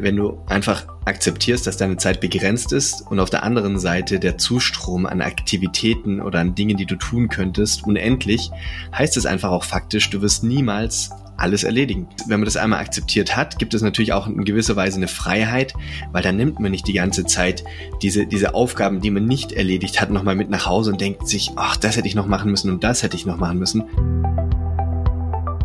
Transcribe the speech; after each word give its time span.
Wenn 0.00 0.16
du 0.16 0.38
einfach 0.46 0.86
akzeptierst, 1.04 1.66
dass 1.66 1.76
deine 1.76 1.96
Zeit 1.96 2.20
begrenzt 2.20 2.72
ist 2.72 3.02
und 3.08 3.20
auf 3.20 3.30
der 3.30 3.42
anderen 3.42 3.78
Seite 3.78 4.18
der 4.18 4.38
Zustrom 4.38 5.06
an 5.06 5.20
Aktivitäten 5.20 6.20
oder 6.20 6.40
an 6.40 6.54
Dingen, 6.54 6.76
die 6.76 6.86
du 6.86 6.96
tun 6.96 7.28
könntest, 7.28 7.84
unendlich, 7.86 8.50
heißt 8.96 9.16
es 9.16 9.26
einfach 9.26 9.50
auch 9.50 9.64
faktisch, 9.64 10.10
du 10.10 10.20
wirst 10.22 10.44
niemals 10.44 11.10
alles 11.38 11.62
erledigen. 11.62 12.08
Wenn 12.26 12.40
man 12.40 12.44
das 12.44 12.56
einmal 12.56 12.80
akzeptiert 12.80 13.36
hat, 13.36 13.58
gibt 13.58 13.72
es 13.72 13.80
natürlich 13.80 14.12
auch 14.12 14.26
in 14.26 14.44
gewisser 14.44 14.76
Weise 14.76 14.96
eine 14.96 15.08
Freiheit, 15.08 15.72
weil 16.12 16.22
dann 16.22 16.36
nimmt 16.36 16.58
man 16.58 16.72
nicht 16.72 16.86
die 16.88 16.92
ganze 16.92 17.24
Zeit 17.24 17.64
diese, 18.02 18.26
diese 18.26 18.54
Aufgaben, 18.54 19.00
die 19.00 19.10
man 19.10 19.24
nicht 19.24 19.52
erledigt 19.52 20.00
hat, 20.00 20.10
nochmal 20.10 20.34
mit 20.34 20.50
nach 20.50 20.66
Hause 20.66 20.90
und 20.90 21.00
denkt 21.00 21.28
sich, 21.28 21.52
ach, 21.56 21.76
das 21.76 21.96
hätte 21.96 22.08
ich 22.08 22.16
noch 22.16 22.26
machen 22.26 22.50
müssen 22.50 22.70
und 22.70 22.82
das 22.82 23.02
hätte 23.02 23.16
ich 23.16 23.24
noch 23.24 23.38
machen 23.38 23.58
müssen. 23.58 24.47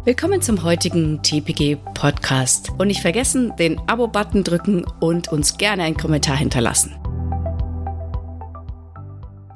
Willkommen 0.05 0.41
zum 0.41 0.63
heutigen 0.63 1.23
TPG 1.23 1.77
Podcast. 1.93 2.71
Und 2.77 2.88
nicht 2.88 2.99
vergessen, 2.99 3.55
den 3.55 3.79
Abo-Button 3.88 4.43
drücken 4.43 4.83
und 4.99 5.31
uns 5.31 5.57
gerne 5.57 5.83
einen 5.83 5.95
Kommentar 5.95 6.36
hinterlassen. 6.36 6.93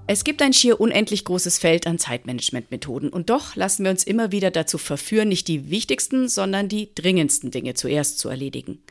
Es 0.08 0.24
gibt 0.24 0.42
ein 0.42 0.54
schier 0.54 0.80
unendlich 0.80 1.26
großes 1.26 1.60
Feld 1.60 1.86
an 1.86 2.00
Zeitmanagementmethoden 2.00 3.10
und 3.10 3.30
doch 3.30 3.58
lassen 3.58 3.84
wir 3.84 3.92
uns 3.92 4.06
immer 4.06 4.32
wieder 4.32 4.50
dazu 4.50 4.78
verführen, 4.78 5.28
nicht 5.28 5.50
die 5.50 5.70
wichtigsten, 5.70 6.30
sondern 6.30 6.70
die 6.70 6.96
dringendsten 6.96 7.52
Dinge 7.52 7.74
zuerst 7.74 8.18
zu 8.18 8.30
erledigen. 8.30 8.82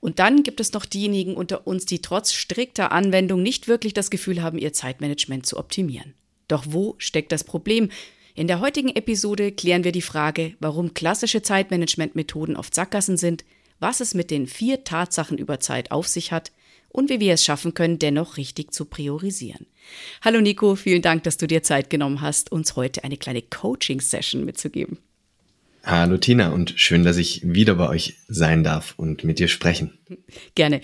Und 0.00 0.18
dann 0.18 0.42
gibt 0.42 0.60
es 0.60 0.74
noch 0.74 0.84
diejenigen 0.84 1.34
unter 1.34 1.66
uns, 1.66 1.86
die 1.86 2.02
trotz 2.02 2.34
strikter 2.34 2.92
Anwendung 2.92 3.42
nicht 3.42 3.68
wirklich 3.68 3.94
das 3.94 4.10
Gefühl 4.10 4.42
haben, 4.42 4.58
ihr 4.58 4.74
Zeitmanagement 4.74 5.46
zu 5.46 5.56
optimieren. 5.56 6.12
Doch 6.46 6.66
wo 6.68 6.94
steckt 6.98 7.32
das 7.32 7.42
Problem? 7.42 7.88
In 8.36 8.48
der 8.48 8.60
heutigen 8.60 8.90
Episode 8.90 9.50
klären 9.50 9.82
wir 9.82 9.92
die 9.92 10.02
Frage, 10.02 10.56
warum 10.60 10.92
klassische 10.92 11.40
Zeitmanagementmethoden 11.40 12.54
oft 12.54 12.74
Sackgassen 12.74 13.16
sind, 13.16 13.46
was 13.80 14.00
es 14.00 14.12
mit 14.12 14.30
den 14.30 14.46
vier 14.46 14.84
Tatsachen 14.84 15.38
über 15.38 15.58
Zeit 15.58 15.90
auf 15.90 16.06
sich 16.06 16.32
hat 16.32 16.52
und 16.90 17.08
wie 17.08 17.18
wir 17.18 17.32
es 17.32 17.42
schaffen 17.46 17.72
können, 17.72 17.98
dennoch 17.98 18.36
richtig 18.36 18.74
zu 18.74 18.84
priorisieren. 18.84 19.64
Hallo 20.20 20.42
Nico, 20.42 20.76
vielen 20.76 21.00
Dank, 21.00 21.22
dass 21.22 21.38
du 21.38 21.46
dir 21.46 21.62
Zeit 21.62 21.88
genommen 21.88 22.20
hast, 22.20 22.52
uns 22.52 22.76
heute 22.76 23.04
eine 23.04 23.16
kleine 23.16 23.40
Coaching-Session 23.40 24.44
mitzugeben. 24.44 24.98
Hallo 25.82 26.18
Tina 26.18 26.50
und 26.50 26.74
schön, 26.76 27.04
dass 27.04 27.16
ich 27.16 27.40
wieder 27.42 27.76
bei 27.76 27.88
euch 27.88 28.18
sein 28.28 28.62
darf 28.62 28.92
und 28.98 29.24
mit 29.24 29.38
dir 29.38 29.48
sprechen. 29.48 29.96
Gerne. 30.54 30.82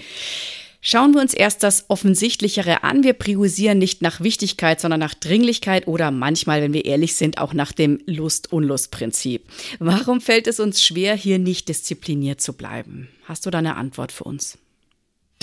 Schauen 0.84 1.14
wir 1.14 1.20
uns 1.20 1.32
erst 1.32 1.62
das 1.62 1.84
Offensichtlichere 1.88 2.82
an. 2.82 3.04
Wir 3.04 3.12
priorisieren 3.12 3.78
nicht 3.78 4.02
nach 4.02 4.20
Wichtigkeit, 4.20 4.80
sondern 4.80 4.98
nach 4.98 5.14
Dringlichkeit 5.14 5.86
oder 5.86 6.10
manchmal, 6.10 6.60
wenn 6.60 6.72
wir 6.72 6.84
ehrlich 6.84 7.14
sind, 7.14 7.38
auch 7.38 7.54
nach 7.54 7.70
dem 7.70 8.00
Lust-Unlust-Prinzip. 8.06 9.44
Warum 9.78 10.20
fällt 10.20 10.48
es 10.48 10.58
uns 10.58 10.82
schwer, 10.82 11.14
hier 11.14 11.38
nicht 11.38 11.68
diszipliniert 11.68 12.40
zu 12.40 12.54
bleiben? 12.54 13.06
Hast 13.26 13.46
du 13.46 13.50
da 13.50 13.58
eine 13.58 13.76
Antwort 13.76 14.10
für 14.10 14.24
uns? 14.24 14.58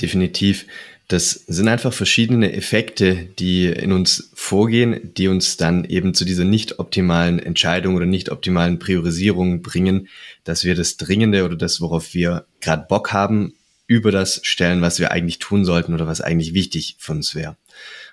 Definitiv. 0.02 0.66
Das 1.08 1.32
sind 1.32 1.70
einfach 1.70 1.94
verschiedene 1.94 2.52
Effekte, 2.52 3.16
die 3.40 3.68
in 3.68 3.94
uns 3.94 4.32
vorgehen, 4.34 5.14
die 5.16 5.30
uns 5.30 5.56
dann 5.56 5.86
eben 5.86 6.14
zu 6.14 6.26
dieser 6.26 6.44
nicht 6.44 6.80
optimalen 6.80 7.40
Entscheidung 7.40 7.96
oder 7.96 8.06
nicht 8.06 8.30
optimalen 8.30 8.78
Priorisierung 8.78 9.62
bringen, 9.62 10.10
dass 10.44 10.66
wir 10.66 10.76
das 10.76 10.98
Dringende 10.98 11.46
oder 11.46 11.56
das, 11.56 11.80
worauf 11.80 12.14
wir 12.14 12.46
gerade 12.60 12.86
Bock 12.90 13.14
haben, 13.14 13.54
über 13.90 14.12
das 14.12 14.40
stellen, 14.44 14.84
was 14.84 15.00
wir 15.00 15.12
eigentlich 15.12 15.40
tun 15.40 15.66
sollten 15.66 15.96
oder 15.96 16.06
was 16.06 16.22
eigentlich 16.22 16.54
wichtig 16.54 16.96
für 17.00 17.14
uns 17.14 17.34
wäre. 17.34 17.58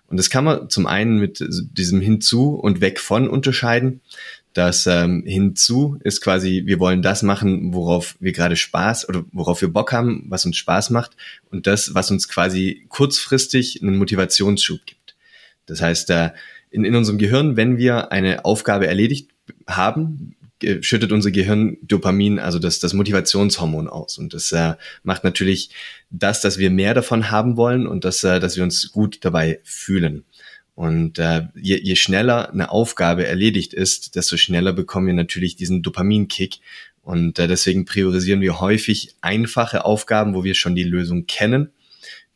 Und 0.09 0.17
das 0.17 0.31
kann 0.31 0.45
man 0.45 0.71
zum 0.71 0.87
einen 0.87 1.19
mit 1.19 1.45
diesem 1.49 2.01
hinzu 2.01 2.55
und 2.55 2.81
weg 2.81 2.99
von 2.99 3.29
unterscheiden. 3.29 4.01
Das 4.55 4.87
ähm, 4.87 5.25
hinzu 5.27 5.99
ist 6.03 6.23
quasi, 6.23 6.63
wir 6.65 6.81
wollen 6.81 7.03
das 7.03 7.23
machen, 7.23 7.75
worauf 7.75 8.17
wir 8.21 8.33
gerade 8.33 8.57
Spaß 8.57 9.07
oder 9.11 9.27
worauf 9.33 9.61
wir 9.61 9.69
Bock 9.69 9.93
haben, 9.93 10.25
was 10.29 10.47
uns 10.47 10.57
Spaß 10.57 10.89
macht 10.91 11.15
und 11.51 11.67
das, 11.67 11.95
was 11.95 12.11
uns 12.11 12.27
quasi 12.27 12.87
kurzfristig 12.89 13.83
einen 13.83 13.99
Motivationsschub 13.99 14.81
gibt. 14.87 15.15
Das 15.67 15.83
heißt, 15.83 16.09
äh, 16.09 16.31
in, 16.71 16.87
in 16.87 16.95
unserem 16.95 17.19
Gehirn, 17.19 17.59
wenn 17.59 17.77
wir 17.77 18.13
eine 18.13 18.47
Aufgabe 18.47 18.87
erledigt 18.87 19.29
haben, 19.67 20.36
schüttet 20.81 21.13
unser 21.13 21.31
Gehirn 21.31 21.77
Dopamin, 21.83 22.39
also 22.39 22.59
das, 22.59 22.79
das 22.79 22.95
Motivationshormon 22.95 23.89
aus. 23.89 24.19
Und 24.19 24.35
das 24.35 24.53
äh, 24.53 24.75
macht 25.03 25.25
natürlich 25.25 25.71
das, 26.11 26.41
dass 26.41 26.59
wir 26.59 26.71
mehr 26.71 26.95
davon 26.95 27.31
haben 27.31 27.57
wollen 27.57 27.87
und 27.87 28.05
das, 28.05 28.25
äh, 28.25 28.41
dass 28.41 28.57
wir 28.57 28.65
uns 28.65 28.93
gut 28.93 29.19
dabei 29.25 29.61
fühlen. 29.65 30.25
Und 30.75 31.19
äh, 31.19 31.49
je, 31.55 31.79
je 31.83 31.97
schneller 31.97 32.51
eine 32.53 32.71
Aufgabe 32.71 33.27
erledigt 33.27 33.73
ist, 33.73 34.15
desto 34.15 34.37
schneller 34.37 34.73
bekommen 34.73 35.07
wir 35.07 35.15
natürlich 35.15 35.57
diesen 35.57 35.83
Dopaminkick. 35.83 36.59
Und 37.03 37.39
äh, 37.39 37.49
deswegen 37.49 37.85
priorisieren 37.85 38.41
wir 38.41 38.61
häufig 38.61 39.15
einfache 39.21 39.85
Aufgaben, 39.85 40.35
wo 40.35 40.45
wir 40.45 40.55
schon 40.55 40.75
die 40.75 40.85
Lösung 40.85 41.27
kennen 41.27 41.71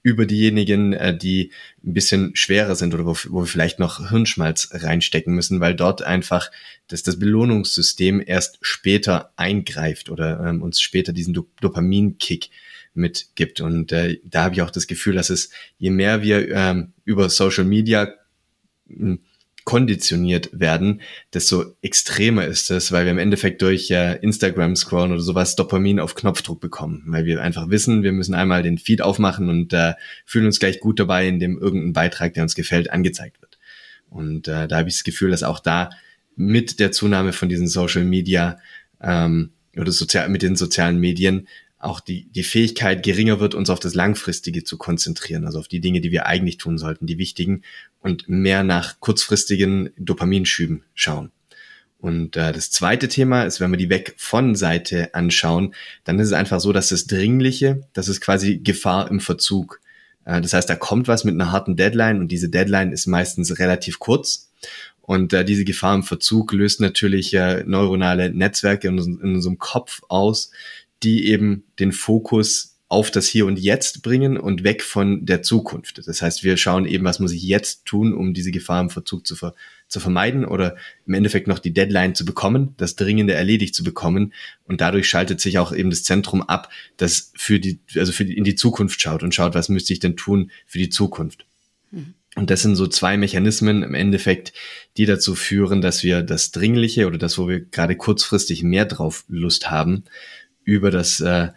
über 0.03 0.27
diejenigen, 0.27 0.93
äh, 0.93 1.17
die 1.17 1.53
ein 1.85 1.93
bisschen 1.93 2.35
schwerer 2.35 2.75
sind 2.75 2.95
oder 2.95 3.05
wo, 3.05 3.17
wo 3.29 3.43
wir 3.43 3.47
vielleicht 3.47 3.79
noch 3.79 4.11
Hirnschmalz 4.11 4.71
reinstecken 4.73 5.35
müssen, 5.35 5.61
weil 5.61 5.75
dort 5.75 6.03
einfach 6.03 6.51
das, 6.89 7.03
das 7.03 7.19
Belohnungssystem 7.19 8.23
erst 8.25 8.59
später 8.63 9.33
eingreift 9.37 10.11
oder 10.11 10.41
ähm, 10.47 10.63
uns 10.63 10.81
später 10.81 11.13
diesen 11.13 11.35
Do 11.35 11.47
Dopaminkick 11.61 12.51
mitgibt. 12.95 13.61
Und 13.61 13.93
äh, 13.93 14.21
da 14.25 14.45
habe 14.45 14.55
ich 14.55 14.63
auch 14.63 14.71
das 14.71 14.87
Gefühl, 14.87 15.15
dass 15.15 15.31
es, 15.31 15.51
je 15.79 15.91
mehr 15.91 16.23
wir 16.23 16.51
ähm, 16.51 16.93
über 17.05 17.29
Social 17.29 17.65
Media 17.65 18.15
konditioniert 19.65 20.51
werden, 20.53 21.01
desto 21.33 21.65
extremer 21.83 22.47
ist 22.47 22.71
es, 22.71 22.93
weil 22.93 23.05
wir 23.05 23.13
im 23.13 23.19
Endeffekt 23.19 23.63
durch 23.63 23.91
äh, 23.91 24.17
Instagram 24.23 24.77
scrollen 24.77 25.13
oder 25.13 25.21
sowas 25.21 25.57
Dopamin 25.57 26.01
auf 26.01 26.15
Knopfdruck 26.15 26.61
bekommen, 26.61 27.05
weil 27.07 27.25
wir 27.25 27.41
einfach 27.43 27.71
wissen, 27.71 28.03
wir 28.03 28.13
müssen 28.13 28.35
einmal 28.35 28.63
den 28.63 28.79
Feed 28.79 29.03
aufmachen 29.03 29.49
und 29.49 29.73
äh, 29.73 29.95
fühlen 30.25 30.47
uns 30.47 30.61
gleich 30.61 30.81
gut 30.81 30.99
dabei, 30.99 31.29
indem 31.29 31.59
irgendein 31.59 31.93
Beitrag, 31.93 32.35
der 32.35 32.43
uns 32.43 32.55
gefällt, 32.55 32.91
angezeigt 32.91 33.41
wird. 33.41 33.59
Und 34.09 34.49
äh, 34.49 34.67
da 34.67 34.79
habe 34.79 34.89
ich 34.89 34.97
das 34.97 35.05
Gefühl, 35.05 35.31
dass 35.31 35.43
auch 35.43 35.61
da 35.61 35.91
mit 36.37 36.81
der 36.81 36.93
Zunahme 36.93 37.33
von 37.33 37.49
diesen 37.49 37.69
Social 37.69 38.05
Media 38.05 38.59
ähm, 39.01 39.51
oder 39.77 39.93
sozial 39.93 40.29
mit 40.29 40.43
den 40.43 40.57
sozialen 40.57 40.99
Medien 40.99 41.47
auch 41.81 42.01
die, 42.01 42.27
die 42.31 42.43
Fähigkeit 42.43 43.03
geringer 43.03 43.41
wird, 43.41 43.55
uns 43.55 43.71
auf 43.71 43.81
das 43.81 43.95
Langfristige 43.95 44.65
zu 44.65 44.77
konzentrieren, 44.77 45.47
also 45.47 45.59
auf 45.59 45.69
die 45.69 45.81
Dinge, 45.81 46.01
die 46.01 46.13
wir 46.13 46.27
eigentlich 46.27 46.59
tun 46.59 46.79
sollten, 46.79 47.07
die 47.07 47.19
wichtigen, 47.19 47.63
und 48.01 48.29
mehr 48.29 48.63
nach 48.63 49.01
kurzfristigen 49.01 49.91
Dopaminschüben 49.97 50.85
schauen. 50.95 51.33
Und 51.99 52.37
äh, 52.37 52.53
das 52.53 52.71
zweite 52.71 53.09
Thema 53.09 53.45
ist, 53.45 53.61
wenn 53.61 53.71
wir 53.71 53.77
die 53.77 53.91
Weg 53.91 54.15
von 54.17 54.55
Seite 54.55 55.15
anschauen, 55.15 55.75
dann 56.05 56.19
ist 56.19 56.29
es 56.29 56.33
einfach 56.33 56.61
so, 56.61 56.73
dass 56.73 56.89
das 56.89 57.07
Dringliche, 57.07 57.83
das 57.93 58.09
ist 58.09 58.21
quasi 58.21 58.59
Gefahr 58.59 59.11
im 59.11 59.21
Verzug. 59.21 59.81
Äh, 60.25 60.41
das 60.41 60.53
heißt, 60.53 60.69
da 60.69 60.77
kommt 60.77 61.09
was 61.09 61.25
mit 61.25 61.35
einer 61.35 61.53
harten 61.53 61.77
Deadline 61.77 62.21
und 62.21 62.29
diese 62.29 62.49
Deadline 62.49 62.93
ist 62.93 63.07
meistens 63.07 63.59
relativ 63.59 63.99
kurz. 63.99 64.51
Und 65.03 65.33
äh, 65.33 65.45
diese 65.45 65.65
Gefahr 65.65 65.95
im 65.95 66.03
Verzug 66.03 66.53
löst 66.53 66.81
natürlich 66.81 67.35
äh, 67.35 67.65
neuronale 67.67 68.31
Netzwerke 68.31 68.89
in, 68.89 68.99
in 68.99 69.35
unserem 69.35 69.59
Kopf 69.59 70.03
aus, 70.09 70.53
die 71.03 71.27
eben 71.29 71.65
den 71.79 71.93
Fokus 71.93 72.71
auf 72.91 73.13
das 73.13 73.29
Hier 73.29 73.47
und 73.47 73.57
Jetzt 73.57 74.03
bringen 74.03 74.37
und 74.37 74.65
weg 74.65 74.83
von 74.83 75.25
der 75.25 75.43
Zukunft. 75.43 76.03
Das 76.09 76.23
heißt, 76.23 76.43
wir 76.43 76.57
schauen 76.57 76.87
eben, 76.87 77.05
was 77.05 77.21
muss 77.21 77.31
ich 77.31 77.45
jetzt 77.45 77.85
tun, 77.85 78.13
um 78.13 78.35
diese 78.35 78.51
Gefahr 78.51 78.81
im 78.81 78.91
Verzug 78.91 79.25
zu, 79.29 79.37
ver 79.37 79.55
zu 79.87 80.01
vermeiden 80.01 80.45
oder 80.45 80.77
im 81.07 81.15
Endeffekt 81.15 81.47
noch 81.47 81.61
die 81.61 81.73
Deadline 81.73 82.17
zu 82.17 82.25
bekommen, 82.25 82.75
das 82.79 82.97
Dringende 82.97 83.35
erledigt 83.35 83.77
zu 83.77 83.85
bekommen. 83.85 84.33
Und 84.65 84.81
dadurch 84.81 85.09
schaltet 85.09 85.41
sich 85.41 85.59
auch 85.59 85.73
eben 85.73 85.91
das 85.91 86.03
Zentrum 86.03 86.43
ab, 86.43 86.69
das 86.97 87.33
für 87.37 87.61
die, 87.61 87.79
also 87.95 88.11
für 88.11 88.25
die, 88.25 88.37
in 88.37 88.45
die 88.45 88.57
Zukunft 88.57 89.01
schaut 89.01 89.23
und 89.23 89.37
schaut, 89.37 89.55
was 89.55 89.69
müsste 89.69 89.93
ich 89.93 90.01
denn 90.01 90.17
tun 90.17 90.51
für 90.67 90.79
die 90.79 90.91
Zukunft. 90.91 91.47
Mhm. 91.93 92.15
Und 92.37 92.51
das 92.51 92.63
sind 92.63 92.77
so 92.77 92.87
zwei 92.87 93.17
Mechanismen 93.17 93.83
im 93.83 93.95
Endeffekt, 93.95 94.53
die 94.97 95.07
dazu 95.07 95.35
führen, 95.35 95.81
dass 95.81 96.03
wir 96.03 96.23
das 96.23 96.53
Dringliche 96.53 97.07
oder 97.07 97.19
das, 97.19 97.39
wo 97.39 97.49
wir 97.49 97.61
gerade 97.61 97.97
kurzfristig 97.97 98.63
mehr 98.63 98.85
drauf 98.85 99.25
Lust 99.29 99.71
haben, 99.71 100.05
über 100.65 100.91
das 100.91 101.21
äh, 101.21 101.49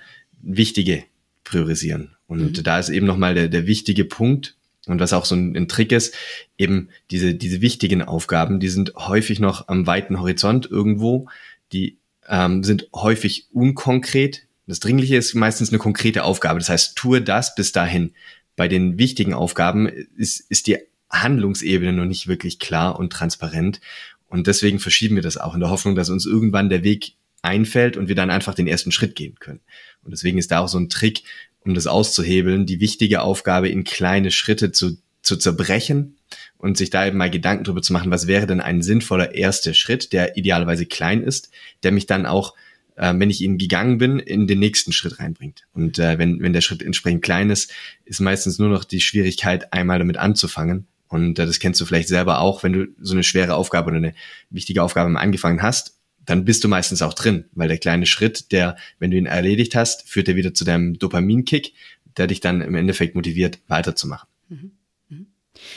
Wichtige 0.41 1.03
priorisieren. 1.43 2.15
Und 2.27 2.57
mhm. 2.57 2.63
da 2.63 2.79
ist 2.79 2.89
eben 2.89 3.05
nochmal 3.05 3.35
der, 3.35 3.47
der 3.47 3.67
wichtige 3.67 4.05
Punkt, 4.05 4.55
und 4.85 4.99
was 4.99 5.13
auch 5.13 5.25
so 5.25 5.35
ein, 5.35 5.55
ein, 5.55 5.67
Trick 5.67 5.91
ist, 5.91 6.13
eben 6.57 6.89
diese, 7.09 7.35
diese 7.35 7.61
wichtigen 7.61 8.01
Aufgaben, 8.01 8.59
die 8.59 8.69
sind 8.69 8.93
häufig 8.95 9.39
noch 9.39 9.69
am 9.69 9.87
weiten 9.87 10.19
Horizont 10.19 10.69
irgendwo, 10.69 11.29
die 11.71 11.97
ähm, 12.27 12.63
sind 12.63 12.89
häufig 12.93 13.47
unkonkret. 13.53 14.45
Das 14.67 14.79
Dringliche 14.79 15.15
ist 15.15 15.35
meistens 15.35 15.69
eine 15.69 15.77
konkrete 15.77 16.23
Aufgabe. 16.23 16.59
Das 16.59 16.69
heißt, 16.69 16.97
tue 16.97 17.21
das 17.21 17.55
bis 17.55 17.71
dahin. 17.71 18.11
Bei 18.55 18.67
den 18.67 18.97
wichtigen 18.97 19.33
Aufgaben 19.33 19.87
ist, 19.87 20.39
ist 20.49 20.67
die 20.67 20.77
Handlungsebene 21.09 21.93
noch 21.93 22.05
nicht 22.05 22.27
wirklich 22.27 22.59
klar 22.59 22.99
und 22.99 23.11
transparent. 23.11 23.79
Und 24.27 24.47
deswegen 24.47 24.79
verschieben 24.79 25.15
wir 25.15 25.23
das 25.23 25.37
auch 25.37 25.53
in 25.53 25.59
der 25.59 25.69
Hoffnung, 25.69 25.95
dass 25.95 26.09
uns 26.09 26.25
irgendwann 26.25 26.69
der 26.69 26.83
Weg 26.83 27.13
einfällt 27.43 27.97
und 27.97 28.07
wir 28.07 28.15
dann 28.15 28.31
einfach 28.31 28.55
den 28.55 28.67
ersten 28.67 28.91
Schritt 28.91 29.15
gehen 29.15 29.35
können. 29.39 29.61
Und 30.03 30.11
deswegen 30.11 30.37
ist 30.37 30.51
da 30.51 30.59
auch 30.59 30.67
so 30.67 30.79
ein 30.79 30.89
Trick, 30.89 31.23
um 31.59 31.73
das 31.73 31.87
auszuhebeln, 31.87 32.65
die 32.65 32.79
wichtige 32.79 33.21
Aufgabe 33.21 33.69
in 33.69 33.83
kleine 33.83 34.31
Schritte 34.31 34.71
zu, 34.71 34.97
zu 35.21 35.37
zerbrechen 35.37 36.17
und 36.57 36.77
sich 36.77 36.89
da 36.89 37.05
eben 37.05 37.17
mal 37.17 37.29
Gedanken 37.29 37.65
darüber 37.65 37.81
zu 37.81 37.93
machen, 37.93 38.11
was 38.11 38.27
wäre 38.27 38.47
denn 38.47 38.61
ein 38.61 38.81
sinnvoller 38.81 39.35
erster 39.35 39.73
Schritt, 39.73 40.13
der 40.13 40.37
idealerweise 40.37 40.85
klein 40.85 41.21
ist, 41.21 41.51
der 41.83 41.91
mich 41.91 42.05
dann 42.05 42.25
auch 42.25 42.55
äh, 42.95 43.13
wenn 43.17 43.29
ich 43.29 43.41
ihn 43.41 43.57
gegangen 43.57 43.97
bin, 43.97 44.19
in 44.19 44.47
den 44.47 44.59
nächsten 44.59 44.91
Schritt 44.91 45.19
reinbringt. 45.19 45.63
Und 45.73 45.99
äh, 45.99 46.17
wenn, 46.19 46.41
wenn 46.41 46.53
der 46.53 46.61
Schritt 46.61 46.83
entsprechend 46.83 47.23
klein 47.23 47.49
ist, 47.49 47.71
ist 48.05 48.19
meistens 48.19 48.59
nur 48.59 48.69
noch 48.69 48.83
die 48.83 49.01
Schwierigkeit, 49.01 49.73
einmal 49.73 49.99
damit 49.99 50.17
anzufangen. 50.17 50.87
Und 51.07 51.39
äh, 51.39 51.45
das 51.45 51.59
kennst 51.59 51.81
du 51.81 51.85
vielleicht 51.85 52.07
selber 52.07 52.39
auch, 52.39 52.63
wenn 52.63 52.73
du 52.73 52.87
so 52.99 53.13
eine 53.13 53.23
schwere 53.23 53.55
Aufgabe 53.55 53.87
oder 53.89 53.97
eine 53.97 54.13
wichtige 54.49 54.83
Aufgabe 54.83 55.09
mal 55.09 55.21
angefangen 55.21 55.61
hast, 55.61 55.97
dann 56.25 56.45
bist 56.45 56.63
du 56.63 56.67
meistens 56.67 57.01
auch 57.01 57.13
drin, 57.13 57.45
weil 57.53 57.67
der 57.67 57.77
kleine 57.77 58.05
Schritt, 58.05 58.51
der, 58.51 58.77
wenn 58.99 59.11
du 59.11 59.17
ihn 59.17 59.25
erledigt 59.25 59.75
hast, 59.75 60.07
führt 60.07 60.27
er 60.27 60.35
wieder 60.35 60.53
zu 60.53 60.63
deinem 60.63 60.97
Dopaminkick, 60.97 61.73
der 62.17 62.27
dich 62.27 62.39
dann 62.39 62.61
im 62.61 62.75
Endeffekt 62.75 63.15
motiviert, 63.15 63.59
weiterzumachen. 63.67 64.29
Mhm. 64.49 64.71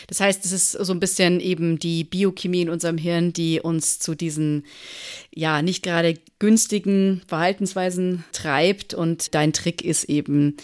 Das 0.06 0.20
heißt, 0.20 0.44
es 0.44 0.52
ist 0.52 0.72
so 0.72 0.92
ein 0.92 1.00
bisschen 1.00 1.38
eben 1.38 1.78
die 1.78 2.04
Biochemie 2.04 2.62
in 2.62 2.70
unserem 2.70 2.96
Hirn, 2.96 3.32
die 3.32 3.60
uns 3.60 3.98
zu 3.98 4.14
diesen, 4.14 4.64
ja, 5.34 5.60
nicht 5.60 5.82
gerade 5.82 6.14
günstigen 6.38 7.20
Verhaltensweisen 7.26 8.24
treibt. 8.32 8.94
Und 8.94 9.34
dein 9.34 9.52
Trick 9.52 9.84
ist 9.84 10.04
eben, 10.04 10.56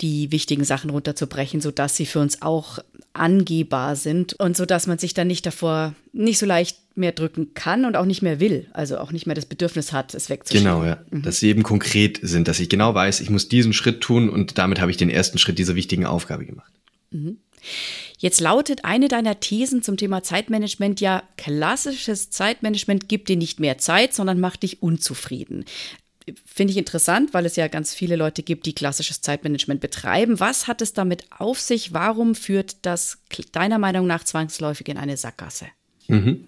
die 0.00 0.30
wichtigen 0.30 0.64
Sachen 0.64 0.90
runterzubrechen, 0.90 1.60
sodass 1.60 1.96
sie 1.96 2.06
für 2.06 2.20
uns 2.20 2.42
auch 2.42 2.78
angehbar 3.18 3.96
sind 3.96 4.34
und 4.34 4.56
so 4.56 4.66
dass 4.66 4.86
man 4.86 4.98
sich 4.98 5.14
dann 5.14 5.26
nicht 5.26 5.46
davor 5.46 5.94
nicht 6.12 6.38
so 6.38 6.46
leicht 6.46 6.78
mehr 6.96 7.12
drücken 7.12 7.54
kann 7.54 7.84
und 7.84 7.96
auch 7.96 8.04
nicht 8.04 8.22
mehr 8.22 8.40
will, 8.40 8.66
also 8.72 8.98
auch 8.98 9.12
nicht 9.12 9.26
mehr 9.26 9.34
das 9.34 9.46
Bedürfnis 9.46 9.92
hat, 9.92 10.14
es 10.14 10.28
wegzuschieben. 10.28 10.64
Genau, 10.64 10.84
ja. 10.84 10.98
Mhm. 11.10 11.22
Dass 11.22 11.38
sie 11.38 11.48
eben 11.48 11.62
konkret 11.62 12.18
sind, 12.22 12.48
dass 12.48 12.60
ich 12.60 12.68
genau 12.68 12.94
weiß, 12.94 13.20
ich 13.20 13.30
muss 13.30 13.48
diesen 13.48 13.72
Schritt 13.72 14.00
tun 14.00 14.28
und 14.28 14.58
damit 14.58 14.80
habe 14.80 14.90
ich 14.90 14.96
den 14.96 15.10
ersten 15.10 15.38
Schritt 15.38 15.58
dieser 15.58 15.76
wichtigen 15.76 16.06
Aufgabe 16.06 16.44
gemacht. 16.44 16.72
Mhm. 17.10 17.38
Jetzt 18.18 18.40
lautet 18.40 18.84
eine 18.84 19.08
deiner 19.08 19.40
Thesen 19.40 19.82
zum 19.82 19.96
Thema 19.96 20.22
Zeitmanagement 20.22 21.00
ja, 21.00 21.22
klassisches 21.36 22.30
Zeitmanagement 22.30 23.08
gibt 23.08 23.28
dir 23.28 23.36
nicht 23.36 23.60
mehr 23.60 23.78
Zeit, 23.78 24.12
sondern 24.12 24.40
macht 24.40 24.64
dich 24.64 24.82
unzufrieden. 24.82 25.64
Finde 26.44 26.72
ich 26.72 26.78
interessant, 26.78 27.34
weil 27.34 27.46
es 27.46 27.56
ja 27.56 27.68
ganz 27.68 27.94
viele 27.94 28.16
Leute 28.16 28.42
gibt, 28.42 28.66
die 28.66 28.74
klassisches 28.74 29.20
Zeitmanagement 29.20 29.80
betreiben. 29.80 30.40
Was 30.40 30.66
hat 30.66 30.82
es 30.82 30.92
damit 30.92 31.24
auf 31.30 31.60
sich? 31.60 31.92
Warum 31.92 32.34
führt 32.34 32.76
das 32.82 33.18
deiner 33.52 33.78
Meinung 33.78 34.06
nach 34.06 34.24
zwangsläufig 34.24 34.88
in 34.88 34.98
eine 34.98 35.16
Sackgasse? 35.16 35.66
Mhm. 36.08 36.44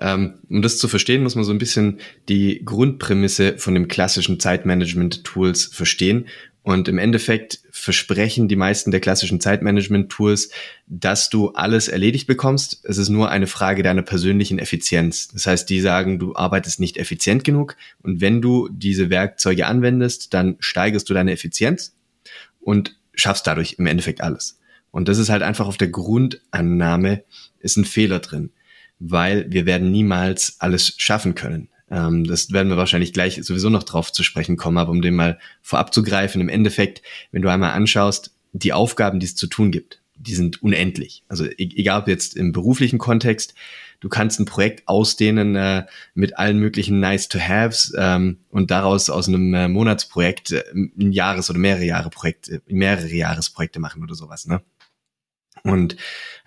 Ähm, 0.00 0.34
um 0.48 0.62
das 0.62 0.78
zu 0.78 0.88
verstehen, 0.88 1.22
muss 1.22 1.34
man 1.34 1.44
so 1.44 1.52
ein 1.52 1.58
bisschen 1.58 2.00
die 2.28 2.62
Grundprämisse 2.64 3.58
von 3.58 3.74
dem 3.74 3.88
klassischen 3.88 4.40
Zeitmanagement-Tools 4.40 5.66
verstehen. 5.66 6.26
Und 6.62 6.86
im 6.86 6.98
Endeffekt 6.98 7.60
versprechen 7.72 8.46
die 8.46 8.56
meisten 8.56 8.92
der 8.92 9.00
klassischen 9.00 9.40
Zeitmanagement-Tools, 9.40 10.50
dass 10.86 11.28
du 11.28 11.50
alles 11.50 11.88
erledigt 11.88 12.28
bekommst. 12.28 12.80
Es 12.84 12.98
ist 12.98 13.08
nur 13.08 13.30
eine 13.30 13.48
Frage 13.48 13.82
deiner 13.82 14.02
persönlichen 14.02 14.60
Effizienz. 14.60 15.28
Das 15.28 15.46
heißt, 15.46 15.68
die 15.68 15.80
sagen, 15.80 16.20
du 16.20 16.36
arbeitest 16.36 16.78
nicht 16.78 16.98
effizient 16.98 17.42
genug. 17.42 17.76
Und 18.02 18.20
wenn 18.20 18.40
du 18.40 18.68
diese 18.70 19.10
Werkzeuge 19.10 19.66
anwendest, 19.66 20.34
dann 20.34 20.56
steigerst 20.60 21.10
du 21.10 21.14
deine 21.14 21.32
Effizienz 21.32 21.96
und 22.60 22.96
schaffst 23.14 23.46
dadurch 23.46 23.76
im 23.78 23.86
Endeffekt 23.86 24.20
alles. 24.20 24.60
Und 24.92 25.08
das 25.08 25.18
ist 25.18 25.30
halt 25.30 25.42
einfach 25.42 25.66
auf 25.66 25.78
der 25.78 25.88
Grundannahme 25.88 27.24
ist 27.58 27.76
ein 27.76 27.84
Fehler 27.84 28.20
drin, 28.20 28.50
weil 29.00 29.50
wir 29.50 29.66
werden 29.66 29.90
niemals 29.90 30.56
alles 30.60 30.94
schaffen 30.98 31.34
können. 31.34 31.68
Ähm, 31.92 32.24
das 32.24 32.50
werden 32.50 32.70
wir 32.70 32.78
wahrscheinlich 32.78 33.12
gleich 33.12 33.38
sowieso 33.44 33.68
noch 33.68 33.82
drauf 33.82 34.10
zu 34.10 34.24
sprechen 34.24 34.56
kommen, 34.56 34.78
aber 34.78 34.90
um 34.90 35.02
den 35.02 35.14
mal 35.14 35.38
vorab 35.60 35.92
zu 35.92 36.02
greifen, 36.02 36.40
im 36.40 36.48
Endeffekt, 36.48 37.02
wenn 37.30 37.42
du 37.42 37.50
einmal 37.50 37.72
anschaust, 37.72 38.34
die 38.52 38.72
Aufgaben, 38.72 39.20
die 39.20 39.26
es 39.26 39.36
zu 39.36 39.46
tun 39.46 39.70
gibt, 39.70 40.00
die 40.16 40.34
sind 40.34 40.62
unendlich. 40.62 41.22
Also 41.28 41.44
e-, 41.44 41.54
egal 41.58 42.00
ob 42.00 42.08
jetzt 42.08 42.34
im 42.34 42.52
beruflichen 42.52 42.98
Kontext, 42.98 43.54
du 44.00 44.08
kannst 44.08 44.40
ein 44.40 44.46
Projekt 44.46 44.88
ausdehnen 44.88 45.54
äh, 45.54 45.84
mit 46.14 46.38
allen 46.38 46.58
möglichen 46.58 46.98
Nice-to-Haves 46.98 47.92
ähm, 47.98 48.38
und 48.48 48.70
daraus 48.70 49.10
aus 49.10 49.28
einem 49.28 49.52
äh, 49.52 49.68
Monatsprojekt 49.68 50.52
äh, 50.52 50.64
ein 50.74 51.12
Jahres- 51.12 51.50
oder 51.50 51.58
mehrere 51.58 51.84
Jahre 51.84 52.08
Projekte, 52.08 52.62
mehrere 52.66 53.12
Jahresprojekte 53.12 53.80
machen 53.80 54.02
oder 54.02 54.14
sowas. 54.14 54.46
Ne? 54.46 54.62
Und 55.62 55.96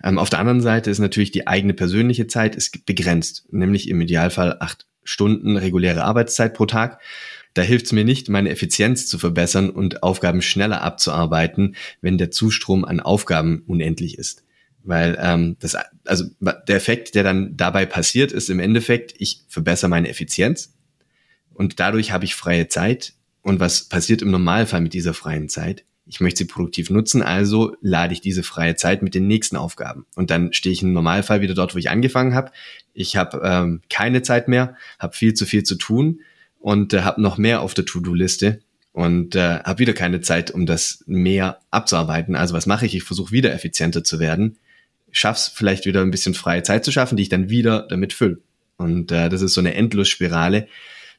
ähm, 0.02 0.18
auf 0.18 0.28
der 0.28 0.40
anderen 0.40 0.60
Seite 0.60 0.90
ist 0.90 0.98
natürlich 0.98 1.30
die 1.30 1.46
eigene 1.46 1.72
persönliche 1.72 2.26
Zeit 2.26 2.56
ist 2.56 2.84
begrenzt, 2.84 3.46
nämlich 3.52 3.88
im 3.88 4.00
Idealfall 4.00 4.56
acht 4.58 4.86
Stunden 5.06 5.56
reguläre 5.56 6.04
Arbeitszeit 6.04 6.54
pro 6.54 6.66
Tag. 6.66 7.00
Da 7.54 7.62
hilft 7.62 7.86
es 7.86 7.92
mir 7.92 8.04
nicht, 8.04 8.28
meine 8.28 8.50
Effizienz 8.50 9.06
zu 9.06 9.18
verbessern 9.18 9.70
und 9.70 10.02
Aufgaben 10.02 10.42
schneller 10.42 10.82
abzuarbeiten, 10.82 11.74
wenn 12.02 12.18
der 12.18 12.30
Zustrom 12.30 12.84
an 12.84 13.00
Aufgaben 13.00 13.62
unendlich 13.66 14.18
ist. 14.18 14.44
Weil 14.84 15.18
ähm, 15.20 15.56
das, 15.58 15.76
also 16.04 16.26
der 16.40 16.76
Effekt, 16.76 17.14
der 17.14 17.22
dann 17.22 17.56
dabei 17.56 17.86
passiert, 17.86 18.30
ist 18.30 18.50
im 18.50 18.60
Endeffekt, 18.60 19.14
ich 19.18 19.44
verbessere 19.48 19.88
meine 19.88 20.08
Effizienz 20.08 20.74
und 21.54 21.80
dadurch 21.80 22.12
habe 22.12 22.26
ich 22.26 22.34
freie 22.34 22.68
Zeit. 22.68 23.14
Und 23.40 23.58
was 23.58 23.88
passiert 23.88 24.22
im 24.22 24.30
Normalfall 24.30 24.80
mit 24.80 24.92
dieser 24.92 25.14
freien 25.14 25.48
Zeit? 25.48 25.84
ich 26.06 26.20
möchte 26.20 26.38
sie 26.38 26.44
produktiv 26.44 26.88
nutzen, 26.90 27.20
also 27.22 27.76
lade 27.80 28.12
ich 28.12 28.20
diese 28.20 28.42
freie 28.42 28.76
Zeit 28.76 29.02
mit 29.02 29.14
den 29.14 29.26
nächsten 29.26 29.56
Aufgaben. 29.56 30.06
Und 30.14 30.30
dann 30.30 30.52
stehe 30.52 30.72
ich 30.72 30.82
im 30.82 30.92
Normalfall 30.92 31.40
wieder 31.40 31.54
dort, 31.54 31.74
wo 31.74 31.78
ich 31.78 31.90
angefangen 31.90 32.34
habe. 32.34 32.52
Ich 32.96 33.16
habe 33.16 33.42
ähm, 33.44 33.82
keine 33.90 34.22
Zeit 34.22 34.48
mehr, 34.48 34.74
habe 34.98 35.14
viel 35.14 35.34
zu 35.34 35.44
viel 35.44 35.62
zu 35.62 35.76
tun 35.76 36.20
und 36.58 36.94
äh, 36.94 37.02
habe 37.02 37.20
noch 37.20 37.36
mehr 37.36 37.60
auf 37.60 37.74
der 37.74 37.84
To-Do-Liste 37.84 38.60
und 38.92 39.36
äh, 39.36 39.60
habe 39.60 39.80
wieder 39.80 39.92
keine 39.92 40.22
Zeit, 40.22 40.50
um 40.50 40.64
das 40.64 41.04
mehr 41.06 41.60
abzuarbeiten. 41.70 42.34
Also 42.34 42.54
was 42.54 42.64
mache 42.64 42.86
ich? 42.86 42.94
Ich 42.94 43.02
versuche 43.02 43.32
wieder 43.32 43.52
effizienter 43.52 44.02
zu 44.02 44.18
werden, 44.18 44.56
schaff's 45.10 45.52
vielleicht 45.54 45.84
wieder 45.84 46.00
ein 46.00 46.10
bisschen 46.10 46.32
freie 46.32 46.62
Zeit 46.62 46.86
zu 46.86 46.90
schaffen, 46.90 47.16
die 47.16 47.24
ich 47.24 47.28
dann 47.28 47.50
wieder 47.50 47.86
damit 47.88 48.14
fülle. 48.14 48.38
Und 48.78 49.12
äh, 49.12 49.28
das 49.28 49.42
ist 49.42 49.52
so 49.52 49.60
eine 49.60 49.74
Endlosspirale, 49.74 50.66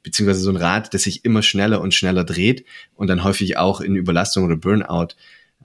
beziehungsweise 0.01 0.39
so 0.39 0.49
ein 0.49 0.57
Rad, 0.57 0.95
das 0.95 1.03
sich 1.03 1.25
immer 1.25 1.43
schneller 1.43 1.79
und 1.79 1.93
schneller 1.93 2.23
dreht 2.23 2.65
und 2.95 3.07
dann 3.07 3.23
häufig 3.23 3.57
auch 3.57 3.81
in 3.81 3.95
Überlastung 3.95 4.45
oder 4.45 4.57
Burnout 4.57 5.09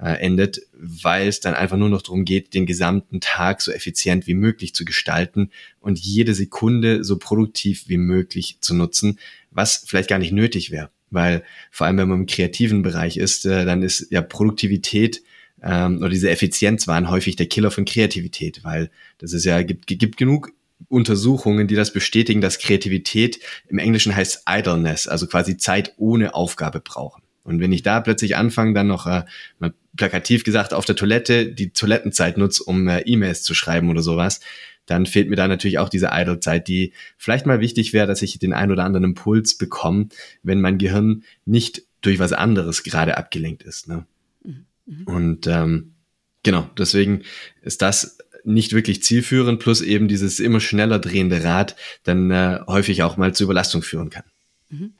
äh, 0.02 0.14
endet, 0.14 0.62
weil 0.72 1.28
es 1.28 1.40
dann 1.40 1.54
einfach 1.54 1.76
nur 1.76 1.88
noch 1.88 2.02
darum 2.02 2.24
geht, 2.24 2.54
den 2.54 2.66
gesamten 2.66 3.20
Tag 3.20 3.62
so 3.62 3.70
effizient 3.70 4.26
wie 4.26 4.34
möglich 4.34 4.74
zu 4.74 4.84
gestalten 4.84 5.50
und 5.80 5.98
jede 5.98 6.34
Sekunde 6.34 7.04
so 7.04 7.18
produktiv 7.18 7.84
wie 7.88 7.98
möglich 7.98 8.58
zu 8.60 8.74
nutzen, 8.74 9.18
was 9.50 9.84
vielleicht 9.86 10.08
gar 10.08 10.18
nicht 10.18 10.32
nötig 10.32 10.70
wäre. 10.70 10.90
Weil 11.10 11.44
vor 11.70 11.86
allem, 11.86 11.98
wenn 11.98 12.08
man 12.08 12.20
im 12.20 12.26
kreativen 12.26 12.82
Bereich 12.82 13.16
ist, 13.16 13.46
äh, 13.46 13.64
dann 13.64 13.82
ist 13.82 14.08
ja 14.10 14.22
Produktivität 14.22 15.22
ähm, 15.62 15.98
oder 15.98 16.08
diese 16.08 16.30
Effizienz 16.30 16.88
waren 16.88 17.08
häufig 17.08 17.36
der 17.36 17.46
Killer 17.46 17.70
von 17.70 17.84
Kreativität, 17.84 18.64
weil 18.64 18.90
das 19.18 19.32
ist 19.32 19.44
ja, 19.44 19.62
gibt, 19.62 19.86
gibt 19.86 20.16
genug 20.16 20.52
Untersuchungen, 20.88 21.68
die 21.68 21.76
das 21.76 21.92
bestätigen, 21.92 22.40
dass 22.40 22.58
Kreativität 22.58 23.38
im 23.68 23.78
Englischen 23.78 24.16
heißt 24.16 24.44
Idleness, 24.48 25.06
also 25.06 25.28
quasi 25.28 25.56
Zeit 25.58 25.94
ohne 25.96 26.34
Aufgabe 26.34 26.80
brauchen. 26.80 27.22
Und 27.44 27.60
wenn 27.60 27.72
ich 27.72 27.82
da 27.82 28.00
plötzlich 28.00 28.36
anfange, 28.36 28.74
dann 28.74 28.86
noch 28.86 29.06
äh, 29.06 29.24
mal 29.58 29.72
plakativ 29.96 30.44
gesagt 30.44 30.74
auf 30.74 30.84
der 30.84 30.96
Toilette 30.96 31.52
die 31.52 31.70
Toilettenzeit 31.70 32.38
nutze, 32.38 32.62
um 32.64 32.88
äh, 32.88 33.00
E-Mails 33.00 33.42
zu 33.42 33.54
schreiben 33.54 33.90
oder 33.90 34.02
sowas, 34.02 34.40
dann 34.86 35.06
fehlt 35.06 35.28
mir 35.28 35.36
da 35.36 35.48
natürlich 35.48 35.78
auch 35.78 35.88
diese 35.88 36.10
Idle-Zeit, 36.12 36.68
die 36.68 36.92
vielleicht 37.16 37.46
mal 37.46 37.60
wichtig 37.60 37.92
wäre, 37.92 38.06
dass 38.06 38.22
ich 38.22 38.38
den 38.38 38.52
ein 38.52 38.70
oder 38.70 38.84
anderen 38.84 39.04
Impuls 39.04 39.56
bekomme, 39.56 40.08
wenn 40.42 40.60
mein 40.60 40.78
Gehirn 40.78 41.24
nicht 41.44 41.82
durch 42.00 42.18
was 42.18 42.32
anderes 42.32 42.82
gerade 42.82 43.16
abgelenkt 43.16 43.62
ist. 43.62 43.88
Ne? 43.88 44.06
Mhm. 44.42 44.66
mhm. 44.86 45.04
Und 45.04 45.46
ähm, 45.46 45.92
genau, 46.42 46.68
deswegen 46.76 47.22
ist 47.62 47.82
das 47.82 48.18
nicht 48.44 48.72
wirklich 48.72 49.02
zielführend, 49.04 49.60
plus 49.60 49.82
eben 49.82 50.08
dieses 50.08 50.40
immer 50.40 50.58
schneller 50.58 50.98
drehende 50.98 51.44
Rad 51.44 51.76
dann 52.02 52.30
äh, 52.30 52.60
häufig 52.66 53.04
auch 53.04 53.16
mal 53.16 53.34
zu 53.34 53.44
Überlastung 53.44 53.82
führen 53.82 54.10
kann. 54.10 54.24
Mhm. 54.68 54.94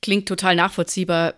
Klingt 0.00 0.28
total 0.28 0.54
nachvollziehbar. 0.54 1.34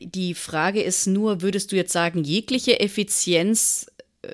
Die 0.00 0.34
Frage 0.34 0.82
ist 0.82 1.06
nur, 1.06 1.42
würdest 1.42 1.72
du 1.72 1.76
jetzt 1.76 1.92
sagen, 1.92 2.24
jegliche 2.24 2.80
Effizienz 2.80 3.86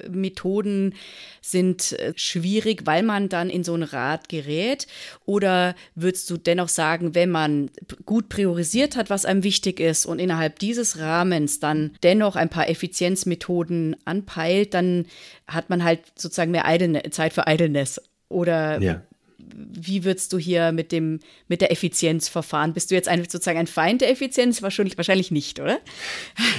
Methoden 0.09 0.95
sind 1.41 1.93
äh, 1.93 2.13
schwierig, 2.17 2.83
weil 2.87 3.03
man 3.03 3.29
dann 3.29 3.51
in 3.51 3.65
so 3.65 3.75
ein 3.75 3.83
Rad 3.83 4.29
gerät? 4.29 4.87
Oder 5.25 5.75
würdest 5.95 6.29
du 6.31 6.37
dennoch 6.37 6.69
sagen, 6.69 7.15
wenn 7.15 7.31
man 7.31 7.71
gut 8.05 8.29
priorisiert 8.29 8.97
hat, 8.97 9.11
was 9.11 9.25
einem 9.25 9.45
wichtig 9.45 9.81
ist 9.81 10.07
und 10.07 10.19
innerhalb 10.19 10.59
dieses 10.59 10.99
Rahmens 10.99 11.61
dann 11.61 11.93
dennoch 12.03 12.37
ein 12.37 12.49
paar 12.49 12.69
Effizienzmethoden 12.69 13.97
anpeilt, 14.05 14.75
dann 14.75 15.07
hat 15.47 15.71
man 15.71 15.85
halt 15.85 16.01
sozusagen 16.17 16.51
mehr 16.51 16.65
Idle 16.67 17.11
Zeit 17.11 17.33
für 17.33 17.45
Idleness? 17.47 18.01
Oder 18.29 18.81
ja 18.81 19.03
wie 19.57 20.05
würdest 20.05 20.33
du 20.33 20.39
hier 20.39 20.73
mit 20.73 20.93
dem 20.93 21.21
mit 21.49 21.61
der 21.61 21.73
Effizienz 21.73 22.29
verfahren? 22.29 22.75
Bist 22.75 22.91
du 22.91 22.95
jetzt 22.95 23.09
ein, 23.09 23.23
sozusagen 23.23 23.59
ein 23.59 23.67
Feind 23.67 24.03
der 24.03 24.11
Effizienz? 24.11 24.63
Wahrscheinlich, 24.63 24.97
wahrscheinlich 24.97 25.31
nicht, 25.31 25.61
oder? 25.61 25.79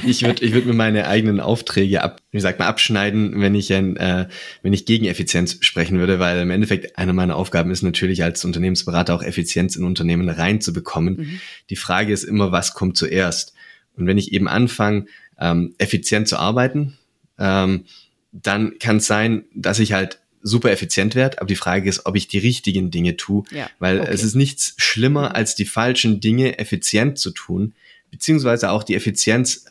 Ich 0.06 0.24
würde 0.24 0.44
ich 0.44 0.54
würd 0.54 0.66
mir 0.66 0.74
meine 0.74 1.08
eigenen 1.08 1.39
Aufträge 1.39 2.01
ab, 2.01 2.22
wie 2.32 2.39
sagt 2.39 2.60
man, 2.60 2.68
abschneiden, 2.68 3.39
wenn 3.39 3.56
ich 3.56 3.72
ein, 3.74 3.98
äh, 3.98 4.27
wenn 4.63 4.74
ich 4.74 4.86
gegen 4.86 5.06
Effizienz 5.06 5.58
sprechen 5.62 6.00
würde, 6.00 6.20
weil 6.20 6.39
im 6.39 6.50
Endeffekt 6.50 6.98
eine 6.98 7.13
meiner 7.13 7.36
Aufgaben 7.36 7.72
ist 7.72 7.84
natürlich 7.84 8.24
als 8.24 8.44
Unternehmensberater 8.44 9.13
auch 9.13 9.24
Effizienz 9.24 9.75
in 9.75 9.84
Unternehmen 9.84 10.30
reinzubekommen. 10.30 11.18
Mhm. 11.18 11.42
Die 11.70 11.75
Frage 11.75 12.13
ist 12.13 12.24
immer, 12.24 12.51
was 12.51 12.74
kommt 12.74 12.98
zuerst? 12.98 13.54
Und 13.96 14.08
wenn 14.08 14.18
ich 14.18 14.34
eben 14.34 14.48
anfange, 14.48 15.06
ähm, 15.39 15.75
effizient 15.77 16.27
zu 16.27 16.38
arbeiten, 16.38 16.98
ähm, 17.38 17.86
dann 18.32 18.80
kann 18.80 18.98
es 18.98 19.08
sein, 19.08 19.46
dass 19.54 19.80
ich 19.80 19.94
halt 19.94 20.20
super 20.48 20.72
effizient 20.72 21.16
werde, 21.16 21.39
aber 21.39 21.48
die 21.48 21.56
Frage 21.56 21.89
ist, 21.89 22.06
ob 22.06 22.16
ich 22.16 22.27
die 22.27 22.39
richtigen 22.39 22.92
Dinge 22.92 23.18
tue, 23.18 23.44
ja, 23.51 23.70
weil 23.80 24.00
okay. 24.00 24.10
es 24.12 24.24
ist 24.24 24.36
nichts 24.36 24.74
schlimmer, 24.77 25.36
als 25.36 25.56
die 25.56 25.66
falschen 25.66 26.20
Dinge 26.20 26.58
effizient 26.60 27.20
zu 27.20 27.32
tun, 27.32 27.74
beziehungsweise 28.12 28.72
auch 28.72 28.84
die 28.84 28.96
Effizienz 28.96 29.66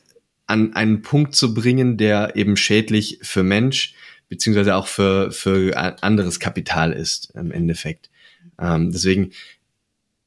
an 0.47 0.75
einen 0.75 1.03
Punkt 1.03 1.35
zu 1.35 1.55
bringen, 1.55 1.97
der 1.97 2.37
eben 2.37 2.57
schädlich 2.57 3.19
für 3.23 3.43
Mensch, 3.43 3.95
beziehungsweise 4.29 4.75
auch 4.77 4.87
für, 4.87 5.33
für 5.33 5.77
anderes 6.03 6.41
Kapital 6.41 6.93
ist 6.93 7.33
im 7.35 7.51
Endeffekt. 7.51 8.11
Ähm, 8.59 8.93
deswegen 8.93 9.33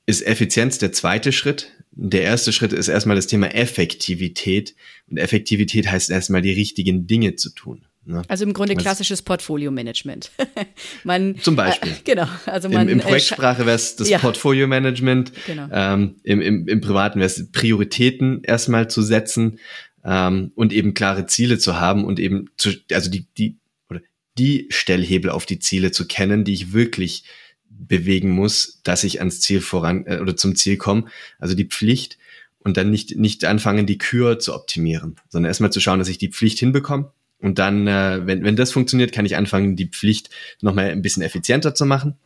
ist 0.06 0.26
Effizienz 0.26 0.78
der 0.78 0.92
zweite 0.92 1.32
Schritt. 1.32 1.72
Der 1.92 2.24
erste 2.24 2.52
Schritt 2.52 2.74
ist 2.74 2.88
erstmal 2.88 3.16
das 3.16 3.28
Thema 3.28 3.54
Effektivität. 3.54 4.76
Und 5.10 5.18
Effektivität 5.18 5.90
heißt 5.90 6.10
erstmal 6.10 6.42
die 6.42 6.54
richtigen 6.54 7.08
Dinge 7.08 7.36
zu 7.36 7.50
tun. 7.52 7.86
Ne? 8.06 8.24
Also 8.28 8.46
im 8.46 8.54
Grunde 8.54 8.76
klassisches 8.76 9.22
Portfolio-Management. 9.22 10.32
Zum 11.42 11.56
Beispiel. 11.56 11.92
Äh, 11.92 11.96
genau. 12.04 12.28
Also 12.46 12.70
man, 12.70 12.88
Im, 12.88 13.00
im 13.00 13.00
Projektsprache 13.00 13.66
wäre 13.66 13.76
es 13.76 13.96
das 13.98 14.10
ja. 14.10 14.18
Portfolio-Management. 14.20 15.32
Genau. 15.46 15.68
Ähm, 15.72 16.16
im, 16.24 16.42
im, 16.42 16.68
Im 16.68 16.82
Privaten 16.82 17.20
wäre 17.20 17.28
es 17.28 17.52
Prioritäten 17.52 18.42
erstmal 18.44 18.90
zu 18.90 19.02
setzen 19.02 19.60
ähm, 20.04 20.52
und 20.56 20.74
eben 20.74 20.94
klare 20.94 21.26
Ziele 21.28 21.60
zu 21.60 21.80
haben 21.80 22.06
und 22.06 22.20
eben 22.20 22.50
zu, 22.58 22.72
also 22.92 23.12
die, 23.12 23.28
die, 23.38 23.58
oder 23.90 24.02
die 24.38 24.68
Stellhebel 24.70 25.30
auf 25.30 25.46
die 25.46 25.60
Ziele 25.60 25.92
zu 25.92 26.08
kennen, 26.08 26.44
die 26.44 26.54
ich 26.54 26.74
wirklich 26.74 27.26
bewegen 27.70 28.30
muss, 28.30 28.82
dass 28.84 29.04
ich 29.04 29.20
ans 29.20 29.42
Ziel 29.42 29.62
voran 29.62 30.06
äh, 30.06 30.20
oder 30.20 30.36
zum 30.36 30.56
Ziel 30.56 30.78
komme. 30.78 31.06
Also 31.38 31.56
die 31.56 31.66
Pflicht 31.66 32.18
und 32.60 32.78
dann 32.78 32.90
nicht, 32.92 33.18
nicht 33.18 33.46
anfangen, 33.46 33.86
die 33.86 33.98
Kür 33.98 34.40
zu 34.40 34.54
optimieren, 34.54 35.16
sondern 35.30 35.50
erstmal 35.50 35.72
zu 35.72 35.80
schauen, 35.80 36.00
dass 36.00 36.10
ich 36.10 36.18
die 36.18 36.30
Pflicht 36.30 36.60
hinbekomme. 36.60 37.12
Und 37.42 37.60
dann, 37.60 37.88
äh, 37.88 38.26
wenn, 38.26 38.44
wenn 38.44 38.56
das 38.56 38.72
funktioniert, 38.72 39.12
kann 39.12 39.26
ich 39.26 39.38
anfangen, 39.38 39.76
die 39.76 39.88
Pflicht 39.88 40.30
nochmal 40.62 40.90
ein 40.90 41.02
bisschen 41.02 41.24
effizienter 41.24 41.74
zu 41.74 41.86
machen 41.86 42.18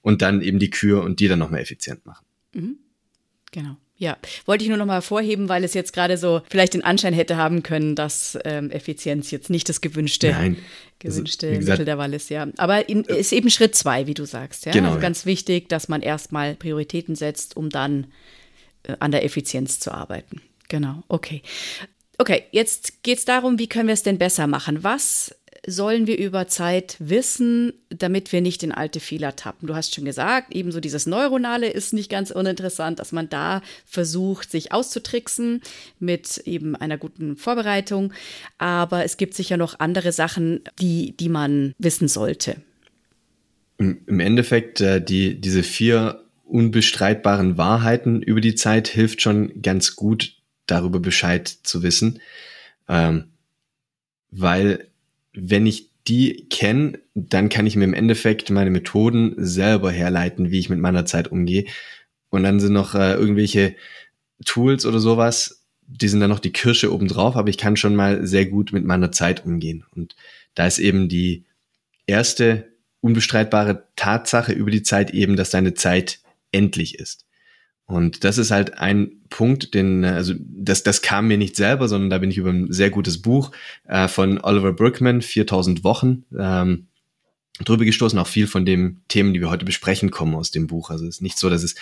und 0.00 0.22
dann 0.22 0.42
eben 0.42 0.58
die 0.58 0.70
Kür 0.70 1.02
und 1.02 1.20
die 1.20 1.28
dann 1.28 1.38
nochmal 1.40 1.60
effizient 1.60 2.06
machen. 2.06 2.24
Mhm. 2.52 2.78
Genau. 3.50 3.76
Ja, 3.96 4.16
wollte 4.44 4.64
ich 4.64 4.68
nur 4.68 4.76
noch 4.76 4.86
mal 4.86 4.94
hervorheben, 4.94 5.48
weil 5.48 5.62
es 5.62 5.72
jetzt 5.72 5.92
gerade 5.92 6.18
so 6.18 6.42
vielleicht 6.50 6.74
den 6.74 6.82
Anschein 6.82 7.14
hätte 7.14 7.36
haben 7.36 7.62
können, 7.62 7.94
dass 7.94 8.36
ähm, 8.44 8.70
Effizienz 8.70 9.30
jetzt 9.30 9.50
nicht 9.50 9.68
das 9.68 9.80
gewünschte, 9.80 10.30
Nein. 10.30 10.56
gewünschte 10.98 11.46
also, 11.46 11.60
gesagt, 11.60 11.78
Mittel 11.78 11.84
der 11.86 11.98
Wahl 11.98 12.12
ist, 12.12 12.28
ja. 12.28 12.48
Aber 12.56 12.88
in, 12.88 13.04
ist 13.04 13.32
eben 13.32 13.50
Schritt 13.50 13.76
zwei, 13.76 14.08
wie 14.08 14.14
du 14.14 14.24
sagst, 14.24 14.66
ja. 14.66 14.72
Genau, 14.72 14.88
also 14.88 15.00
ganz 15.00 15.22
ja. 15.22 15.26
wichtig, 15.26 15.68
dass 15.68 15.88
man 15.88 16.02
erstmal 16.02 16.56
Prioritäten 16.56 17.14
setzt, 17.14 17.56
um 17.56 17.70
dann 17.70 18.08
äh, 18.82 18.96
an 18.98 19.12
der 19.12 19.24
Effizienz 19.24 19.78
zu 19.78 19.92
arbeiten. 19.92 20.42
Genau, 20.68 21.04
okay. 21.06 21.42
Okay, 22.18 22.44
jetzt 22.52 23.02
geht 23.02 23.18
es 23.18 23.24
darum, 23.24 23.58
wie 23.58 23.68
können 23.68 23.88
wir 23.88 23.94
es 23.94 24.02
denn 24.02 24.18
besser 24.18 24.46
machen? 24.46 24.84
Was 24.84 25.34
sollen 25.66 26.06
wir 26.06 26.18
über 26.18 26.46
Zeit 26.46 26.96
wissen, 26.98 27.72
damit 27.88 28.32
wir 28.32 28.40
nicht 28.40 28.62
in 28.62 28.72
alte 28.72 29.00
Fehler 29.00 29.34
tappen? 29.34 29.66
Du 29.66 29.74
hast 29.74 29.94
schon 29.94 30.04
gesagt, 30.04 30.54
ebenso 30.54 30.80
dieses 30.80 31.06
Neuronale 31.06 31.68
ist 31.68 31.92
nicht 31.92 32.10
ganz 32.10 32.30
uninteressant, 32.30 32.98
dass 32.98 33.12
man 33.12 33.28
da 33.28 33.62
versucht, 33.86 34.50
sich 34.50 34.72
auszutricksen 34.72 35.62
mit 35.98 36.38
eben 36.44 36.76
einer 36.76 36.98
guten 36.98 37.36
Vorbereitung. 37.36 38.12
Aber 38.58 39.04
es 39.04 39.16
gibt 39.16 39.34
sicher 39.34 39.56
noch 39.56 39.80
andere 39.80 40.12
Sachen, 40.12 40.60
die, 40.80 41.16
die 41.16 41.28
man 41.28 41.74
wissen 41.78 42.08
sollte. 42.08 42.56
Im 43.78 44.20
Endeffekt, 44.20 44.80
äh, 44.80 45.02
die, 45.02 45.40
diese 45.40 45.62
vier 45.62 46.20
unbestreitbaren 46.44 47.58
Wahrheiten 47.58 48.22
über 48.22 48.40
die 48.40 48.54
Zeit 48.54 48.86
hilft 48.86 49.22
schon 49.22 49.62
ganz 49.62 49.96
gut, 49.96 50.36
darüber 50.66 51.00
Bescheid 51.00 51.48
zu 51.48 51.82
wissen. 51.82 52.20
Ähm, 52.88 53.32
weil 54.30 54.88
wenn 55.32 55.66
ich 55.66 55.90
die 56.06 56.48
kenne, 56.50 56.98
dann 57.14 57.48
kann 57.48 57.66
ich 57.66 57.76
mir 57.76 57.84
im 57.84 57.94
Endeffekt 57.94 58.50
meine 58.50 58.70
Methoden 58.70 59.34
selber 59.38 59.90
herleiten, 59.90 60.50
wie 60.50 60.58
ich 60.58 60.68
mit 60.68 60.78
meiner 60.78 61.06
Zeit 61.06 61.28
umgehe. 61.28 61.64
Und 62.30 62.42
dann 62.42 62.60
sind 62.60 62.72
noch 62.72 62.94
äh, 62.94 63.14
irgendwelche 63.14 63.76
Tools 64.44 64.84
oder 64.84 64.98
sowas, 64.98 65.64
die 65.86 66.08
sind 66.08 66.20
dann 66.20 66.30
noch 66.30 66.40
die 66.40 66.52
Kirsche 66.52 66.92
obendrauf, 66.92 67.36
aber 67.36 67.48
ich 67.48 67.58
kann 67.58 67.76
schon 67.76 67.94
mal 67.94 68.26
sehr 68.26 68.46
gut 68.46 68.72
mit 68.72 68.84
meiner 68.84 69.12
Zeit 69.12 69.44
umgehen. 69.44 69.84
Und 69.94 70.16
da 70.54 70.66
ist 70.66 70.78
eben 70.78 71.08
die 71.08 71.44
erste 72.06 72.72
unbestreitbare 73.00 73.86
Tatsache 73.96 74.52
über 74.52 74.70
die 74.70 74.82
Zeit 74.82 75.10
eben, 75.10 75.36
dass 75.36 75.50
deine 75.50 75.74
Zeit 75.74 76.20
endlich 76.52 76.98
ist. 76.98 77.26
Und 77.86 78.24
das 78.24 78.38
ist 78.38 78.50
halt 78.50 78.78
ein 78.78 79.20
Punkt, 79.28 79.74
den, 79.74 80.04
also 80.04 80.34
das, 80.38 80.82
das 80.82 81.02
kam 81.02 81.28
mir 81.28 81.36
nicht 81.36 81.54
selber, 81.56 81.88
sondern 81.88 82.10
da 82.10 82.18
bin 82.18 82.30
ich 82.30 82.38
über 82.38 82.50
ein 82.50 82.72
sehr 82.72 82.90
gutes 82.90 83.20
Buch 83.20 83.50
äh, 83.86 84.08
von 84.08 84.40
Oliver 84.40 84.72
Berkman, 84.72 85.20
4000 85.20 85.84
Wochen, 85.84 86.24
ähm, 86.38 86.86
drüber 87.62 87.84
gestoßen. 87.84 88.18
Auch 88.18 88.26
viel 88.26 88.46
von 88.46 88.64
den 88.64 89.02
Themen, 89.08 89.34
die 89.34 89.40
wir 89.40 89.50
heute 89.50 89.66
besprechen, 89.66 90.10
kommen 90.10 90.34
aus 90.34 90.50
dem 90.50 90.66
Buch. 90.66 90.90
Also 90.90 91.06
es 91.06 91.16
ist 91.16 91.20
nicht 91.20 91.38
so, 91.38 91.50
dass 91.50 91.62
ich 91.62 91.74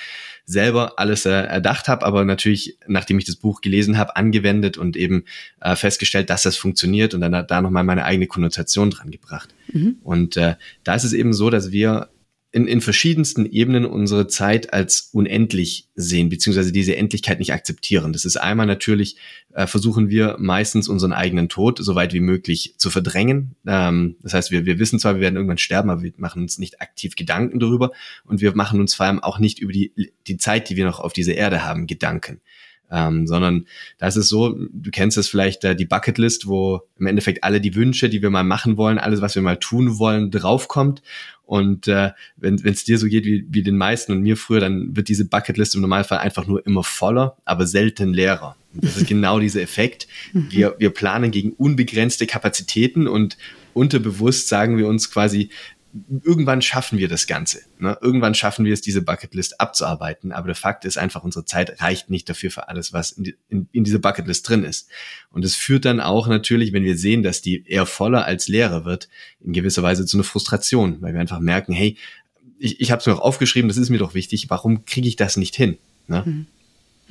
selber 0.45 0.99
alles 0.99 1.25
äh, 1.25 1.31
erdacht 1.31 1.87
habe, 1.89 2.05
aber 2.05 2.25
natürlich, 2.25 2.79
nachdem 2.89 3.19
ich 3.19 3.25
das 3.25 3.37
Buch 3.37 3.61
gelesen 3.61 3.97
habe, 3.97 4.17
angewendet 4.17 4.77
und 4.77 4.97
eben 4.97 5.25
äh, 5.61 5.77
festgestellt, 5.77 6.31
dass 6.31 6.43
das 6.43 6.57
funktioniert 6.57 7.15
und 7.15 7.21
dann 7.21 7.47
da 7.47 7.63
nochmal 7.63 7.85
meine 7.85 8.05
eigene 8.05 8.27
Konnotation 8.27 8.91
dran 8.91 9.13
gebracht. 9.13 9.55
Mhm. 9.73 9.99
Und 10.03 10.37
äh, 10.37 10.57
da 10.83 10.95
ist 10.95 11.05
es 11.05 11.13
eben 11.13 11.33
so, 11.33 11.49
dass 11.49 11.71
wir 11.71 12.09
in, 12.53 12.69
in 12.69 12.83
verschiedensten 12.83 13.47
Ebenen 13.47 13.87
unsere 13.87 14.27
Zeit 14.27 14.75
als 14.75 15.09
unendlich 15.13 15.89
sehen, 15.95 16.29
beziehungsweise 16.29 16.71
diese 16.71 16.95
Endlichkeit 16.97 17.39
nicht 17.39 17.55
akzeptieren. 17.55 18.13
Das 18.13 18.27
ist 18.27 18.37
einmal 18.37 18.67
natürlich, 18.67 19.17
äh, 19.55 19.67
versuchen 19.67 20.11
wir 20.11 20.37
meistens 20.39 20.87
unseren 20.87 21.15
eigenen 21.15 21.49
Tod 21.49 21.79
so 21.83 21.95
weit 21.95 22.13
wie 22.13 22.21
möglich 22.21 22.75
zu 22.77 22.91
verdrängen. 22.91 23.57
Ähm, 23.67 24.17
das 24.21 24.35
heißt, 24.35 24.51
wir, 24.51 24.67
wir 24.67 24.79
wissen 24.79 24.99
zwar, 24.99 25.15
wir 25.15 25.23
werden 25.23 25.37
irgendwann 25.37 25.57
sterben, 25.57 25.89
aber 25.89 26.03
wir 26.03 26.13
machen 26.19 26.43
uns 26.43 26.59
nicht 26.59 26.83
aktiv 26.83 27.17
Gedanken 27.17 27.59
darüber 27.59 27.91
und 28.25 28.43
wir 28.43 28.55
machen 28.55 28.81
uns 28.81 28.95
vor 28.95 29.07
allem 29.07 29.21
auch 29.21 29.39
nicht 29.39 29.59
über 29.59 29.73
die, 29.73 30.13
die 30.27 30.37
Zeit, 30.37 30.69
die 30.69 30.77
wir 30.77 30.85
noch 30.85 31.01
auf 31.01 31.15
dieser 31.15 31.35
Erde 31.35 31.65
haben, 31.65 31.87
Gedanken. 31.87 32.43
Ähm, 32.93 33.27
sondern 33.27 33.67
da 33.97 34.07
ist 34.09 34.17
so, 34.17 34.55
du 34.55 34.91
kennst 34.91 35.17
es 35.17 35.27
vielleicht, 35.27 35.65
äh, 35.65 35.75
die 35.75 35.87
Bucketlist, 35.87 36.47
wo 36.47 36.83
im 36.99 37.07
Endeffekt 37.07 37.43
alle 37.43 37.59
die 37.59 37.75
Wünsche, 37.75 38.11
die 38.11 38.21
wir 38.21 38.29
mal 38.29 38.45
machen 38.45 38.77
wollen, 38.77 38.99
alles, 38.99 39.23
was 39.23 39.35
wir 39.35 39.41
mal 39.41 39.57
tun 39.57 39.99
wollen, 39.99 40.31
draufkommt. 40.31 41.03
Und 41.45 41.89
äh, 41.89 42.13
wenn 42.37 42.57
es 42.65 42.85
dir 42.85 42.99
so 42.99 43.07
geht 43.07 43.25
wie, 43.25 43.47
wie 43.51 43.63
den 43.63 43.77
meisten 43.77 44.13
und 44.13 44.23
mir 44.23 44.37
früher, 44.37 44.61
dann 44.61 44.97
wird 44.97 45.09
diese 45.09 45.27
Bucketlist 45.27 45.75
im 45.75 45.83
Normalfall 45.83 46.19
einfach 46.19 46.47
nur 46.47 46.65
immer 46.67 46.83
voller, 46.85 47.37
aber 47.45 47.67
selten 47.67 48.15
leerer. 48.15 48.57
Und 48.75 48.85
das 48.85 48.97
ist 48.97 49.07
genau 49.07 49.39
dieser 49.39 49.61
Effekt. 49.61 50.07
Mhm. 50.33 50.47
Wir, 50.51 50.77
wir 50.79 50.91
planen 50.91 51.31
gegen 51.31 51.53
unbegrenzte 51.53 52.27
Kapazitäten 52.27 53.07
und 53.07 53.37
unterbewusst 53.75 54.49
sagen 54.49 54.79
wir 54.79 54.87
uns 54.87 55.11
quasi, 55.11 55.51
irgendwann 56.23 56.63
schaffen 56.63 56.99
wir 56.99 57.09
das 57.09 57.27
Ganze. 57.27 57.61
Ne? 57.79 57.99
Irgendwann 58.01 58.35
schaffen 58.35 58.65
wir 58.65 58.73
es, 58.73 58.81
diese 58.81 59.03
Bucketlist 59.03 59.61
abzuarbeiten. 59.61 60.33
Aber 60.33 60.47
der 60.47 60.55
Fakt 60.55 60.85
ist 60.85 60.97
einfach, 60.97 61.23
unsere 61.23 61.45
Zeit 61.45 61.83
reicht 61.83 62.09
nicht 62.09 62.29
dafür 62.29 62.51
für 62.51 62.69
alles, 62.69 62.93
was 62.93 63.13
in, 63.13 63.25
die, 63.25 63.35
in, 63.49 63.69
in 63.73 63.85
dieser 63.85 63.99
Bucketlist 63.99 64.49
drin 64.49 64.65
ist. 64.65 64.89
Und 65.31 65.45
es 65.45 65.55
führt 65.55 65.85
dann 65.85 66.01
auch 66.01 66.29
natürlich, 66.29 66.73
wenn 66.73 66.85
wir 66.85 66.97
sehen, 66.97 67.23
dass 67.23 67.43
die 67.43 67.65
eher 67.67 67.85
voller 67.85 68.25
als 68.25 68.49
leerer 68.49 68.85
wird, 68.85 69.09
in 69.41 69.53
gewisser 69.53 69.83
Weise 69.83 70.07
zu 70.07 70.17
einer 70.17 70.25
Frustration, 70.25 71.03
weil 71.03 71.13
wir 71.13 71.21
einfach 71.21 71.41
merken, 71.41 71.73
hey, 71.73 71.99
ich, 72.59 72.81
ich 72.81 72.91
habe 72.91 73.01
es 73.01 73.07
mir 73.07 73.15
auch 73.15 73.21
aufgeschrieben, 73.21 73.69
das 73.69 73.77
ist 73.77 73.91
mir 73.91 73.99
doch 73.99 74.15
wichtig, 74.15 74.49
warum 74.49 74.85
kriege 74.85 75.09
ich 75.09 75.17
das 75.17 75.37
nicht 75.37 75.57
hin? 75.57 75.79
Ne? 76.07 76.23
Mhm. 76.25 76.47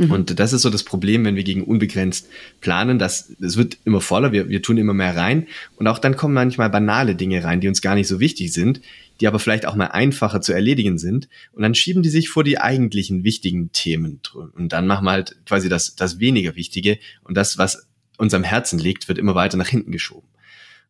Mhm. 0.01 0.11
Und 0.11 0.39
das 0.39 0.53
ist 0.53 0.63
so 0.63 0.69
das 0.69 0.83
Problem, 0.83 1.23
wenn 1.25 1.35
wir 1.35 1.43
gegen 1.43 1.63
unbegrenzt 1.63 2.27
planen, 2.59 2.99
dass 2.99 3.31
es 3.41 3.57
wird 3.57 3.77
immer 3.85 4.01
voller, 4.01 4.31
wir, 4.31 4.49
wir 4.49 4.61
tun 4.61 4.77
immer 4.77 4.93
mehr 4.93 5.15
rein 5.15 5.47
und 5.77 5.87
auch 5.87 5.99
dann 5.99 6.15
kommen 6.15 6.33
manchmal 6.33 6.69
banale 6.69 7.15
Dinge 7.15 7.43
rein, 7.43 7.61
die 7.61 7.67
uns 7.67 7.81
gar 7.81 7.95
nicht 7.95 8.07
so 8.07 8.19
wichtig 8.19 8.53
sind, 8.53 8.81
die 9.19 9.27
aber 9.27 9.39
vielleicht 9.39 9.65
auch 9.65 9.75
mal 9.75 9.87
einfacher 9.87 10.41
zu 10.41 10.53
erledigen 10.53 10.97
sind 10.97 11.29
und 11.53 11.61
dann 11.61 11.75
schieben 11.75 12.01
die 12.01 12.09
sich 12.09 12.29
vor 12.29 12.43
die 12.43 12.59
eigentlichen 12.59 13.23
wichtigen 13.23 13.71
Themen 13.71 14.19
und 14.55 14.73
dann 14.73 14.87
machen 14.87 15.05
wir 15.05 15.11
halt 15.11 15.37
quasi 15.45 15.69
das, 15.69 15.95
das 15.95 16.19
weniger 16.19 16.55
Wichtige 16.55 16.97
und 17.23 17.35
das, 17.37 17.57
was 17.57 17.87
uns 18.17 18.33
am 18.33 18.43
Herzen 18.43 18.79
liegt, 18.79 19.07
wird 19.07 19.17
immer 19.17 19.35
weiter 19.35 19.57
nach 19.57 19.67
hinten 19.67 19.91
geschoben. 19.91 20.27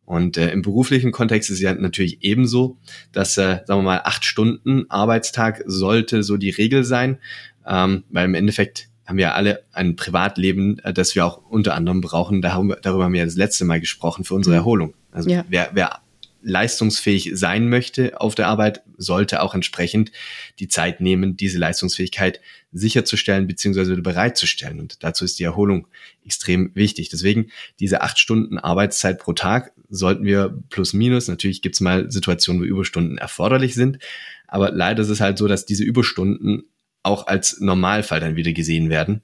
Und 0.04 0.36
äh, 0.36 0.52
im 0.52 0.62
beruflichen 0.62 1.12
Kontext 1.12 1.50
ist 1.50 1.58
es 1.58 1.62
ja 1.62 1.74
natürlich 1.74 2.18
ebenso, 2.22 2.78
dass, 3.14 3.38
äh, 3.38 3.60
sagen 3.66 3.80
wir 3.80 3.84
mal, 3.84 4.02
acht 4.04 4.26
Stunden 4.26 4.90
Arbeitstag 4.90 5.64
sollte 5.66 6.24
so 6.24 6.36
die 6.36 6.50
Regel 6.50 6.84
sein, 6.84 7.20
ähm, 7.66 8.04
weil 8.10 8.26
im 8.26 8.34
Endeffekt 8.34 8.90
haben 9.06 9.18
wir 9.18 9.36
alle 9.36 9.64
ein 9.74 9.96
Privatleben, 9.96 10.80
äh, 10.80 10.94
das 10.94 11.16
wir 11.16 11.26
auch 11.26 11.38
unter 11.50 11.76
anderem 11.76 12.02
brauchen. 12.02 12.42
Darüber 12.42 13.04
haben 13.04 13.14
wir 13.14 13.26
das 13.26 13.36
letzte 13.36 13.66
Mal 13.66 13.80
gesprochen 13.80 14.24
für 14.24 14.36
unsere 14.36 14.56
mhm. 14.56 14.60
Erholung. 14.60 14.94
Also 15.12 15.30
ja. 15.30 15.46
wer, 15.50 15.72
wer 15.74 16.02
leistungsfähig 16.44 17.32
sein 17.34 17.70
möchte 17.70 18.20
auf 18.20 18.36
der 18.36 18.48
Arbeit, 18.48 18.82
sollte 18.98 19.42
auch 19.42 19.54
entsprechend 19.54 20.12
die 20.60 20.68
Zeit 20.68 21.02
nehmen, 21.02 21.38
diese 21.38 21.60
Leistungsfähigkeit 21.60 22.40
sicherzustellen 22.72 23.48
bzw. 23.48 24.02
bereitzustellen. 24.02 24.80
Und 24.80 25.04
dazu 25.04 25.26
ist 25.26 25.40
die 25.40 25.44
Erholung 25.44 25.88
extrem 26.26 26.72
wichtig. 26.74 27.10
Deswegen 27.10 27.52
diese 27.80 28.02
acht 28.02 28.18
Stunden 28.18 28.58
Arbeitszeit 28.58 29.20
pro 29.20 29.34
Tag 29.34 29.72
sollten 29.90 30.24
wir 30.24 30.58
plus 30.70 30.94
minus, 30.94 31.28
natürlich 31.28 31.62
gibt 31.62 31.76
es 31.76 31.82
mal 31.82 32.10
Situationen, 32.10 32.62
wo 32.62 32.66
Überstunden 32.66 33.18
erforderlich 33.18 33.76
sind, 33.76 34.00
aber 34.48 34.72
leider 34.72 35.04
ist 35.04 35.10
es 35.10 35.22
halt 35.22 35.38
so, 35.38 35.48
dass 35.48 35.66
diese 35.66 35.84
Überstunden 35.84 36.64
auch 37.04 37.28
als 37.28 37.60
Normalfall 37.60 38.20
dann 38.20 38.36
wieder 38.36 38.54
gesehen 38.54 38.90
werden. 38.90 39.22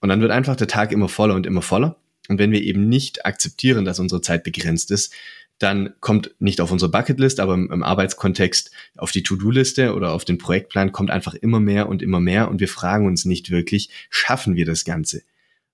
Und 0.00 0.08
dann 0.08 0.20
wird 0.20 0.30
einfach 0.30 0.56
der 0.56 0.68
Tag 0.68 0.92
immer 0.92 1.08
voller 1.08 1.34
und 1.34 1.46
immer 1.46 1.62
voller. 1.62 1.96
Und 2.28 2.38
wenn 2.38 2.52
wir 2.52 2.62
eben 2.62 2.88
nicht 2.88 3.24
akzeptieren, 3.24 3.84
dass 3.84 3.98
unsere 3.98 4.20
Zeit 4.20 4.44
begrenzt 4.44 4.90
ist, 4.90 5.12
dann 5.58 5.94
kommt 6.00 6.34
nicht 6.38 6.60
auf 6.60 6.70
unsere 6.70 6.90
Bucketlist, 6.90 7.40
aber 7.40 7.54
im, 7.54 7.82
Arbeitskontext 7.82 8.70
auf 8.96 9.10
die 9.10 9.22
To-Do-Liste 9.22 9.94
oder 9.94 10.12
auf 10.12 10.24
den 10.24 10.38
Projektplan 10.38 10.92
kommt 10.92 11.10
einfach 11.10 11.34
immer 11.34 11.60
mehr 11.60 11.88
und 11.88 12.02
immer 12.02 12.20
mehr 12.20 12.50
und 12.50 12.60
wir 12.60 12.68
fragen 12.68 13.06
uns 13.06 13.24
nicht 13.24 13.50
wirklich, 13.50 13.88
schaffen 14.10 14.54
wir 14.54 14.66
das 14.66 14.84
Ganze? 14.84 15.22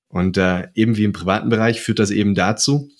Und 0.09 0.37
äh, 0.37 0.69
eben 0.75 0.97
wie 0.97 1.05
im 1.05 1.13
privaten 1.13 1.49
Bereich 1.49 1.81
führt 1.81 1.99
das 1.99 2.11
eben 2.11 2.35
dazu, 2.35 2.91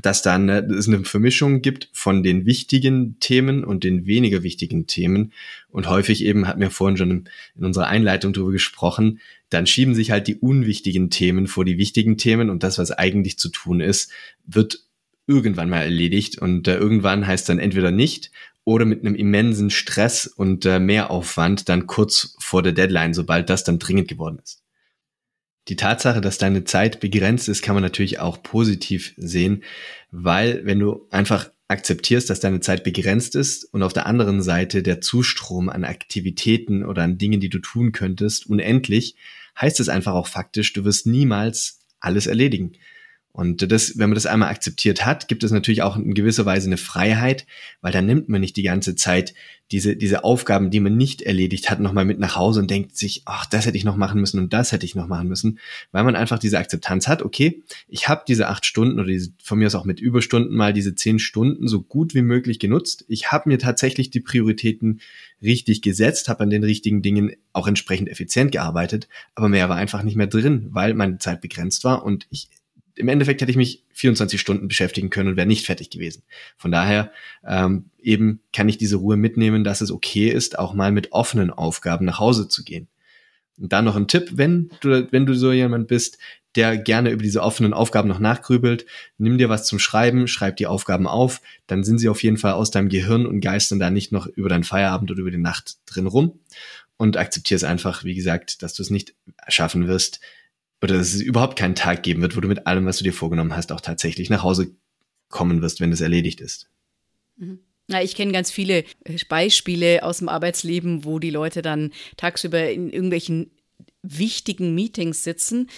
dass 0.00 0.22
dann 0.22 0.48
äh, 0.48 0.62
es 0.64 0.88
eine 0.88 1.04
Vermischung 1.04 1.60
gibt 1.60 1.90
von 1.92 2.22
den 2.22 2.46
wichtigen 2.46 3.18
Themen 3.20 3.64
und 3.64 3.84
den 3.84 4.06
weniger 4.06 4.42
wichtigen 4.42 4.86
Themen. 4.86 5.32
Und 5.68 5.88
häufig 5.88 6.24
eben, 6.24 6.48
hatten 6.48 6.60
wir 6.60 6.70
vorhin 6.70 6.96
schon 6.96 7.28
in 7.54 7.64
unserer 7.64 7.88
Einleitung 7.88 8.32
darüber 8.32 8.52
gesprochen, 8.52 9.20
dann 9.50 9.66
schieben 9.66 9.94
sich 9.94 10.10
halt 10.10 10.28
die 10.28 10.36
unwichtigen 10.36 11.10
Themen 11.10 11.46
vor 11.46 11.64
die 11.64 11.76
wichtigen 11.76 12.16
Themen 12.16 12.48
und 12.48 12.62
das, 12.62 12.78
was 12.78 12.90
eigentlich 12.90 13.38
zu 13.38 13.50
tun 13.50 13.80
ist, 13.80 14.10
wird 14.46 14.86
irgendwann 15.26 15.68
mal 15.68 15.82
erledigt 15.82 16.38
und 16.38 16.66
äh, 16.68 16.76
irgendwann 16.76 17.26
heißt 17.26 17.48
dann 17.48 17.58
entweder 17.58 17.90
nicht 17.90 18.30
oder 18.64 18.84
mit 18.84 19.00
einem 19.00 19.14
immensen 19.14 19.70
Stress 19.70 20.26
und 20.26 20.64
äh, 20.64 20.78
Mehraufwand 20.78 21.68
dann 21.68 21.86
kurz 21.86 22.36
vor 22.38 22.62
der 22.62 22.72
Deadline, 22.72 23.14
sobald 23.14 23.50
das 23.50 23.64
dann 23.64 23.78
dringend 23.78 24.08
geworden 24.08 24.38
ist. 24.42 24.62
Die 25.68 25.76
Tatsache, 25.76 26.20
dass 26.20 26.38
deine 26.38 26.64
Zeit 26.64 27.00
begrenzt 27.00 27.48
ist, 27.48 27.62
kann 27.62 27.74
man 27.74 27.82
natürlich 27.82 28.18
auch 28.18 28.42
positiv 28.42 29.14
sehen, 29.16 29.62
weil 30.10 30.64
wenn 30.64 30.80
du 30.80 31.06
einfach 31.10 31.50
akzeptierst, 31.68 32.28
dass 32.28 32.40
deine 32.40 32.60
Zeit 32.60 32.84
begrenzt 32.84 33.34
ist 33.34 33.64
und 33.72 33.82
auf 33.82 33.92
der 33.92 34.06
anderen 34.06 34.42
Seite 34.42 34.82
der 34.82 35.00
Zustrom 35.00 35.68
an 35.68 35.84
Aktivitäten 35.84 36.84
oder 36.84 37.02
an 37.02 37.16
Dingen, 37.16 37.40
die 37.40 37.48
du 37.48 37.60
tun 37.60 37.92
könntest, 37.92 38.46
unendlich, 38.46 39.16
heißt 39.60 39.80
es 39.80 39.88
einfach 39.88 40.14
auch 40.14 40.26
faktisch, 40.26 40.72
du 40.72 40.84
wirst 40.84 41.06
niemals 41.06 41.80
alles 42.00 42.26
erledigen. 42.26 42.72
Und 43.32 43.70
das, 43.72 43.96
wenn 43.96 44.10
man 44.10 44.14
das 44.14 44.26
einmal 44.26 44.50
akzeptiert 44.50 45.06
hat, 45.06 45.26
gibt 45.26 45.42
es 45.42 45.50
natürlich 45.50 45.82
auch 45.82 45.96
in 45.96 46.12
gewisser 46.12 46.44
Weise 46.44 46.68
eine 46.68 46.76
Freiheit, 46.76 47.46
weil 47.80 47.90
dann 47.90 48.04
nimmt 48.04 48.28
man 48.28 48.42
nicht 48.42 48.56
die 48.56 48.62
ganze 48.62 48.94
Zeit 48.94 49.32
diese, 49.70 49.96
diese 49.96 50.22
Aufgaben, 50.22 50.70
die 50.70 50.80
man 50.80 50.98
nicht 50.98 51.22
erledigt 51.22 51.70
hat, 51.70 51.80
nochmal 51.80 52.04
mit 52.04 52.18
nach 52.18 52.36
Hause 52.36 52.60
und 52.60 52.70
denkt 52.70 52.94
sich, 52.94 53.22
ach, 53.24 53.46
das 53.46 53.64
hätte 53.64 53.78
ich 53.78 53.84
noch 53.84 53.96
machen 53.96 54.20
müssen 54.20 54.38
und 54.38 54.52
das 54.52 54.70
hätte 54.70 54.84
ich 54.84 54.94
noch 54.94 55.08
machen 55.08 55.28
müssen, 55.28 55.58
weil 55.92 56.04
man 56.04 56.14
einfach 56.14 56.38
diese 56.38 56.58
Akzeptanz 56.58 57.08
hat, 57.08 57.22
okay, 57.22 57.62
ich 57.88 58.06
habe 58.06 58.22
diese 58.28 58.48
acht 58.48 58.66
Stunden 58.66 58.98
oder 58.98 59.08
diese, 59.08 59.32
von 59.42 59.58
mir 59.58 59.66
aus 59.66 59.74
auch 59.74 59.86
mit 59.86 59.98
Überstunden 59.98 60.54
mal 60.54 60.74
diese 60.74 60.94
zehn 60.94 61.18
Stunden 61.18 61.68
so 61.68 61.80
gut 61.80 62.14
wie 62.14 62.20
möglich 62.20 62.58
genutzt. 62.58 63.06
Ich 63.08 63.32
habe 63.32 63.48
mir 63.48 63.58
tatsächlich 63.58 64.10
die 64.10 64.20
Prioritäten 64.20 65.00
richtig 65.42 65.80
gesetzt, 65.80 66.28
habe 66.28 66.42
an 66.42 66.50
den 66.50 66.64
richtigen 66.64 67.00
Dingen 67.00 67.32
auch 67.54 67.66
entsprechend 67.66 68.10
effizient 68.10 68.52
gearbeitet, 68.52 69.08
aber 69.34 69.48
mehr 69.48 69.70
war 69.70 69.76
einfach 69.76 70.02
nicht 70.02 70.16
mehr 70.16 70.26
drin, 70.26 70.68
weil 70.70 70.92
meine 70.92 71.16
Zeit 71.16 71.40
begrenzt 71.40 71.82
war 71.84 72.04
und 72.04 72.26
ich 72.28 72.50
im 72.94 73.08
Endeffekt 73.08 73.40
hätte 73.40 73.50
ich 73.50 73.56
mich 73.56 73.84
24 73.92 74.40
Stunden 74.40 74.68
beschäftigen 74.68 75.10
können 75.10 75.30
und 75.30 75.36
wäre 75.36 75.46
nicht 75.46 75.66
fertig 75.66 75.90
gewesen. 75.90 76.22
Von 76.56 76.70
daher 76.70 77.12
ähm, 77.46 77.86
eben 78.00 78.40
kann 78.52 78.68
ich 78.68 78.78
diese 78.78 78.96
Ruhe 78.96 79.16
mitnehmen, 79.16 79.64
dass 79.64 79.80
es 79.80 79.90
okay 79.90 80.28
ist, 80.28 80.58
auch 80.58 80.74
mal 80.74 80.92
mit 80.92 81.12
offenen 81.12 81.50
Aufgaben 81.50 82.04
nach 82.04 82.18
Hause 82.18 82.48
zu 82.48 82.64
gehen. 82.64 82.88
Und 83.58 83.72
dann 83.72 83.84
noch 83.84 83.96
ein 83.96 84.08
Tipp, 84.08 84.32
wenn 84.34 84.70
du, 84.80 85.08
wenn 85.10 85.26
du 85.26 85.34
so 85.34 85.52
jemand 85.52 85.88
bist, 85.88 86.18
der 86.54 86.76
gerne 86.76 87.10
über 87.10 87.22
diese 87.22 87.42
offenen 87.42 87.72
Aufgaben 87.72 88.08
noch 88.08 88.18
nachgrübelt, 88.18 88.84
nimm 89.16 89.38
dir 89.38 89.48
was 89.48 89.64
zum 89.64 89.78
Schreiben, 89.78 90.28
schreib 90.28 90.56
die 90.56 90.66
Aufgaben 90.66 91.06
auf, 91.06 91.40
dann 91.66 91.84
sind 91.84 91.98
sie 91.98 92.08
auf 92.08 92.22
jeden 92.22 92.36
Fall 92.36 92.52
aus 92.52 92.70
deinem 92.70 92.88
Gehirn 92.88 93.26
und 93.26 93.40
geistern 93.40 93.78
da 93.78 93.90
nicht 93.90 94.12
noch 94.12 94.26
über 94.26 94.48
deinen 94.48 94.64
Feierabend 94.64 95.10
oder 95.10 95.20
über 95.20 95.30
die 95.30 95.38
Nacht 95.38 95.76
drin 95.86 96.06
rum 96.06 96.40
und 96.98 97.16
akzeptiere 97.16 97.56
es 97.56 97.64
einfach, 97.64 98.04
wie 98.04 98.14
gesagt, 98.14 98.62
dass 98.62 98.74
du 98.74 98.82
es 98.82 98.90
nicht 98.90 99.14
schaffen 99.48 99.88
wirst, 99.88 100.20
oder 100.82 100.94
dass 100.98 101.14
es 101.14 101.20
überhaupt 101.20 101.56
keinen 101.56 101.76
Tag 101.76 102.02
geben 102.02 102.22
wird, 102.22 102.36
wo 102.36 102.40
du 102.40 102.48
mit 102.48 102.66
allem, 102.66 102.86
was 102.86 102.98
du 102.98 103.04
dir 103.04 103.12
vorgenommen 103.12 103.56
hast, 103.56 103.72
auch 103.72 103.80
tatsächlich 103.80 104.30
nach 104.30 104.42
Hause 104.42 104.74
kommen 105.28 105.62
wirst, 105.62 105.80
wenn 105.80 105.92
es 105.92 106.00
erledigt 106.00 106.40
ist. 106.40 106.68
Mhm. 107.36 107.60
Ja, 107.88 108.00
ich 108.00 108.14
kenne 108.14 108.32
ganz 108.32 108.50
viele 108.50 108.84
äh, 109.04 109.18
Beispiele 109.28 110.02
aus 110.02 110.18
dem 110.18 110.28
Arbeitsleben, 110.28 111.04
wo 111.04 111.18
die 111.18 111.30
Leute 111.30 111.62
dann 111.62 111.92
tagsüber 112.16 112.70
in 112.70 112.90
irgendwelchen 112.90 113.50
wichtigen 114.02 114.74
Meetings 114.74 115.22
sitzen, 115.22 115.68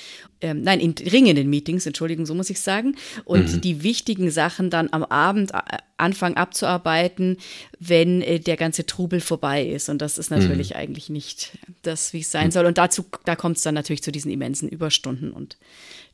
ähm, 0.40 0.62
nein, 0.62 0.80
in 0.80 0.94
dringenden 0.94 1.48
Meetings, 1.48 1.86
Entschuldigung, 1.86 2.24
so 2.26 2.34
muss 2.34 2.50
ich 2.50 2.60
sagen, 2.60 2.96
und 3.24 3.54
mhm. 3.54 3.60
die 3.60 3.82
wichtigen 3.82 4.30
Sachen 4.30 4.70
dann 4.70 4.88
am 4.92 5.04
Abend 5.04 5.52
äh, 5.52 5.58
anfangen 5.98 6.36
abzuarbeiten, 6.36 7.36
wenn 7.78 8.22
äh, 8.22 8.40
der 8.40 8.56
ganze 8.56 8.86
Trubel 8.86 9.20
vorbei 9.20 9.66
ist. 9.66 9.88
Und 9.88 10.00
das 10.00 10.18
ist 10.18 10.30
natürlich 10.30 10.70
mhm. 10.70 10.76
eigentlich 10.76 11.10
nicht 11.10 11.58
das, 11.82 12.12
wie 12.12 12.20
es 12.20 12.30
sein 12.30 12.46
mhm. 12.46 12.52
soll. 12.52 12.66
Und 12.66 12.78
dazu, 12.78 13.04
da 13.24 13.36
kommt 13.36 13.58
es 13.58 13.62
dann 13.62 13.74
natürlich 13.74 14.02
zu 14.02 14.10
diesen 14.10 14.30
immensen 14.30 14.68
Überstunden 14.68 15.30
und 15.30 15.58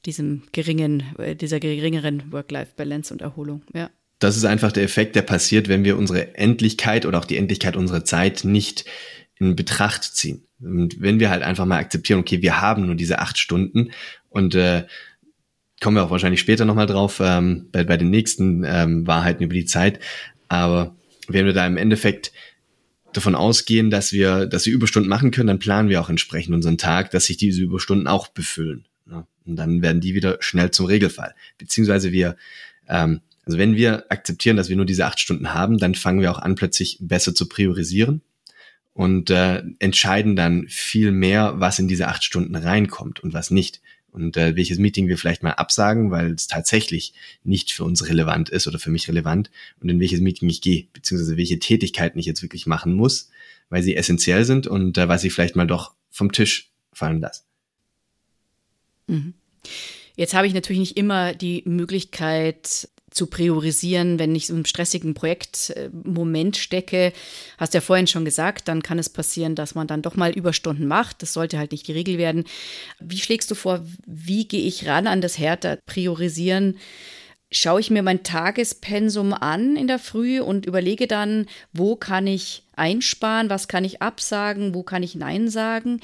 diesem 0.04 0.42
geringen, 0.52 1.04
äh, 1.18 1.36
dieser 1.36 1.60
geringeren 1.60 2.32
Work-Life-Balance 2.32 3.12
und 3.14 3.22
Erholung, 3.22 3.62
ja. 3.72 3.90
Das 4.18 4.36
ist 4.36 4.44
einfach 4.44 4.70
der 4.70 4.82
Effekt, 4.82 5.16
der 5.16 5.22
passiert, 5.22 5.68
wenn 5.68 5.82
wir 5.82 5.96
unsere 5.96 6.34
Endlichkeit 6.34 7.06
oder 7.06 7.18
auch 7.18 7.24
die 7.24 7.38
Endlichkeit 7.38 7.74
unserer 7.74 8.04
Zeit 8.04 8.44
nicht 8.44 8.84
in 9.40 9.56
Betracht 9.56 10.04
ziehen. 10.04 10.42
Und 10.60 11.00
wenn 11.00 11.18
wir 11.18 11.30
halt 11.30 11.42
einfach 11.42 11.64
mal 11.64 11.78
akzeptieren, 11.78 12.20
okay, 12.20 12.42
wir 12.42 12.60
haben 12.60 12.86
nur 12.86 12.94
diese 12.94 13.18
acht 13.18 13.38
Stunden 13.38 13.90
und 14.28 14.54
äh, 14.54 14.84
kommen 15.80 15.96
wir 15.96 16.04
auch 16.04 16.10
wahrscheinlich 16.10 16.40
später 16.40 16.66
nochmal 16.66 16.86
drauf, 16.86 17.20
ähm, 17.24 17.68
bei, 17.72 17.82
bei 17.84 17.96
den 17.96 18.10
nächsten 18.10 18.64
ähm, 18.64 19.06
Wahrheiten 19.06 19.42
über 19.42 19.54
die 19.54 19.64
Zeit. 19.64 19.98
Aber 20.48 20.94
wenn 21.26 21.46
wir 21.46 21.54
da 21.54 21.66
im 21.66 21.78
Endeffekt 21.78 22.32
davon 23.14 23.34
ausgehen, 23.34 23.90
dass 23.90 24.12
wir, 24.12 24.46
dass 24.46 24.66
wir 24.66 24.74
Überstunden 24.74 25.08
machen 25.08 25.30
können, 25.30 25.48
dann 25.48 25.58
planen 25.58 25.88
wir 25.88 26.00
auch 26.02 26.10
entsprechend 26.10 26.54
unseren 26.54 26.76
Tag, 26.76 27.10
dass 27.10 27.24
sich 27.24 27.38
diese 27.38 27.62
Überstunden 27.62 28.06
auch 28.06 28.28
befüllen. 28.28 28.84
Ne? 29.06 29.26
Und 29.46 29.56
dann 29.56 29.80
werden 29.80 30.02
die 30.02 30.14
wieder 30.14 30.36
schnell 30.40 30.70
zum 30.70 30.84
Regelfall. 30.84 31.34
Beziehungsweise 31.56 32.12
wir, 32.12 32.36
ähm, 32.86 33.22
also 33.46 33.58
wenn 33.58 33.74
wir 33.74 34.04
akzeptieren, 34.10 34.58
dass 34.58 34.68
wir 34.68 34.76
nur 34.76 34.84
diese 34.84 35.06
acht 35.06 35.18
Stunden 35.18 35.54
haben, 35.54 35.78
dann 35.78 35.94
fangen 35.94 36.20
wir 36.20 36.30
auch 36.30 36.38
an, 36.38 36.56
plötzlich 36.56 36.98
besser 37.00 37.34
zu 37.34 37.48
priorisieren 37.48 38.20
und 38.92 39.30
äh, 39.30 39.62
entscheiden 39.78 40.36
dann 40.36 40.66
viel 40.68 41.12
mehr, 41.12 41.54
was 41.56 41.78
in 41.78 41.88
diese 41.88 42.08
acht 42.08 42.24
Stunden 42.24 42.56
reinkommt 42.56 43.20
und 43.20 43.32
was 43.32 43.50
nicht. 43.50 43.80
Und 44.12 44.36
äh, 44.36 44.56
welches 44.56 44.78
Meeting 44.78 45.06
wir 45.06 45.16
vielleicht 45.16 45.44
mal 45.44 45.52
absagen, 45.52 46.10
weil 46.10 46.32
es 46.32 46.48
tatsächlich 46.48 47.14
nicht 47.44 47.70
für 47.70 47.84
uns 47.84 48.08
relevant 48.08 48.48
ist 48.48 48.66
oder 48.66 48.80
für 48.80 48.90
mich 48.90 49.08
relevant 49.08 49.50
und 49.80 49.88
in 49.88 50.00
welches 50.00 50.20
Meeting 50.20 50.48
ich 50.48 50.60
gehe, 50.60 50.88
beziehungsweise 50.92 51.36
welche 51.36 51.60
Tätigkeiten 51.60 52.18
ich 52.18 52.26
jetzt 52.26 52.42
wirklich 52.42 52.66
machen 52.66 52.92
muss, 52.92 53.30
weil 53.68 53.84
sie 53.84 53.94
essentiell 53.94 54.44
sind 54.44 54.66
und 54.66 54.98
äh, 54.98 55.08
was 55.08 55.22
ich 55.22 55.32
vielleicht 55.32 55.54
mal 55.54 55.66
doch 55.66 55.94
vom 56.10 56.32
Tisch 56.32 56.72
fallen 56.92 57.20
lasse. 57.20 57.42
Mhm. 59.06 59.34
Jetzt 60.16 60.34
habe 60.34 60.46
ich 60.46 60.54
natürlich 60.54 60.80
nicht 60.80 60.96
immer 60.96 61.32
die 61.32 61.62
Möglichkeit, 61.64 62.88
zu 63.10 63.26
priorisieren, 63.26 64.18
wenn 64.18 64.34
ich 64.34 64.50
einem 64.50 64.64
stressigen 64.64 65.14
Projektmoment 65.14 66.56
stecke. 66.56 67.12
Hast 67.58 67.74
ja 67.74 67.80
vorhin 67.80 68.06
schon 68.06 68.24
gesagt, 68.24 68.68
dann 68.68 68.82
kann 68.82 68.98
es 68.98 69.08
passieren, 69.08 69.54
dass 69.54 69.74
man 69.74 69.86
dann 69.86 70.02
doch 70.02 70.16
mal 70.16 70.30
Überstunden 70.30 70.86
macht. 70.86 71.22
Das 71.22 71.32
sollte 71.32 71.58
halt 71.58 71.72
nicht 71.72 71.88
die 71.88 71.92
Regel 71.92 72.18
werden. 72.18 72.44
Wie 73.00 73.18
schlägst 73.18 73.50
du 73.50 73.54
vor, 73.54 73.84
wie 74.06 74.46
gehe 74.46 74.66
ich 74.66 74.86
ran 74.86 75.06
an 75.06 75.20
das 75.20 75.38
härter 75.38 75.78
priorisieren? 75.86 76.78
Schaue 77.52 77.80
ich 77.80 77.90
mir 77.90 78.04
mein 78.04 78.22
Tagespensum 78.22 79.32
an 79.32 79.74
in 79.74 79.88
der 79.88 79.98
Früh 79.98 80.40
und 80.40 80.66
überlege 80.66 81.08
dann, 81.08 81.46
wo 81.72 81.96
kann 81.96 82.28
ich 82.28 82.62
einsparen, 82.76 83.50
was 83.50 83.66
kann 83.66 83.84
ich 83.84 84.00
absagen, 84.00 84.72
wo 84.72 84.84
kann 84.84 85.02
ich 85.02 85.16
Nein 85.16 85.48
sagen? 85.48 86.00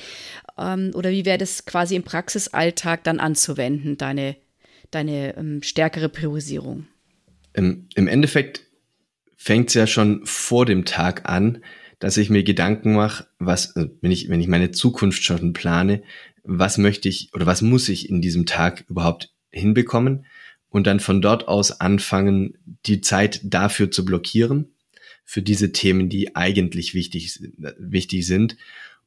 Ähm, 0.59 0.91
oder 0.95 1.11
wie 1.11 1.25
wäre 1.25 1.39
das 1.39 1.65
quasi 1.65 1.95
im 1.95 2.03
Praxisalltag 2.03 3.05
dann 3.05 3.21
anzuwenden, 3.21 3.97
deine, 3.97 4.35
deine 4.91 5.37
ähm, 5.37 5.63
stärkere 5.63 6.09
Priorisierung? 6.09 6.89
Im, 7.57 7.89
im 7.95 8.07
Endeffekt 8.07 8.67
fängt 9.35 9.69
es 9.69 9.75
ja 9.75 9.87
schon 9.87 10.25
vor 10.27 10.67
dem 10.67 10.85
Tag 10.85 11.29
an, 11.29 11.65
dass 11.99 12.19
ich 12.19 12.29
mir 12.29 12.43
Gedanken 12.43 12.95
mache, 12.95 13.27
was, 13.39 13.75
äh, 13.77 13.89
wenn 14.03 14.11
ich, 14.11 14.29
wenn 14.29 14.41
ich 14.41 14.47
meine 14.47 14.73
Zukunft 14.73 15.25
schon 15.25 15.55
plane, 15.55 16.03
was 16.45 16.77
möchte 16.77 17.09
ich 17.09 17.31
oder 17.33 17.47
was 17.47 17.63
muss 17.63 17.89
ich 17.89 18.11
in 18.11 18.21
diesem 18.21 18.45
Tag 18.45 18.85
überhaupt 18.89 19.33
hinbekommen 19.51 20.27
und 20.69 20.87
dann 20.87 21.01
von 21.01 21.23
dort 21.23 21.49
aus 21.49 21.81
anfangen, 21.81 22.59
die 22.85 23.01
Zeit 23.01 23.41
dafür 23.43 23.91
zu 23.91 24.05
blockieren, 24.05 24.75
für 25.25 25.41
diese 25.41 25.73
Themen, 25.73 26.11
die 26.11 26.37
eigentlich 26.37 26.93
wichtig, 26.93 27.41
wichtig 27.79 28.27
sind 28.27 28.59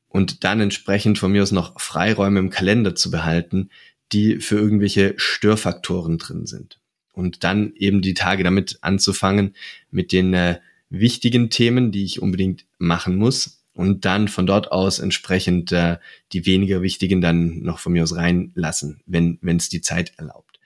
und 0.07 0.43
dann 0.43 0.59
entsprechend 0.59 1.19
von 1.19 1.31
mir 1.31 1.43
aus 1.43 1.51
noch 1.51 1.79
Freiräume 1.79 2.39
im 2.39 2.49
Kalender 2.49 2.95
zu 2.95 3.11
behalten, 3.11 3.69
die 4.11 4.39
für 4.39 4.57
irgendwelche 4.57 5.13
Störfaktoren 5.17 6.17
drin 6.17 6.47
sind 6.47 6.79
und 7.19 7.43
dann 7.43 7.73
eben 7.75 8.01
die 8.01 8.13
Tage 8.13 8.43
damit 8.43 8.79
anzufangen 8.81 9.53
mit 9.91 10.13
den 10.13 10.33
äh, 10.33 10.59
wichtigen 10.89 11.49
Themen, 11.49 11.91
die 11.91 12.05
ich 12.05 12.21
unbedingt 12.21 12.65
machen 12.77 13.17
muss 13.17 13.65
und 13.73 14.05
dann 14.05 14.29
von 14.29 14.47
dort 14.47 14.71
aus 14.71 14.99
entsprechend 14.99 15.73
äh, 15.73 15.97
die 16.31 16.45
weniger 16.45 16.81
wichtigen 16.81 17.19
dann 17.19 17.59
noch 17.59 17.79
von 17.79 17.91
mir 17.91 18.03
aus 18.03 18.15
reinlassen, 18.15 19.01
wenn 19.05 19.37
wenn 19.41 19.57
es 19.57 19.67
die 19.67 19.81
Zeit 19.81 20.13
erlaubt. 20.17 20.61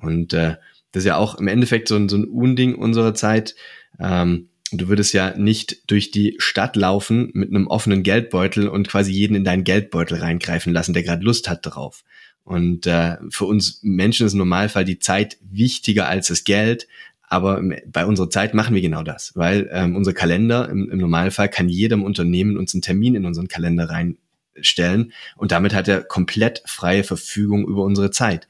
Und 0.00 0.32
äh, 0.32 0.56
das 0.90 1.04
ist 1.04 1.06
ja 1.06 1.16
auch 1.16 1.36
im 1.36 1.46
Endeffekt 1.46 1.86
so 1.86 1.94
ein, 1.94 2.08
so 2.08 2.16
ein 2.16 2.24
Unding 2.24 2.74
unserer 2.74 3.14
Zeit. 3.14 3.54
Ähm, 4.00 4.48
du 4.72 4.88
würdest 4.88 5.14
ja 5.14 5.36
nicht 5.36 5.88
durch 5.90 6.10
die 6.10 6.34
Stadt 6.38 6.74
laufen 6.74 7.30
mit 7.34 7.50
einem 7.50 7.68
offenen 7.68 8.02
Geldbeutel 8.02 8.68
und 8.68 8.88
quasi 8.88 9.12
jeden 9.12 9.36
in 9.36 9.44
deinen 9.44 9.62
Geldbeutel 9.62 10.18
reingreifen 10.18 10.72
lassen, 10.72 10.92
der 10.92 11.04
gerade 11.04 11.24
Lust 11.24 11.48
hat 11.48 11.64
darauf. 11.64 12.02
Und 12.44 12.86
äh, 12.86 13.16
für 13.30 13.46
uns 13.46 13.80
Menschen 13.82 14.26
ist 14.26 14.34
im 14.34 14.38
Normalfall 14.38 14.84
die 14.84 14.98
Zeit 14.98 15.38
wichtiger 15.40 16.08
als 16.08 16.28
das 16.28 16.44
Geld, 16.44 16.86
Aber 17.28 17.62
bei 17.86 18.06
unserer 18.06 18.30
Zeit 18.30 18.54
machen 18.54 18.74
wir 18.74 18.82
genau 18.82 19.02
das, 19.02 19.32
weil 19.34 19.68
ähm, 19.72 19.96
unser 19.96 20.12
Kalender 20.12 20.68
im, 20.68 20.90
im 20.90 20.98
Normalfall 20.98 21.48
kann 21.48 21.68
jedem 21.68 22.04
Unternehmen 22.04 22.56
uns 22.56 22.74
einen 22.74 22.82
Termin 22.82 23.14
in 23.14 23.24
unseren 23.24 23.48
Kalender 23.48 23.88
reinstellen 23.88 25.12
und 25.36 25.50
damit 25.50 25.74
hat 25.74 25.88
er 25.88 26.02
komplett 26.02 26.62
freie 26.66 27.02
Verfügung 27.02 27.66
über 27.66 27.82
unsere 27.82 28.10
Zeit. 28.10 28.46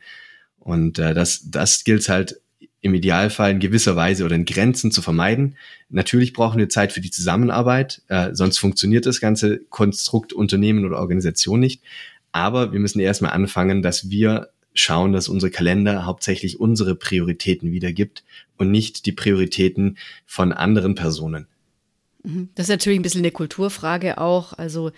Und 0.58 0.98
äh, 0.98 1.14
das, 1.14 1.50
das 1.50 1.84
gilt 1.84 2.08
halt 2.08 2.40
im 2.80 2.94
Idealfall 2.94 3.52
in 3.52 3.60
gewisser 3.60 3.96
Weise 3.96 4.24
oder 4.26 4.34
in 4.34 4.44
Grenzen 4.44 4.90
zu 4.90 5.00
vermeiden. 5.00 5.56
Natürlich 5.88 6.34
brauchen 6.34 6.58
wir 6.58 6.68
Zeit 6.68 6.92
für 6.92 7.00
die 7.00 7.10
Zusammenarbeit, 7.10 8.02
äh, 8.08 8.34
sonst 8.34 8.58
funktioniert 8.58 9.06
das 9.06 9.20
ganze 9.20 9.60
Konstrukt 9.70 10.34
Unternehmen 10.34 10.84
oder 10.84 10.98
Organisation 10.98 11.60
nicht. 11.60 11.82
Aber 12.34 12.72
wir 12.72 12.80
müssen 12.80 12.98
erstmal 12.98 13.30
anfangen, 13.30 13.80
dass 13.80 14.10
wir 14.10 14.48
schauen, 14.74 15.12
dass 15.12 15.28
unser 15.28 15.50
Kalender 15.50 16.04
hauptsächlich 16.04 16.58
unsere 16.58 16.96
Prioritäten 16.96 17.70
wiedergibt 17.70 18.24
und 18.58 18.72
nicht 18.72 19.06
die 19.06 19.12
Prioritäten 19.12 19.98
von 20.26 20.52
anderen 20.52 20.96
Personen. 20.96 21.46
Mhm. 22.24 22.48
Das 22.56 22.64
ist 22.64 22.70
natürlich 22.70 22.98
ein 22.98 23.02
bisschen 23.02 23.20
eine 23.20 23.30
Kulturfrage 23.30 24.18
auch. 24.18 24.52
Also 24.52 24.90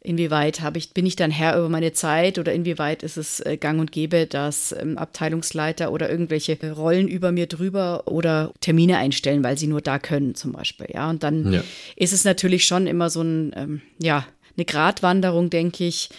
inwieweit 0.00 0.60
habe 0.60 0.76
ich, 0.76 0.92
bin 0.92 1.06
ich 1.06 1.16
dann 1.16 1.30
Herr 1.30 1.56
über 1.56 1.70
meine 1.70 1.94
Zeit 1.94 2.38
oder 2.38 2.52
inwieweit 2.52 3.02
ist 3.02 3.16
es 3.16 3.40
äh, 3.40 3.56
gang 3.56 3.80
und 3.80 3.90
gäbe, 3.90 4.26
dass 4.26 4.72
ähm, 4.78 4.98
Abteilungsleiter 4.98 5.90
oder 5.90 6.10
irgendwelche 6.10 6.58
Rollen 6.72 7.08
über 7.08 7.32
mir 7.32 7.46
drüber 7.46 8.02
oder 8.04 8.52
Termine 8.60 8.98
einstellen, 8.98 9.42
weil 9.42 9.56
sie 9.56 9.66
nur 9.66 9.80
da 9.80 9.98
können 9.98 10.34
zum 10.34 10.52
Beispiel. 10.52 10.88
Ja, 10.92 11.08
und 11.08 11.22
dann 11.22 11.54
ja. 11.54 11.64
ist 11.96 12.12
es 12.12 12.26
natürlich 12.26 12.66
schon 12.66 12.86
immer 12.86 13.08
so 13.08 13.22
ein, 13.22 13.52
ähm, 13.56 13.80
ja, 13.98 14.26
eine 14.58 14.66
Gratwanderung, 14.66 15.48
denke 15.48 15.86
ich 15.86 16.10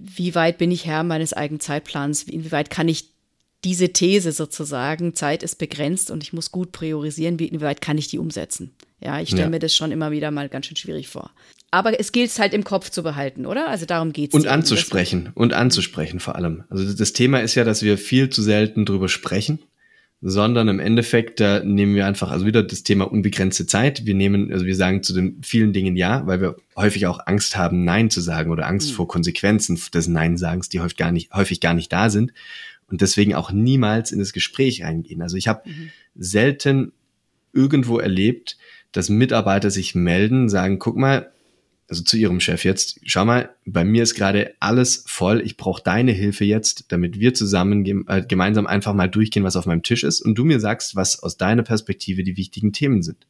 wie 0.00 0.34
weit 0.34 0.58
bin 0.58 0.70
ich 0.70 0.86
Herr 0.86 1.02
meines 1.02 1.32
eigenen 1.32 1.60
Zeitplans, 1.60 2.24
inwieweit 2.24 2.70
kann 2.70 2.88
ich 2.88 3.10
diese 3.64 3.92
These 3.92 4.32
sozusagen, 4.32 5.14
Zeit 5.14 5.42
ist 5.42 5.56
begrenzt 5.56 6.10
und 6.10 6.22
ich 6.22 6.32
muss 6.32 6.52
gut 6.52 6.72
priorisieren, 6.72 7.38
wie 7.38 7.46
inwieweit 7.46 7.80
kann 7.80 7.98
ich 7.98 8.08
die 8.08 8.18
umsetzen? 8.18 8.72
Ja, 9.00 9.20
ich 9.20 9.28
stelle 9.28 9.44
ja. 9.44 9.50
mir 9.50 9.58
das 9.58 9.74
schon 9.74 9.92
immer 9.92 10.10
wieder 10.10 10.30
mal 10.30 10.48
ganz 10.48 10.66
schön 10.66 10.76
schwierig 10.76 11.08
vor. 11.08 11.30
Aber 11.70 11.98
es 12.00 12.12
gilt 12.12 12.30
es 12.30 12.38
halt 12.38 12.54
im 12.54 12.64
Kopf 12.64 12.90
zu 12.90 13.02
behalten, 13.02 13.46
oder? 13.46 13.68
Also 13.68 13.84
darum 13.84 14.12
geht 14.12 14.30
es. 14.30 14.34
Und 14.34 14.46
anzusprechen. 14.46 15.30
Und 15.34 15.52
anzusprechen 15.52 16.18
vor 16.18 16.36
allem. 16.36 16.64
Also 16.70 16.92
das 16.92 17.12
Thema 17.12 17.40
ist 17.40 17.54
ja, 17.54 17.64
dass 17.64 17.82
wir 17.82 17.98
viel 17.98 18.30
zu 18.30 18.42
selten 18.42 18.86
drüber 18.86 19.08
sprechen 19.08 19.60
sondern 20.20 20.66
im 20.68 20.80
Endeffekt 20.80 21.38
da 21.38 21.60
nehmen 21.62 21.94
wir 21.94 22.06
einfach, 22.06 22.30
also 22.30 22.44
wieder 22.44 22.62
das 22.62 22.82
Thema 22.82 23.04
unbegrenzte 23.10 23.66
Zeit. 23.66 24.04
Wir 24.04 24.14
nehmen, 24.14 24.52
also 24.52 24.66
wir 24.66 24.74
sagen 24.74 25.02
zu 25.02 25.14
den 25.14 25.40
vielen 25.42 25.72
Dingen 25.72 25.96
ja, 25.96 26.26
weil 26.26 26.40
wir 26.40 26.56
häufig 26.76 27.06
auch 27.06 27.20
Angst 27.26 27.56
haben, 27.56 27.84
Nein 27.84 28.10
zu 28.10 28.20
sagen 28.20 28.50
oder 28.50 28.66
Angst 28.66 28.90
mhm. 28.90 28.94
vor 28.94 29.08
Konsequenzen 29.08 29.80
des 29.94 30.08
Nein-Sagens, 30.08 30.68
die 30.68 30.80
häufig 30.80 30.96
gar 30.96 31.12
nicht, 31.12 31.32
häufig 31.32 31.60
gar 31.60 31.74
nicht 31.74 31.92
da 31.92 32.10
sind 32.10 32.32
und 32.90 33.00
deswegen 33.00 33.34
auch 33.34 33.52
niemals 33.52 34.10
in 34.10 34.18
das 34.18 34.32
Gespräch 34.32 34.82
reingehen. 34.82 35.22
Also 35.22 35.36
ich 35.36 35.46
habe 35.46 35.68
mhm. 35.68 35.90
selten 36.16 36.92
irgendwo 37.52 37.98
erlebt, 37.98 38.58
dass 38.92 39.10
Mitarbeiter 39.10 39.70
sich 39.70 39.94
melden, 39.94 40.48
sagen, 40.48 40.78
guck 40.78 40.96
mal, 40.96 41.30
also 41.88 42.02
zu 42.02 42.16
ihrem 42.16 42.40
Chef 42.40 42.64
jetzt, 42.64 43.00
schau 43.04 43.24
mal, 43.24 43.54
bei 43.64 43.84
mir 43.84 44.02
ist 44.02 44.14
gerade 44.14 44.54
alles 44.60 45.04
voll, 45.06 45.40
ich 45.40 45.56
brauche 45.56 45.82
deine 45.82 46.12
Hilfe 46.12 46.44
jetzt, 46.44 46.92
damit 46.92 47.18
wir 47.18 47.32
zusammen 47.34 48.06
äh, 48.08 48.22
gemeinsam 48.26 48.66
einfach 48.66 48.92
mal 48.92 49.08
durchgehen, 49.08 49.44
was 49.44 49.56
auf 49.56 49.66
meinem 49.66 49.82
Tisch 49.82 50.04
ist 50.04 50.20
und 50.20 50.34
du 50.34 50.44
mir 50.44 50.60
sagst, 50.60 50.96
was 50.96 51.22
aus 51.22 51.38
deiner 51.38 51.62
Perspektive 51.62 52.24
die 52.24 52.36
wichtigen 52.36 52.72
Themen 52.72 53.02
sind. 53.02 53.26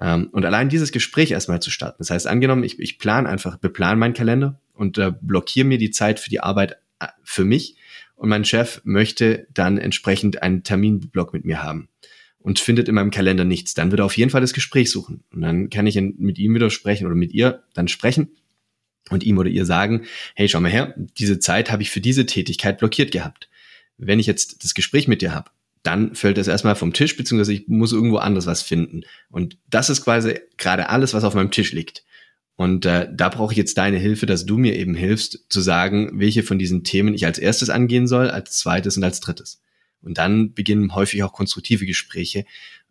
Ähm, 0.00 0.28
und 0.32 0.46
allein 0.46 0.70
dieses 0.70 0.92
Gespräch 0.92 1.30
erstmal 1.30 1.60
zu 1.60 1.70
starten. 1.70 1.98
Das 1.98 2.10
heißt, 2.10 2.26
angenommen, 2.26 2.64
ich, 2.64 2.78
ich 2.78 2.98
plane 2.98 3.28
einfach, 3.28 3.58
beplan 3.58 3.98
meinen 3.98 4.14
Kalender 4.14 4.58
und 4.72 4.96
äh, 4.96 5.12
blockiere 5.20 5.66
mir 5.66 5.78
die 5.78 5.90
Zeit 5.90 6.20
für 6.20 6.30
die 6.30 6.40
Arbeit 6.40 6.78
äh, 7.00 7.08
für 7.22 7.44
mich 7.44 7.76
und 8.14 8.30
mein 8.30 8.44
Chef 8.46 8.80
möchte 8.84 9.46
dann 9.52 9.76
entsprechend 9.76 10.42
einen 10.42 10.64
Terminblock 10.64 11.34
mit 11.34 11.44
mir 11.44 11.62
haben 11.62 11.88
und 12.40 12.58
findet 12.58 12.88
in 12.88 12.94
meinem 12.94 13.10
Kalender 13.10 13.44
nichts, 13.44 13.74
dann 13.74 13.90
wird 13.90 14.00
er 14.00 14.06
auf 14.06 14.16
jeden 14.16 14.30
Fall 14.30 14.40
das 14.40 14.52
Gespräch 14.52 14.90
suchen. 14.90 15.24
Und 15.32 15.42
dann 15.42 15.70
kann 15.70 15.86
ich 15.86 16.00
mit 16.00 16.38
ihm 16.38 16.54
wieder 16.54 16.70
sprechen 16.70 17.06
oder 17.06 17.16
mit 17.16 17.32
ihr 17.32 17.64
dann 17.74 17.88
sprechen 17.88 18.28
und 19.10 19.24
ihm 19.24 19.38
oder 19.38 19.50
ihr 19.50 19.64
sagen, 19.64 20.04
hey, 20.34 20.48
schau 20.48 20.60
mal 20.60 20.70
her, 20.70 20.94
diese 21.18 21.38
Zeit 21.38 21.70
habe 21.70 21.82
ich 21.82 21.90
für 21.90 22.00
diese 22.00 22.26
Tätigkeit 22.26 22.78
blockiert 22.78 23.10
gehabt. 23.10 23.48
Wenn 23.96 24.20
ich 24.20 24.26
jetzt 24.26 24.64
das 24.64 24.74
Gespräch 24.74 25.08
mit 25.08 25.22
dir 25.22 25.34
habe, 25.34 25.50
dann 25.82 26.14
fällt 26.14 26.38
das 26.38 26.48
erstmal 26.48 26.76
vom 26.76 26.92
Tisch, 26.92 27.16
beziehungsweise 27.16 27.52
ich 27.52 27.68
muss 27.68 27.92
irgendwo 27.92 28.18
anders 28.18 28.46
was 28.46 28.62
finden. 28.62 29.02
Und 29.30 29.56
das 29.68 29.90
ist 29.90 30.04
quasi 30.04 30.38
gerade 30.56 30.88
alles, 30.88 31.14
was 31.14 31.24
auf 31.24 31.34
meinem 31.34 31.50
Tisch 31.50 31.72
liegt. 31.72 32.04
Und 32.56 32.86
äh, 32.86 33.08
da 33.12 33.28
brauche 33.28 33.52
ich 33.52 33.56
jetzt 33.56 33.78
deine 33.78 33.98
Hilfe, 33.98 34.26
dass 34.26 34.44
du 34.44 34.58
mir 34.58 34.76
eben 34.76 34.94
hilfst, 34.94 35.46
zu 35.48 35.60
sagen, 35.60 36.10
welche 36.14 36.42
von 36.42 36.58
diesen 36.58 36.82
Themen 36.82 37.14
ich 37.14 37.24
als 37.24 37.38
erstes 37.38 37.70
angehen 37.70 38.08
soll, 38.08 38.30
als 38.30 38.58
zweites 38.58 38.96
und 38.96 39.04
als 39.04 39.20
drittes. 39.20 39.60
Und 40.02 40.18
dann 40.18 40.52
beginnen 40.54 40.94
häufig 40.94 41.22
auch 41.22 41.32
konstruktive 41.32 41.86
Gespräche, 41.86 42.44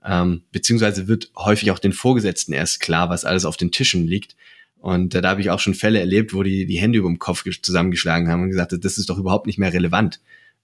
ähm, 0.06 0.43
beziehungsweise 0.52 1.08
wird 1.08 1.32
häufig 1.36 1.72
auch 1.72 1.80
den 1.80 1.93
Vorgesetzten 1.93 2.54
erst 2.54 2.80
klar, 2.80 3.10
was 3.10 3.26
alles 3.26 3.46
auf 3.46 3.58
den 3.58 3.72
Tischen 3.72 4.08
liegt. 4.08 4.36
Und 4.80 5.15
äh, 5.15 5.22
da 5.22 5.30
habe 5.30 5.41
ich 5.41 5.50
auch 5.50 5.60
schon 5.60 5.74
Fälle 5.74 6.00
erlebt, 6.00 6.34
wo 6.34 6.43
die 6.43 6.65
die 6.65 6.80
Hände 6.80 7.00
über 7.00 7.10
dem 7.10 7.20
Kopf 7.20 7.43
zusammengeschlagen 7.62 8.30
haben 8.30 8.43
und 8.43 8.50
gesagt, 8.50 8.74
das 8.80 8.98
ist 8.98 9.10
doch 9.10 9.17
überhaupt 9.17 9.48
nicht 9.48 9.58
mehr 9.58 9.74
relevant. 9.74 10.20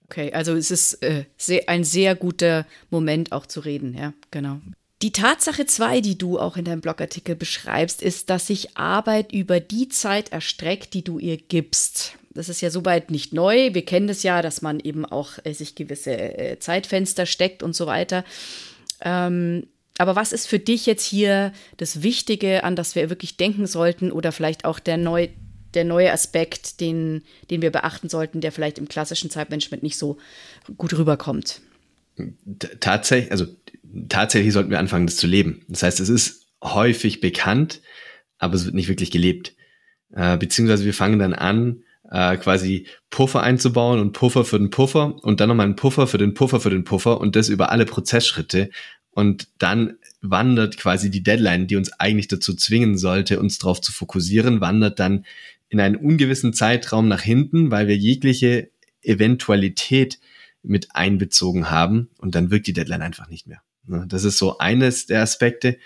Okay, 0.06 0.32
also 0.34 0.53
es 0.53 0.69
ist 0.69 1.01
äh, 1.01 1.25
sehr, 1.38 1.67
ein 1.69 1.84
sehr 1.84 2.15
guter 2.15 2.67
Moment 2.89 3.32
auch 3.32 3.45
zu 3.45 3.62
reden, 3.62 3.95
ja, 3.97 4.13
genau. 4.32 4.60
Die 5.01 5.12
Tatsache 5.12 5.65
zwei, 5.65 5.99
die 5.99 6.17
du 6.17 6.39
auch 6.39 6.56
in 6.56 6.63
deinem 6.63 6.79
Blogartikel 6.79 7.36
beschreibst, 7.36 8.01
ist, 8.01 8.29
dass 8.29 8.47
sich 8.47 8.77
Arbeit 8.77 9.34
über 9.34 9.60
die 9.60 9.89
Zeit 9.89 10.32
erstreckt, 10.32 10.93
die 10.93 11.03
du 11.03 11.19
ihr 11.19 11.38
gibst. 11.38 12.17
Das 12.34 12.50
ist 12.50 12.62
ja 12.62 12.69
soweit 12.69 13.12
nicht 13.12 13.34
neu. 13.34 13.74
Wir 13.74 13.86
kennen 13.86 14.08
das 14.08 14.24
ja, 14.24 14.41
dass 14.41 14.62
man 14.62 14.80
eben 14.80 15.06
auch 15.06 15.34
äh, 15.43 15.54
sich 15.54 15.76
gewisse 15.76 16.12
äh, 16.12 16.60
Zeitfenster 16.60 17.26
steckt 17.26 17.63
und 17.63 17.76
so 17.76 17.86
weiter. 17.86 18.24
Ähm, 19.02 19.67
aber 19.98 20.15
was 20.15 20.34
ist 20.34 20.48
für 20.48 20.60
dich 20.60 20.86
jetzt 20.86 21.06
hier 21.06 21.54
das 21.78 22.02
Wichtige, 22.02 22.63
an 22.63 22.76
das 22.76 22.96
wir 22.96 23.10
wirklich 23.10 23.38
denken 23.38 23.67
sollten 23.67 24.12
oder 24.12 24.32
vielleicht 24.32 24.65
auch 24.65 24.80
der, 24.80 24.98
neu, 24.98 25.28
der 25.76 25.84
neue 25.84 26.12
Aspekt, 26.12 26.80
den, 26.80 27.24
den 27.52 27.62
wir 27.62 27.72
beachten 27.72 28.10
sollten, 28.10 28.41
der 28.41 28.52
vielleicht 28.52 28.80
im 28.80 28.88
klassischen 28.88 29.30
Zeitmanagement 29.30 29.84
nicht 29.84 29.98
so 29.98 30.17
gut 30.78 30.98
rüberkommt? 30.98 31.62
Tatsächlich, 32.80 33.32
also 33.32 33.46
tatsächlich 34.10 34.54
sollten 34.54 34.72
wir 34.72 34.80
anfangen, 34.80 35.06
das 35.06 35.17
zu 35.17 35.28
leben. 35.28 35.63
Das 35.67 35.84
heißt, 35.84 36.00
es 36.00 36.10
ist 36.10 36.48
häufig 36.63 37.22
bekannt, 37.22 37.82
aber 38.39 38.56
es 38.56 38.65
wird 38.65 38.76
nicht 38.76 38.88
wirklich 38.88 39.12
gelebt. 39.12 39.54
Äh, 40.12 40.38
beziehungsweise 40.38 40.86
wir 40.86 40.93
fangen 40.93 41.19
dann 41.19 41.34
an, 41.34 41.83
äh, 42.10 42.38
quasi 42.38 42.88
Puffer 43.10 43.42
einzubauen 43.44 44.00
und 44.00 44.13
Puffer 44.13 44.46
für 44.46 44.60
den 44.60 44.70
Puffer 44.70 45.16
und 45.24 45.39
dann 45.39 45.50
nochmal 45.50 45.66
einen 45.66 45.76
Puffer 45.76 46.08
für 46.08 46.18
den 46.18 46.34
Puffer 46.34 46.60
für 46.60 46.70
den 46.70 46.84
Puffer 46.84 47.20
und 47.20 47.36
das 47.36 47.50
über 47.50 47.72
alle 47.72 47.86
Prozessschritte. 47.86 48.70
Und 49.12 49.48
dann 49.60 49.98
wandert 50.22 50.78
quasi 50.78 51.12
die 51.12 51.24
Deadline, 51.24 51.68
die 51.68 51.76
uns 51.76 51.92
eigentlich 52.00 52.28
dazu 52.28 52.56
zwingen 52.56 52.98
sollte, 52.98 53.39
uns 53.39 53.60
darauf 53.60 53.80
zu 53.80 53.92
fokussieren, 53.92 54.60
wandert 54.62 55.00
dann 55.00 55.26
in 55.70 55.80
einen 55.80 55.96
ungewissen 55.96 56.54
Zeitraum 56.54 57.08
nach 57.08 57.22
hinten, 57.22 57.72
weil 57.72 57.88
wir 57.88 57.98
jegliche 57.98 58.70
Eventualität 59.02 60.20
mit 60.63 60.96
einbezogen 60.96 61.70
haben 61.70 62.10
und 62.18 62.36
dann 62.36 62.52
wirkt 62.52 62.68
die 62.68 62.74
Deadline 62.74 63.02
einfach 63.02 63.28
nicht 63.28 63.48
mehr. 63.48 63.62
Ne, 63.86 64.06
das 64.08 64.24
ist 64.24 64.38
so 64.38 64.58
eines 64.58 65.08
der 65.08 65.22
Aspekte. 65.22 65.78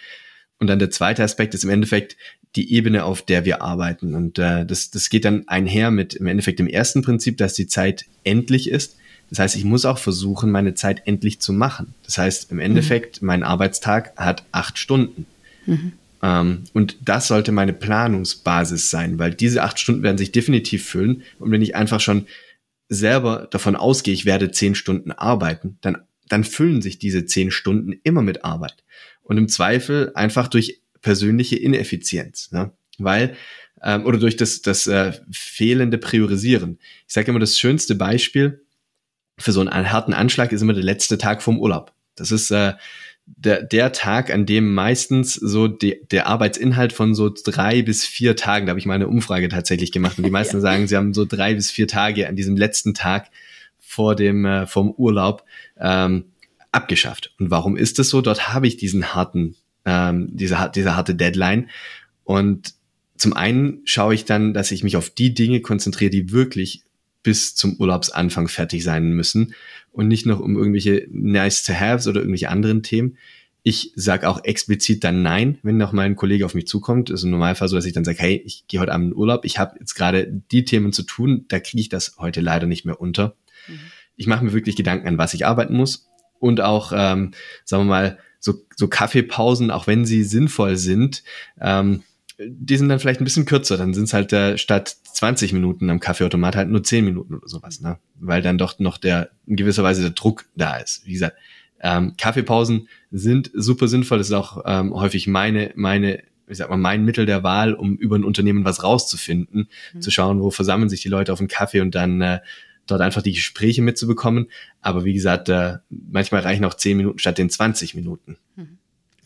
Und 0.60 0.68
dann 0.68 0.80
der 0.80 0.90
zweite 0.90 1.24
Aspekt 1.24 1.54
ist 1.54 1.64
im 1.64 1.70
Endeffekt 1.70 2.18
die 2.56 2.74
Ebene, 2.74 3.04
auf 3.04 3.22
der 3.22 3.46
wir 3.46 3.62
arbeiten. 3.62 4.16
Und 4.16 4.40
äh, 4.40 4.66
das, 4.66 4.90
das 4.90 5.10
geht 5.10 5.26
dann 5.26 5.48
einher 5.48 5.92
mit 5.92 6.16
im 6.16 6.28
Endeffekt 6.28 6.60
dem 6.60 6.68
ersten 6.68 7.02
Prinzip, 7.02 7.38
dass 7.38 7.54
die 7.54 7.68
Zeit 7.68 8.06
endlich 8.24 8.70
ist. 8.70 8.98
Das 9.30 9.40
heißt, 9.40 9.56
ich 9.56 9.66
muss 9.66 9.86
auch 9.86 9.98
versuchen, 9.98 10.52
meine 10.52 10.74
Zeit 10.74 11.02
endlich 11.06 11.40
zu 11.40 11.54
machen. 11.54 11.94
Das 12.04 12.18
heißt, 12.18 12.52
im 12.52 12.60
Endeffekt, 12.60 13.22
mhm. 13.22 13.28
mein 13.28 13.44
Arbeitstag 13.44 14.14
hat 14.16 14.44
acht 14.52 14.78
Stunden. 14.78 15.26
Mhm. 15.66 15.94
Ähm, 16.24 16.64
und 16.74 16.98
das 17.02 17.28
sollte 17.28 17.52
meine 17.52 17.74
Planungsbasis 17.74 18.90
sein, 18.90 19.20
weil 19.20 19.34
diese 19.34 19.64
acht 19.64 19.80
Stunden 19.80 20.04
werden 20.04 20.18
sich 20.18 20.32
definitiv 20.32 20.86
füllen. 20.86 21.24
Und 21.40 21.52
wenn 21.52 21.62
ich 21.62 21.76
einfach 21.76 22.00
schon 22.00 22.26
selber 22.90 23.48
davon 23.52 23.76
ausgehe, 23.76 24.14
ich 24.14 24.26
werde 24.26 24.52
zehn 24.52 24.76
Stunden 24.76 25.12
arbeiten, 25.12 25.78
dann, 25.82 25.98
dann 26.30 26.44
füllen 26.44 26.82
sich 26.82 27.00
diese 27.00 27.26
zehn 27.26 27.52
Stunden 27.52 27.94
immer 28.04 28.22
mit 28.22 28.46
Arbeit. 28.46 28.84
Und 29.24 29.38
im 29.38 29.50
Zweifel 29.50 30.12
einfach 30.16 30.48
durch 30.48 30.82
persönliche 31.08 31.56
Ineffizienz, 31.56 32.52
ne? 32.52 32.72
weil 32.98 33.38
ähm, 33.82 34.06
oder 34.06 34.18
durch 34.18 34.36
das, 34.36 34.62
das 34.62 34.88
äh, 34.88 35.14
fehlende 35.32 35.98
Priorisieren. 35.98 36.80
Ich 37.08 37.14
sage 37.14 37.32
immer, 37.32 37.40
das 37.40 37.58
schönste 37.58 37.96
Beispiel 37.96 38.66
für 39.40 39.54
so 39.54 39.62
einen 39.62 39.90
harten 39.90 40.14
Anschlag 40.14 40.52
ist 40.52 40.62
immer 40.62 40.74
der 40.74 40.84
letzte 40.84 41.18
Tag 41.18 41.42
vom 41.42 41.62
Urlaub. 41.62 41.94
Das 42.16 42.32
ist 42.32 42.52
äh, 42.52 42.74
der, 43.26 43.64
der 43.64 43.94
Tag, 43.94 44.34
an 44.34 44.46
dem 44.46 44.74
meistens 44.74 45.36
so 45.36 45.70
de, 45.70 46.06
der 46.08 46.28
Arbeitsinhalt 46.28 46.92
von 46.92 47.16
so 47.16 47.30
drei 47.34 47.84
bis 47.84 48.06
vier 48.06 48.36
Tagen, 48.36 48.66
da 48.66 48.72
habe 48.72 48.80
ich 48.82 48.86
mal 48.86 48.96
eine 48.96 49.08
Umfrage 49.08 49.48
tatsächlich 49.48 49.94
gemacht 49.94 50.18
und 50.18 50.26
die 50.26 50.30
meisten 50.40 50.58
ja. 50.58 50.62
sagen, 50.62 50.88
sie 50.88 50.98
haben 50.98 51.14
so 51.14 51.24
drei 51.24 51.54
bis 51.54 51.72
vier 51.72 51.88
Tage 51.88 52.28
an 52.28 52.36
diesem 52.36 52.58
letzten 52.58 52.94
Tag 52.94 53.30
vor 53.80 54.14
dem 54.14 54.44
äh, 54.44 54.68
vom 54.68 54.92
Urlaub 54.92 55.46
ähm, 55.80 56.26
abgeschafft. 56.74 57.34
Und 57.40 57.50
warum 57.50 57.78
ist 57.78 57.98
das 57.98 58.10
so? 58.10 58.20
Dort 58.20 58.50
habe 58.50 58.68
ich 58.68 58.76
diesen 58.76 59.16
harten 59.16 59.56
ähm, 59.88 60.28
diese, 60.32 60.70
diese 60.76 60.96
harte 60.96 61.16
Deadline. 61.16 61.70
Und 62.26 62.76
zum 63.16 63.34
einen 63.34 63.80
schaue 63.86 64.14
ich 64.14 64.26
dann, 64.26 64.54
dass 64.54 64.72
ich 64.72 64.84
mich 64.84 64.98
auf 64.98 65.10
die 65.10 65.34
Dinge 65.34 65.62
konzentriere, 65.62 66.12
die 66.12 66.32
wirklich 66.32 66.84
bis 67.24 67.56
zum 67.56 67.78
Urlaubsanfang 67.78 68.48
fertig 68.48 68.84
sein 68.84 69.14
müssen 69.14 69.56
und 69.92 70.08
nicht 70.08 70.26
noch 70.26 70.40
um 70.40 70.56
irgendwelche 70.58 71.08
Nice-to-Haves 71.10 72.08
oder 72.08 72.20
irgendwelche 72.20 72.50
anderen 72.50 72.84
Themen. 72.84 73.18
Ich 73.64 73.92
sage 73.96 74.30
auch 74.30 74.44
explizit 74.44 75.04
dann 75.04 75.24
Nein, 75.24 75.58
wenn 75.64 75.78
noch 75.78 75.94
mal 75.94 76.06
ein 76.06 76.16
Kollege 76.16 76.46
auf 76.46 76.54
mich 76.54 76.68
zukommt. 76.68 77.10
Das 77.10 77.22
ist 77.22 77.24
im 77.24 77.32
Normalfall 77.32 77.68
so, 77.68 77.76
dass 77.76 77.86
ich 77.86 77.94
dann 77.94 78.06
sage, 78.06 78.20
hey, 78.20 78.42
ich 78.46 78.66
gehe 78.68 78.80
heute 78.80 78.94
Abend 78.94 79.12
in 79.12 79.18
Urlaub, 79.18 79.46
ich 79.46 79.58
habe 79.58 79.78
jetzt 79.80 79.96
gerade 79.96 80.28
die 80.52 80.64
Themen 80.64 80.94
zu 80.94 81.04
tun, 81.04 81.46
da 81.48 81.60
kriege 81.60 81.82
ich 81.82 81.90
das 81.90 82.18
heute 82.18 82.42
leider 82.42 82.68
nicht 82.68 82.86
mehr 82.86 83.02
unter. 83.02 83.36
Mhm. 83.68 83.80
Ich 84.16 84.28
mache 84.28 84.46
mir 84.46 84.54
wirklich 84.54 84.76
Gedanken 84.76 85.08
an, 85.08 85.18
was 85.18 85.34
ich 85.34 85.46
arbeiten 85.46 85.76
muss 85.76 86.08
und 86.40 86.62
auch, 86.62 86.92
ähm, 86.96 87.32
sagen 87.66 87.84
wir 87.84 87.90
mal, 87.90 88.18
so, 88.40 88.54
so 88.76 88.88
Kaffeepausen, 88.88 89.72
auch 89.72 89.88
wenn 89.88 90.06
sie 90.06 90.24
sinnvoll 90.24 90.78
sind, 90.78 91.24
ähm, 91.60 92.04
die 92.40 92.78
sind 92.78 92.90
dann 92.90 93.00
vielleicht 93.00 93.20
ein 93.20 93.24
bisschen 93.24 93.46
kürzer. 93.46 93.78
Dann 93.78 93.94
sind 93.94 94.06
es 94.06 94.14
halt 94.14 94.32
äh, 94.32 94.58
statt 94.58 94.96
20 95.14 95.54
Minuten 95.54 95.90
am 95.90 96.00
Kaffeeautomat 96.00 96.56
halt 96.56 96.70
nur 96.70 96.84
10 96.84 97.06
Minuten 97.06 97.34
oder 97.34 97.48
sowas, 97.48 97.82
ne? 97.82 97.98
Weil 98.16 98.42
dann 98.42 98.58
doch 98.58 98.78
noch 98.80 98.98
der 98.98 99.32
in 99.48 99.56
gewisser 99.56 99.84
Weise 99.84 100.02
der 100.02 100.12
Druck 100.12 100.46
da 100.56 100.78
ist. 100.78 101.06
Wie 101.06 101.14
gesagt, 101.14 101.36
ähm, 101.82 102.16
Kaffeepausen 102.18 102.88
sind 103.12 103.52
super 103.54 103.88
sinnvoll. 103.88 104.20
Das 104.20 104.28
ist 104.28 104.34
auch 104.34 104.64
ähm, 104.66 104.94
häufig 104.94 105.28
meine, 105.28 105.72
meine, 105.76 106.24
wie 106.46 106.56
sag 106.56 106.70
mal, 106.70 106.78
mein 106.78 107.06
Mittel 107.06 107.26
der 107.26 107.44
Wahl, 107.44 107.74
um 107.74 107.98
über 107.98 108.16
ein 108.18 108.24
Unternehmen 108.24 108.66
was 108.66 108.84
rauszufinden, 108.84 109.70
mhm. 109.94 110.02
zu 110.02 110.12
schauen, 110.12 110.42
wo 110.42 110.52
versammeln 110.52 110.90
sich 110.90 111.02
die 111.02 111.10
Leute 111.10 111.34
auf 111.34 111.40
einen 111.40 111.48
Kaffee 111.48 111.82
und 111.82 111.96
dann 111.96 112.22
äh, 112.22 112.40
dort 112.88 113.02
einfach 113.02 113.22
die 113.22 113.34
Gespräche 113.34 113.82
mitzubekommen. 113.82 114.48
Aber 114.82 115.06
wie 115.06 115.14
gesagt, 115.14 115.50
äh, 115.50 115.78
manchmal 115.90 116.42
reichen 116.42 116.66
auch 116.66 116.74
10 116.74 116.98
Minuten 116.98 117.20
statt 117.20 117.38
den 117.38 117.50
20 117.50 117.96
Minuten. 117.96 118.38
Mhm. 118.56 118.78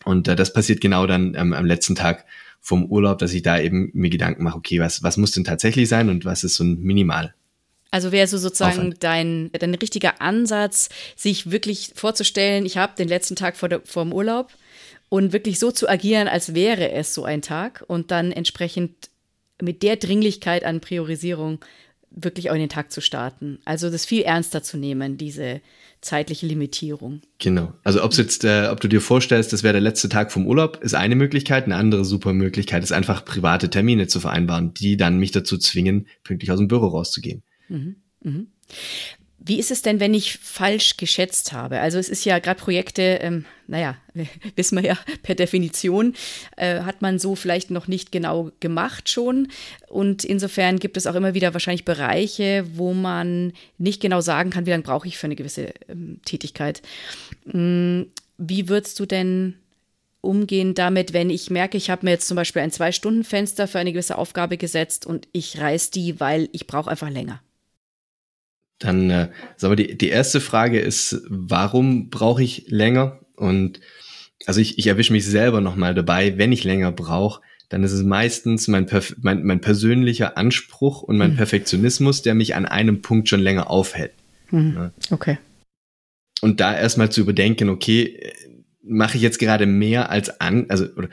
Und 0.04 0.28
äh, 0.28 0.36
das 0.36 0.52
passiert 0.52 0.80
genau 0.80 1.06
dann 1.06 1.34
ähm, 1.34 1.52
am 1.52 1.64
letzten 1.64 1.94
Tag 1.94 2.24
vom 2.60 2.86
Urlaub, 2.86 3.18
dass 3.18 3.32
ich 3.32 3.42
da 3.42 3.58
eben 3.58 3.90
mir 3.92 4.10
Gedanken 4.10 4.44
mache, 4.44 4.56
okay, 4.56 4.78
was, 4.78 5.02
was 5.02 5.16
muss 5.16 5.32
denn 5.32 5.44
tatsächlich 5.44 5.88
sein 5.88 6.08
und 6.08 6.24
was 6.24 6.44
ist 6.44 6.54
so 6.54 6.64
ein 6.64 6.80
Minimal. 6.80 7.34
Also 7.90 8.10
wäre 8.10 8.26
so 8.26 8.38
sozusagen 8.38 8.94
dein, 9.00 9.50
dein 9.52 9.74
richtiger 9.74 10.22
Ansatz, 10.22 10.88
sich 11.14 11.50
wirklich 11.50 11.92
vorzustellen, 11.94 12.64
ich 12.64 12.78
habe 12.78 12.94
den 12.96 13.08
letzten 13.08 13.36
Tag 13.36 13.56
vor, 13.56 13.68
der, 13.68 13.82
vor 13.84 14.04
dem 14.04 14.14
Urlaub 14.14 14.50
und 15.10 15.34
wirklich 15.34 15.58
so 15.58 15.70
zu 15.70 15.88
agieren, 15.88 16.26
als 16.26 16.54
wäre 16.54 16.90
es 16.92 17.12
so 17.12 17.24
ein 17.24 17.42
Tag 17.42 17.84
und 17.86 18.10
dann 18.10 18.32
entsprechend 18.32 19.10
mit 19.60 19.82
der 19.82 19.96
Dringlichkeit 19.96 20.64
an 20.64 20.80
Priorisierung 20.80 21.62
wirklich 22.14 22.50
auch 22.50 22.54
in 22.54 22.60
den 22.60 22.68
Tag 22.68 22.92
zu 22.92 23.00
starten. 23.00 23.58
Also 23.64 23.90
das 23.90 24.04
viel 24.04 24.22
ernster 24.22 24.62
zu 24.62 24.76
nehmen, 24.76 25.16
diese 25.16 25.60
zeitliche 26.00 26.46
Limitierung. 26.46 27.22
Genau. 27.38 27.72
Also 27.84 28.02
ob 28.02 28.12
jetzt, 28.14 28.44
äh, 28.44 28.68
ob 28.70 28.80
du 28.80 28.88
dir 28.88 29.00
vorstellst, 29.00 29.52
das 29.52 29.62
wäre 29.62 29.72
der 29.72 29.80
letzte 29.80 30.08
Tag 30.08 30.32
vom 30.32 30.46
Urlaub, 30.46 30.82
ist 30.82 30.94
eine 30.94 31.14
Möglichkeit. 31.14 31.64
Eine 31.64 31.76
andere 31.76 32.04
super 32.04 32.32
Möglichkeit 32.32 32.82
ist 32.82 32.92
einfach 32.92 33.24
private 33.24 33.70
Termine 33.70 34.08
zu 34.08 34.20
vereinbaren, 34.20 34.74
die 34.74 34.96
dann 34.96 35.18
mich 35.18 35.30
dazu 35.30 35.56
zwingen, 35.58 36.06
pünktlich 36.24 36.50
aus 36.50 36.58
dem 36.58 36.68
Büro 36.68 36.88
rauszugehen. 36.88 37.42
Mhm. 37.68 37.96
Mhm. 38.20 38.48
Wie 39.44 39.58
ist 39.58 39.72
es 39.72 39.82
denn, 39.82 39.98
wenn 39.98 40.14
ich 40.14 40.38
falsch 40.38 40.96
geschätzt 40.96 41.52
habe? 41.52 41.80
Also 41.80 41.98
es 41.98 42.08
ist 42.08 42.24
ja 42.24 42.38
gerade 42.38 42.60
Projekte, 42.60 43.02
ähm, 43.20 43.44
naja, 43.66 43.96
wissen 44.56 44.76
wir 44.76 44.84
ja 44.84 44.98
per 45.22 45.34
Definition, 45.34 46.14
äh, 46.56 46.80
hat 46.82 47.02
man 47.02 47.18
so 47.18 47.34
vielleicht 47.34 47.70
noch 47.70 47.88
nicht 47.88 48.12
genau 48.12 48.52
gemacht 48.60 49.08
schon. 49.08 49.48
Und 49.88 50.24
insofern 50.24 50.78
gibt 50.78 50.96
es 50.96 51.08
auch 51.08 51.16
immer 51.16 51.34
wieder 51.34 51.54
wahrscheinlich 51.54 51.84
Bereiche, 51.84 52.64
wo 52.74 52.94
man 52.94 53.52
nicht 53.78 54.00
genau 54.00 54.20
sagen 54.20 54.50
kann, 54.50 54.66
wie 54.66 54.70
lange 54.70 54.84
brauche 54.84 55.08
ich 55.08 55.18
für 55.18 55.26
eine 55.26 55.36
gewisse 55.36 55.72
ähm, 55.88 56.20
Tätigkeit. 56.24 56.80
Mhm. 57.44 58.06
Wie 58.38 58.68
würdest 58.68 58.98
du 59.00 59.06
denn 59.06 59.56
umgehen 60.20 60.74
damit, 60.74 61.12
wenn 61.12 61.30
ich 61.30 61.50
merke, 61.50 61.76
ich 61.76 61.90
habe 61.90 62.06
mir 62.06 62.12
jetzt 62.12 62.28
zum 62.28 62.36
Beispiel 62.36 62.62
ein 62.62 62.70
Zwei-Stunden-Fenster 62.70 63.66
für 63.66 63.80
eine 63.80 63.92
gewisse 63.92 64.18
Aufgabe 64.18 64.56
gesetzt 64.56 65.04
und 65.04 65.26
ich 65.32 65.60
reiß 65.60 65.90
die, 65.90 66.20
weil 66.20 66.48
ich 66.52 66.68
brauche 66.68 66.90
einfach 66.90 67.10
länger? 67.10 67.40
Dann, 68.78 69.10
äh, 69.10 69.28
sagen 69.56 69.76
wir, 69.76 69.86
die, 69.86 69.96
die 69.96 70.08
erste 70.08 70.40
Frage 70.40 70.80
ist, 70.80 71.22
warum 71.28 72.10
brauche 72.10 72.42
ich 72.42 72.64
länger? 72.68 73.20
Und 73.36 73.80
also 74.46 74.60
ich, 74.60 74.78
ich 74.78 74.86
erwische 74.86 75.12
mich 75.12 75.24
selber 75.24 75.60
nochmal 75.60 75.94
dabei, 75.94 76.36
wenn 76.38 76.52
ich 76.52 76.64
länger 76.64 76.92
brauche, 76.92 77.42
dann 77.68 77.84
ist 77.84 77.92
es 77.92 78.02
meistens 78.02 78.68
mein, 78.68 78.86
mein, 79.22 79.44
mein 79.44 79.60
persönlicher 79.60 80.36
Anspruch 80.36 81.02
und 81.02 81.16
mein 81.16 81.32
mhm. 81.32 81.36
Perfektionismus, 81.36 82.22
der 82.22 82.34
mich 82.34 82.54
an 82.54 82.66
einem 82.66 83.00
Punkt 83.00 83.28
schon 83.28 83.40
länger 83.40 83.70
aufhält. 83.70 84.12
Mhm. 84.50 84.74
Ja. 84.74 84.92
Okay. 85.10 85.38
Und 86.42 86.60
da 86.60 86.76
erstmal 86.76 87.10
zu 87.10 87.20
überdenken, 87.20 87.70
okay, 87.70 88.32
mache 88.82 89.16
ich 89.16 89.22
jetzt 89.22 89.38
gerade 89.38 89.64
mehr 89.64 90.10
als 90.10 90.40
an, 90.40 90.66
also 90.68 90.86
oder 90.96 91.08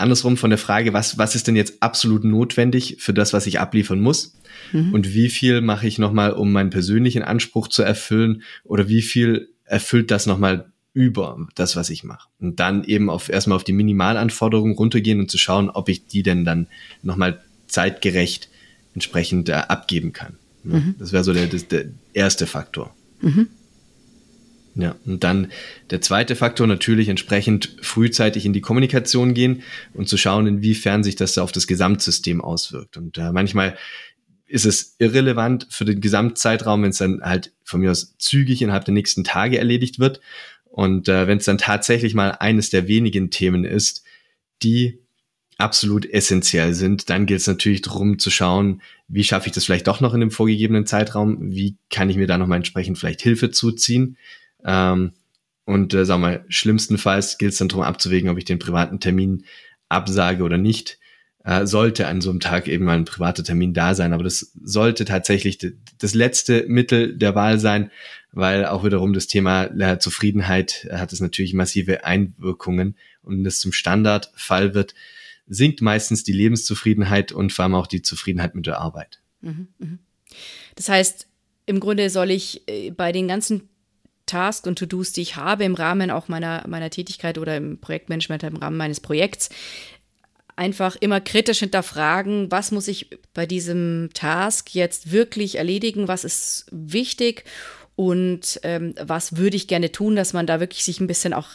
andersrum 0.00 0.36
von 0.36 0.50
der 0.50 0.58
Frage, 0.58 0.92
was, 0.92 1.18
was 1.18 1.34
ist 1.34 1.46
denn 1.46 1.56
jetzt 1.56 1.82
absolut 1.82 2.24
notwendig 2.24 2.96
für 2.98 3.14
das, 3.14 3.32
was 3.32 3.46
ich 3.46 3.60
abliefern 3.60 4.00
muss? 4.00 4.34
Mhm. 4.72 4.92
Und 4.92 5.14
wie 5.14 5.28
viel 5.28 5.60
mache 5.60 5.86
ich 5.86 5.98
nochmal, 5.98 6.32
um 6.32 6.52
meinen 6.52 6.70
persönlichen 6.70 7.22
Anspruch 7.22 7.68
zu 7.68 7.82
erfüllen? 7.82 8.42
Oder 8.64 8.88
wie 8.88 9.02
viel 9.02 9.48
erfüllt 9.64 10.10
das 10.10 10.26
nochmal 10.26 10.72
über 10.92 11.46
das, 11.54 11.76
was 11.76 11.90
ich 11.90 12.04
mache? 12.04 12.28
Und 12.40 12.60
dann 12.60 12.84
eben 12.84 13.10
auf, 13.10 13.28
erstmal 13.28 13.56
auf 13.56 13.64
die 13.64 13.72
Minimalanforderungen 13.72 14.74
runtergehen 14.74 15.20
und 15.20 15.30
zu 15.30 15.38
schauen, 15.38 15.70
ob 15.70 15.88
ich 15.88 16.06
die 16.06 16.22
denn 16.22 16.44
dann 16.44 16.66
nochmal 17.02 17.40
zeitgerecht 17.66 18.48
entsprechend 18.94 19.48
äh, 19.48 19.52
abgeben 19.52 20.12
kann. 20.12 20.36
Mhm. 20.64 20.96
Das 20.98 21.12
wäre 21.12 21.24
so 21.24 21.32
der, 21.32 21.46
das, 21.46 21.68
der 21.68 21.86
erste 22.12 22.46
Faktor. 22.46 22.94
Mhm. 23.20 23.48
Ja, 24.76 24.94
und 25.04 25.24
dann 25.24 25.50
der 25.90 26.00
zweite 26.00 26.36
Faktor 26.36 26.66
natürlich 26.66 27.08
entsprechend 27.08 27.76
frühzeitig 27.82 28.46
in 28.46 28.52
die 28.52 28.60
Kommunikation 28.60 29.34
gehen 29.34 29.62
und 29.94 30.08
zu 30.08 30.16
schauen, 30.16 30.46
inwiefern 30.46 31.02
sich 31.02 31.16
das 31.16 31.38
auf 31.38 31.50
das 31.50 31.66
Gesamtsystem 31.66 32.40
auswirkt. 32.40 32.96
Und 32.96 33.18
äh, 33.18 33.32
manchmal 33.32 33.76
ist 34.46 34.66
es 34.66 34.96
irrelevant 34.98 35.66
für 35.70 35.84
den 35.84 36.00
Gesamtzeitraum, 36.00 36.82
wenn 36.82 36.90
es 36.90 36.98
dann 36.98 37.20
halt 37.22 37.52
von 37.64 37.80
mir 37.80 37.90
aus 37.90 38.16
zügig 38.18 38.62
innerhalb 38.62 38.84
der 38.84 38.94
nächsten 38.94 39.24
Tage 39.24 39.58
erledigt 39.58 39.98
wird. 39.98 40.20
Und 40.64 41.08
äh, 41.08 41.26
wenn 41.26 41.38
es 41.38 41.44
dann 41.44 41.58
tatsächlich 41.58 42.14
mal 42.14 42.32
eines 42.32 42.70
der 42.70 42.86
wenigen 42.86 43.30
Themen 43.30 43.64
ist, 43.64 44.04
die 44.62 45.00
absolut 45.58 46.06
essentiell 46.06 46.74
sind, 46.74 47.10
dann 47.10 47.26
gilt 47.26 47.40
es 47.40 47.46
natürlich 47.46 47.82
darum 47.82 48.18
zu 48.18 48.30
schauen, 48.30 48.82
wie 49.08 49.24
schaffe 49.24 49.48
ich 49.48 49.52
das 49.52 49.64
vielleicht 49.64 49.86
doch 49.86 50.00
noch 50.00 50.14
in 50.14 50.20
dem 50.20 50.30
vorgegebenen 50.30 50.86
Zeitraum, 50.86 51.52
wie 51.52 51.76
kann 51.90 52.08
ich 52.08 52.16
mir 52.16 52.26
da 52.26 52.38
nochmal 52.38 52.56
entsprechend 52.56 52.98
vielleicht 52.98 53.20
Hilfe 53.20 53.50
zuziehen, 53.50 54.16
ähm, 54.64 55.12
und 55.64 55.94
äh, 55.94 56.06
wir 56.06 56.18
mal, 56.18 56.44
schlimmstenfalls 56.48 57.38
gilt 57.38 57.52
es 57.52 57.58
dann 57.58 57.68
darum 57.68 57.84
abzuwägen, 57.84 58.28
ob 58.30 58.38
ich 58.38 58.44
den 58.44 58.58
privaten 58.58 58.98
Termin 58.98 59.44
absage 59.88 60.42
oder 60.42 60.58
nicht. 60.58 60.98
Äh, 61.44 61.66
sollte 61.66 62.06
an 62.06 62.20
so 62.20 62.28
einem 62.30 62.40
Tag 62.40 62.68
eben 62.68 62.84
mal 62.84 62.96
ein 62.96 63.06
privater 63.06 63.42
Termin 63.42 63.72
da 63.72 63.94
sein, 63.94 64.12
aber 64.12 64.24
das 64.24 64.52
sollte 64.62 65.06
tatsächlich 65.06 65.58
das 65.98 66.12
letzte 66.12 66.66
Mittel 66.68 67.16
der 67.16 67.34
Wahl 67.34 67.58
sein, 67.58 67.90
weil 68.32 68.66
auch 68.66 68.84
wiederum 68.84 69.14
das 69.14 69.26
Thema 69.26 69.64
äh, 69.64 69.98
Zufriedenheit 69.98 70.86
äh, 70.90 70.96
hat 70.96 71.14
es 71.14 71.20
natürlich 71.20 71.54
massive 71.54 72.04
Einwirkungen 72.04 72.94
und 73.22 73.36
wenn 73.36 73.44
das 73.44 73.58
zum 73.58 73.72
Standardfall 73.72 74.74
wird, 74.74 74.94
sinkt 75.46 75.80
meistens 75.80 76.24
die 76.24 76.32
Lebenszufriedenheit 76.32 77.32
und 77.32 77.52
vor 77.52 77.64
allem 77.64 77.74
auch 77.74 77.86
die 77.86 78.02
Zufriedenheit 78.02 78.54
mit 78.54 78.66
der 78.66 78.78
Arbeit. 78.78 79.20
Mhm, 79.40 79.68
mhm. 79.78 79.98
Das 80.74 80.88
heißt, 80.88 81.26
im 81.64 81.80
Grunde 81.80 82.10
soll 82.10 82.30
ich 82.30 82.68
äh, 82.68 82.90
bei 82.90 83.12
den 83.12 83.28
ganzen 83.28 83.68
Tasks 84.30 84.66
und 84.66 84.78
To-Dos, 84.78 85.12
die 85.12 85.22
ich 85.22 85.36
habe 85.36 85.64
im 85.64 85.74
Rahmen 85.74 86.10
auch 86.10 86.28
meiner, 86.28 86.64
meiner 86.68 86.90
Tätigkeit 86.90 87.38
oder 87.38 87.56
im 87.56 87.78
Projektmanagement, 87.78 88.42
im 88.44 88.56
Rahmen 88.56 88.76
meines 88.76 89.00
Projekts, 89.00 89.50
einfach 90.56 90.96
immer 90.96 91.20
kritisch 91.20 91.60
hinterfragen, 91.60 92.50
was 92.50 92.70
muss 92.70 92.86
ich 92.86 93.10
bei 93.34 93.46
diesem 93.46 94.10
Task 94.14 94.74
jetzt 94.74 95.10
wirklich 95.10 95.56
erledigen, 95.56 96.06
was 96.06 96.24
ist 96.24 96.66
wichtig 96.70 97.44
und 97.96 98.60
ähm, 98.62 98.94
was 99.00 99.36
würde 99.36 99.56
ich 99.56 99.68
gerne 99.68 99.90
tun, 99.90 100.16
dass 100.16 100.32
man 100.32 100.46
da 100.46 100.60
wirklich 100.60 100.84
sich 100.84 101.00
ein 101.00 101.06
bisschen 101.06 101.32
auch 101.32 101.48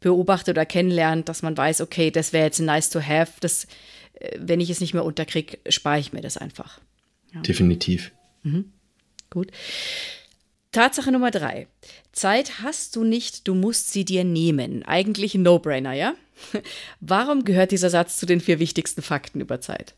beobachtet 0.00 0.56
oder 0.56 0.66
kennenlernt, 0.66 1.28
dass 1.28 1.42
man 1.42 1.56
weiß, 1.56 1.80
okay, 1.80 2.10
das 2.10 2.32
wäre 2.32 2.46
jetzt 2.46 2.60
nice 2.60 2.90
to 2.90 3.00
have, 3.00 3.32
das, 3.40 3.66
äh, 4.14 4.38
wenn 4.38 4.60
ich 4.60 4.70
es 4.70 4.80
nicht 4.80 4.94
mehr 4.94 5.04
unterkriege, 5.04 5.58
spare 5.68 5.98
ich 5.98 6.12
mir 6.12 6.20
das 6.20 6.36
einfach. 6.36 6.80
Ja. 7.34 7.40
Definitiv. 7.40 8.12
Mhm. 8.42 8.72
Gut. 9.30 9.50
Tatsache 10.72 11.12
Nummer 11.12 11.30
drei. 11.30 11.66
Zeit 12.12 12.62
hast 12.62 12.94
du 12.96 13.04
nicht, 13.04 13.48
du 13.48 13.54
musst 13.54 13.92
sie 13.92 14.04
dir 14.04 14.24
nehmen. 14.24 14.82
Eigentlich 14.82 15.34
ein 15.34 15.42
No-Brainer, 15.42 15.94
ja? 15.94 16.14
Warum 17.00 17.44
gehört 17.44 17.72
dieser 17.72 17.90
Satz 17.90 18.18
zu 18.18 18.26
den 18.26 18.40
vier 18.40 18.58
wichtigsten 18.58 19.02
Fakten 19.02 19.40
über 19.40 19.60
Zeit? 19.60 19.94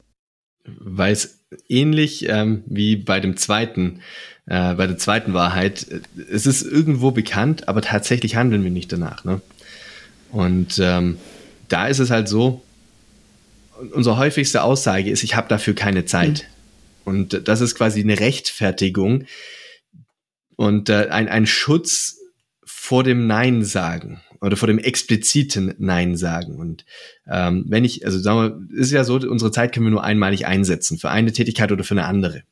Weil 0.64 1.12
es 1.12 1.40
ähnlich 1.68 2.28
ähm, 2.28 2.62
wie 2.66 2.96
bei 2.96 3.18
dem 3.18 3.36
zweiten, 3.36 4.00
äh, 4.46 4.74
bei 4.74 4.86
der 4.86 4.98
zweiten 4.98 5.34
Wahrheit, 5.34 5.86
es 6.30 6.46
ist 6.46 6.62
irgendwo 6.62 7.10
bekannt, 7.10 7.66
aber 7.68 7.82
tatsächlich 7.82 8.36
handeln 8.36 8.62
wir 8.62 8.70
nicht 8.70 8.92
danach. 8.92 9.24
Ne? 9.24 9.40
Und 10.30 10.78
ähm, 10.78 11.18
da 11.68 11.88
ist 11.88 11.98
es 11.98 12.10
halt 12.10 12.28
so, 12.28 12.62
unsere 13.92 14.18
häufigste 14.18 14.62
Aussage 14.62 15.10
ist, 15.10 15.24
ich 15.24 15.34
habe 15.34 15.48
dafür 15.48 15.74
keine 15.74 16.04
Zeit. 16.04 16.44
Mhm. 16.44 16.60
Und 17.04 17.48
das 17.48 17.60
ist 17.60 17.74
quasi 17.74 18.00
eine 18.00 18.20
Rechtfertigung, 18.20 19.24
und 20.60 20.90
äh, 20.90 21.08
ein, 21.08 21.26
ein 21.30 21.46
Schutz 21.46 22.18
vor 22.64 23.02
dem 23.02 23.26
Nein 23.26 23.64
sagen 23.64 24.20
oder 24.42 24.58
vor 24.58 24.66
dem 24.66 24.78
expliziten 24.78 25.74
Nein 25.78 26.18
sagen. 26.18 26.56
Und 26.56 26.84
ähm, 27.26 27.64
wenn 27.66 27.82
ich, 27.82 28.04
also 28.04 28.18
sagen 28.18 28.68
wir, 28.68 28.78
ist 28.78 28.90
ja 28.90 29.04
so, 29.04 29.14
unsere 29.14 29.52
Zeit 29.52 29.72
können 29.72 29.86
wir 29.86 29.90
nur 29.90 30.04
einmalig 30.04 30.46
einsetzen, 30.46 30.98
für 30.98 31.08
eine 31.08 31.32
Tätigkeit 31.32 31.72
oder 31.72 31.82
für 31.82 31.94
eine 31.94 32.04
andere. 32.04 32.42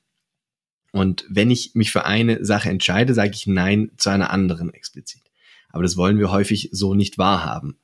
Und 0.90 1.26
wenn 1.28 1.50
ich 1.50 1.72
mich 1.74 1.92
für 1.92 2.06
eine 2.06 2.42
Sache 2.46 2.70
entscheide, 2.70 3.12
sage 3.12 3.32
ich 3.34 3.46
Nein 3.46 3.90
zu 3.98 4.08
einer 4.08 4.30
anderen 4.30 4.72
explizit. 4.72 5.20
Aber 5.68 5.82
das 5.82 5.98
wollen 5.98 6.18
wir 6.18 6.30
häufig 6.30 6.70
so 6.72 6.94
nicht 6.94 7.18
wahrhaben. 7.18 7.76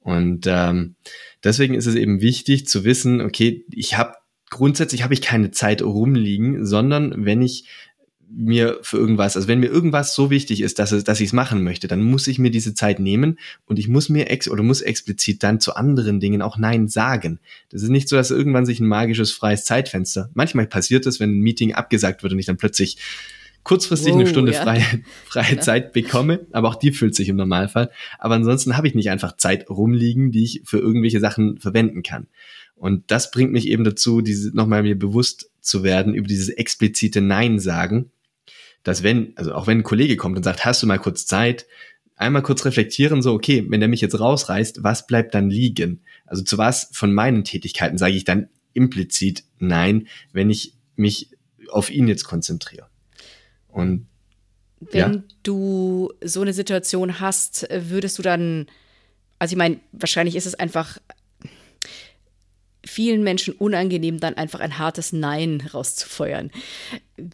Und 0.00 0.48
ähm, 0.48 0.96
deswegen 1.44 1.74
ist 1.74 1.86
es 1.86 1.94
eben 1.94 2.20
wichtig 2.20 2.66
zu 2.66 2.82
wissen, 2.82 3.20
okay, 3.20 3.64
ich 3.70 3.96
habe 3.96 4.14
grundsätzlich 4.50 5.04
habe 5.04 5.14
ich 5.14 5.22
keine 5.22 5.52
Zeit 5.52 5.82
rumliegen, 5.82 6.66
sondern 6.66 7.24
wenn 7.24 7.42
ich 7.42 7.68
mir 8.30 8.78
für 8.82 8.98
irgendwas, 8.98 9.36
also 9.36 9.48
wenn 9.48 9.60
mir 9.60 9.70
irgendwas 9.70 10.14
so 10.14 10.30
wichtig 10.30 10.60
ist, 10.60 10.78
dass, 10.78 10.92
es, 10.92 11.04
dass 11.04 11.20
ich 11.20 11.28
es 11.28 11.32
machen 11.32 11.62
möchte, 11.62 11.88
dann 11.88 12.02
muss 12.02 12.26
ich 12.26 12.38
mir 12.38 12.50
diese 12.50 12.74
Zeit 12.74 12.98
nehmen 12.98 13.38
und 13.66 13.78
ich 13.78 13.88
muss 13.88 14.08
mir 14.08 14.30
ex 14.30 14.48
oder 14.48 14.62
muss 14.62 14.82
explizit 14.82 15.42
dann 15.42 15.60
zu 15.60 15.74
anderen 15.74 16.20
Dingen 16.20 16.42
auch 16.42 16.58
Nein 16.58 16.88
sagen. 16.88 17.40
Das 17.70 17.82
ist 17.82 17.88
nicht 17.88 18.08
so, 18.08 18.16
dass 18.16 18.30
irgendwann 18.30 18.66
sich 18.66 18.80
ein 18.80 18.86
magisches 18.86 19.32
freies 19.32 19.64
Zeitfenster. 19.64 20.30
Manchmal 20.34 20.66
passiert 20.66 21.06
es, 21.06 21.20
wenn 21.20 21.38
ein 21.38 21.40
Meeting 21.40 21.72
abgesagt 21.72 22.22
wird 22.22 22.32
und 22.32 22.38
ich 22.38 22.46
dann 22.46 22.58
plötzlich 22.58 22.98
kurzfristig 23.64 24.12
wow, 24.12 24.20
eine 24.20 24.28
Stunde 24.28 24.52
ja. 24.52 24.62
freie, 24.62 24.84
freie 25.26 25.56
ja. 25.56 25.60
Zeit 25.60 25.92
bekomme, 25.92 26.46
aber 26.52 26.68
auch 26.68 26.76
die 26.76 26.92
füllt 26.92 27.14
sich 27.14 27.28
im 27.28 27.36
Normalfall. 27.36 27.90
Aber 28.18 28.34
ansonsten 28.34 28.76
habe 28.76 28.86
ich 28.86 28.94
nicht 28.94 29.10
einfach 29.10 29.36
Zeit 29.36 29.70
rumliegen, 29.70 30.32
die 30.32 30.44
ich 30.44 30.62
für 30.64 30.78
irgendwelche 30.78 31.20
Sachen 31.20 31.58
verwenden 31.58 32.02
kann. 32.02 32.26
Und 32.76 33.10
das 33.10 33.30
bringt 33.30 33.52
mich 33.52 33.68
eben 33.68 33.84
dazu, 33.84 34.20
diese 34.20 34.54
nochmal 34.54 34.82
mir 34.82 34.96
bewusst 34.96 35.50
zu 35.60 35.82
werden 35.82 36.14
über 36.14 36.28
dieses 36.28 36.50
explizite 36.50 37.20
Nein 37.20 37.58
sagen 37.58 38.12
dass 38.82 39.02
wenn, 39.02 39.32
also 39.36 39.54
auch 39.54 39.66
wenn 39.66 39.78
ein 39.78 39.84
Kollege 39.84 40.16
kommt 40.16 40.36
und 40.36 40.42
sagt, 40.42 40.64
hast 40.64 40.82
du 40.82 40.86
mal 40.86 40.98
kurz 40.98 41.26
Zeit, 41.26 41.66
einmal 42.16 42.42
kurz 42.42 42.64
reflektieren, 42.64 43.22
so, 43.22 43.32
okay, 43.32 43.64
wenn 43.68 43.80
der 43.80 43.88
mich 43.88 44.00
jetzt 44.00 44.18
rausreißt, 44.18 44.82
was 44.82 45.06
bleibt 45.06 45.34
dann 45.34 45.50
liegen? 45.50 46.02
Also 46.26 46.42
zu 46.42 46.58
was 46.58 46.90
von 46.92 47.14
meinen 47.14 47.44
Tätigkeiten 47.44 47.98
sage 47.98 48.14
ich 48.14 48.24
dann 48.24 48.48
implizit 48.74 49.44
nein, 49.58 50.08
wenn 50.32 50.50
ich 50.50 50.74
mich 50.96 51.30
auf 51.70 51.90
ihn 51.90 52.08
jetzt 52.08 52.24
konzentriere. 52.24 52.88
Und 53.68 54.06
wenn 54.80 55.14
ja? 55.14 55.22
du 55.42 56.12
so 56.22 56.42
eine 56.42 56.52
Situation 56.52 57.20
hast, 57.20 57.68
würdest 57.70 58.18
du 58.18 58.22
dann, 58.22 58.66
also 59.38 59.52
ich 59.52 59.58
meine, 59.58 59.80
wahrscheinlich 59.92 60.36
ist 60.36 60.46
es 60.46 60.54
einfach 60.54 60.98
vielen 62.84 63.22
Menschen 63.22 63.54
unangenehm, 63.54 64.18
dann 64.18 64.34
einfach 64.34 64.60
ein 64.60 64.78
hartes 64.78 65.12
Nein 65.12 65.62
rauszufeuern. 65.72 66.50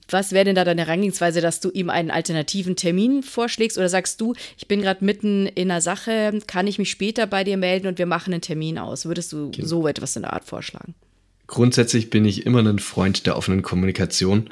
Was 0.09 0.33
wäre 0.33 0.45
denn 0.45 0.55
da 0.55 0.65
deine 0.65 0.87
Herangehensweise, 0.87 1.41
dass 1.41 1.61
du 1.61 1.71
ihm 1.71 1.91
einen 1.91 2.11
alternativen 2.11 2.77
Termin 2.77 3.23
vorschlägst 3.23 3.79
oder 3.79 3.89
sagst 3.89 4.21
du, 4.21 4.35
ich 4.57 4.69
bin 4.69 4.83
gerade 4.83 5.05
mitten 5.05 5.47
in 5.47 5.71
einer 5.71 5.81
Sache, 5.81 6.39
kann 6.47 6.67
ich 6.67 6.79
mich 6.79 6.91
später 6.91 7.27
bei 7.27 7.45
dir 7.45 7.57
melden 7.57 7.87
und 7.87 7.99
wir 7.99 8.07
machen 8.07 8.33
einen 8.33 8.43
Termin 8.43 8.79
aus? 8.79 9.07
Würdest 9.07 9.33
du 9.33 9.51
genau. 9.51 9.67
so 9.67 9.87
etwas 9.87 10.17
in 10.17 10.23
der 10.23 10.33
Art 10.33 10.45
vorschlagen? 10.45 10.95
Grundsätzlich 11.47 12.11
bin 12.11 12.25
ich 12.25 12.47
immer 12.47 12.61
ein 12.61 12.79
Freund 12.79 13.27
der 13.27 13.37
offenen 13.37 13.63
Kommunikation. 13.63 14.51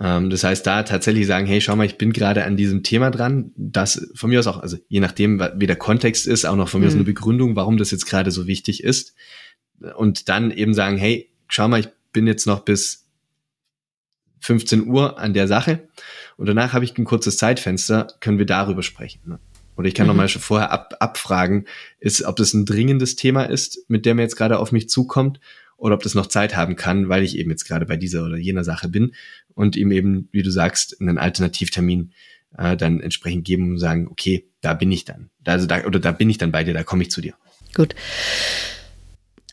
Ähm, 0.00 0.30
das 0.30 0.44
heißt, 0.44 0.66
da 0.66 0.82
tatsächlich 0.82 1.26
sagen, 1.26 1.46
hey, 1.46 1.60
schau 1.60 1.76
mal, 1.76 1.86
ich 1.86 1.98
bin 1.98 2.12
gerade 2.12 2.44
an 2.44 2.56
diesem 2.56 2.82
Thema 2.82 3.10
dran. 3.10 3.52
Das 3.56 4.10
von 4.14 4.30
mir 4.30 4.40
aus 4.40 4.46
auch, 4.46 4.58
also 4.58 4.76
je 4.88 5.00
nachdem, 5.00 5.40
wie 5.56 5.66
der 5.66 5.76
Kontext 5.76 6.26
ist, 6.26 6.44
auch 6.44 6.56
noch 6.56 6.68
von 6.68 6.80
mir 6.80 6.88
aus 6.88 6.94
mhm. 6.94 7.00
eine 7.00 7.06
Begründung, 7.06 7.56
warum 7.56 7.76
das 7.76 7.90
jetzt 7.90 8.06
gerade 8.06 8.30
so 8.30 8.46
wichtig 8.46 8.82
ist 8.82 9.14
und 9.96 10.28
dann 10.28 10.50
eben 10.50 10.74
sagen, 10.74 10.96
hey, 10.96 11.30
schau 11.48 11.68
mal, 11.68 11.80
ich 11.80 11.88
bin 12.12 12.26
jetzt 12.26 12.46
noch 12.46 12.60
bis 12.60 13.03
15 14.44 14.86
Uhr 14.86 15.18
an 15.18 15.32
der 15.32 15.48
Sache 15.48 15.88
und 16.36 16.46
danach 16.46 16.72
habe 16.72 16.84
ich 16.84 16.96
ein 16.96 17.04
kurzes 17.04 17.36
Zeitfenster, 17.38 18.08
können 18.20 18.38
wir 18.38 18.46
darüber 18.46 18.82
sprechen. 18.82 19.20
Ne? 19.26 19.38
Oder 19.76 19.88
ich 19.88 19.94
kann 19.94 20.06
mhm. 20.06 20.08
nochmal 20.08 20.28
schon 20.28 20.42
vorher 20.42 20.70
ab, 20.70 20.94
abfragen, 21.00 21.66
ist, 21.98 22.22
ob 22.24 22.36
das 22.36 22.52
ein 22.52 22.66
dringendes 22.66 23.16
Thema 23.16 23.44
ist, 23.44 23.84
mit 23.88 24.06
dem 24.06 24.18
er 24.18 24.24
jetzt 24.24 24.36
gerade 24.36 24.58
auf 24.58 24.70
mich 24.70 24.88
zukommt, 24.88 25.40
oder 25.76 25.94
ob 25.94 26.02
das 26.02 26.14
noch 26.14 26.26
Zeit 26.26 26.56
haben 26.56 26.76
kann, 26.76 27.08
weil 27.08 27.22
ich 27.22 27.36
eben 27.36 27.50
jetzt 27.50 27.64
gerade 27.64 27.84
bei 27.84 27.96
dieser 27.96 28.24
oder 28.24 28.36
jener 28.36 28.64
Sache 28.64 28.88
bin 28.88 29.12
und 29.54 29.76
ihm 29.76 29.90
eben, 29.92 30.28
wie 30.30 30.42
du 30.42 30.50
sagst, 30.50 31.00
einen 31.00 31.18
Alternativtermin 31.18 32.12
äh, 32.56 32.76
dann 32.76 33.00
entsprechend 33.00 33.44
geben 33.44 33.72
und 33.72 33.78
sagen, 33.78 34.08
okay, 34.08 34.48
da 34.60 34.74
bin 34.74 34.92
ich 34.92 35.04
dann. 35.04 35.30
Also 35.44 35.66
da, 35.66 35.84
oder 35.84 35.98
da 35.98 36.12
bin 36.12 36.30
ich 36.30 36.38
dann 36.38 36.52
bei 36.52 36.64
dir, 36.64 36.74
da 36.74 36.84
komme 36.84 37.02
ich 37.02 37.10
zu 37.10 37.20
dir. 37.20 37.34
Gut. 37.74 37.94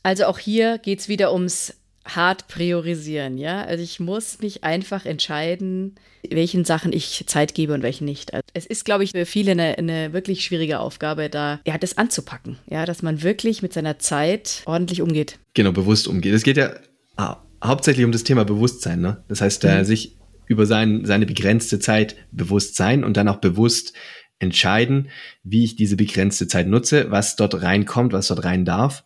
Also 0.03 0.25
auch 0.25 0.39
hier 0.39 0.77
geht 0.77 0.99
es 0.99 1.07
wieder 1.07 1.33
ums 1.33 1.80
hart 2.05 2.47
priorisieren, 2.47 3.37
ja. 3.37 3.63
Also 3.63 3.83
ich 3.83 3.99
muss 3.99 4.39
mich 4.41 4.63
einfach 4.63 5.05
entscheiden, 5.05 5.95
welchen 6.29 6.65
Sachen 6.65 6.93
ich 6.93 7.23
Zeit 7.27 7.53
gebe 7.53 7.73
und 7.73 7.83
welchen 7.83 8.05
nicht. 8.05 8.33
Also 8.33 8.43
es 8.53 8.65
ist, 8.65 8.85
glaube 8.85 9.03
ich, 9.03 9.11
für 9.11 9.25
viele 9.25 9.51
eine, 9.51 9.77
eine, 9.77 10.13
wirklich 10.13 10.43
schwierige 10.43 10.79
Aufgabe, 10.79 11.29
da 11.29 11.59
ja 11.65 11.77
das 11.77 11.97
anzupacken, 11.97 12.57
ja, 12.69 12.85
dass 12.85 13.01
man 13.01 13.23
wirklich 13.23 13.61
mit 13.61 13.73
seiner 13.73 13.99
Zeit 13.99 14.63
ordentlich 14.65 15.01
umgeht. 15.01 15.37
Genau, 15.53 15.71
bewusst 15.71 16.07
umgeht. 16.07 16.33
Es 16.33 16.43
geht 16.43 16.57
ja 16.57 16.73
ah, 17.17 17.37
hauptsächlich 17.63 18.05
um 18.05 18.11
das 18.11 18.23
Thema 18.23 18.45
Bewusstsein, 18.45 19.01
ne? 19.01 19.23
Das 19.27 19.41
heißt, 19.41 19.63
äh, 19.65 19.79
mhm. 19.79 19.85
sich 19.85 20.17
über 20.47 20.65
sein, 20.65 21.05
seine 21.05 21.25
begrenzte 21.25 21.79
Zeit 21.79 22.15
bewusst 22.31 22.75
sein 22.75 23.03
und 23.03 23.15
dann 23.15 23.27
auch 23.27 23.37
bewusst 23.37 23.93
entscheiden, 24.39 25.09
wie 25.43 25.63
ich 25.63 25.75
diese 25.75 25.95
begrenzte 25.95 26.47
Zeit 26.47 26.67
nutze, 26.67 27.11
was 27.11 27.35
dort 27.35 27.61
reinkommt, 27.61 28.11
was 28.11 28.27
dort 28.27 28.43
rein 28.43 28.65
darf 28.65 29.05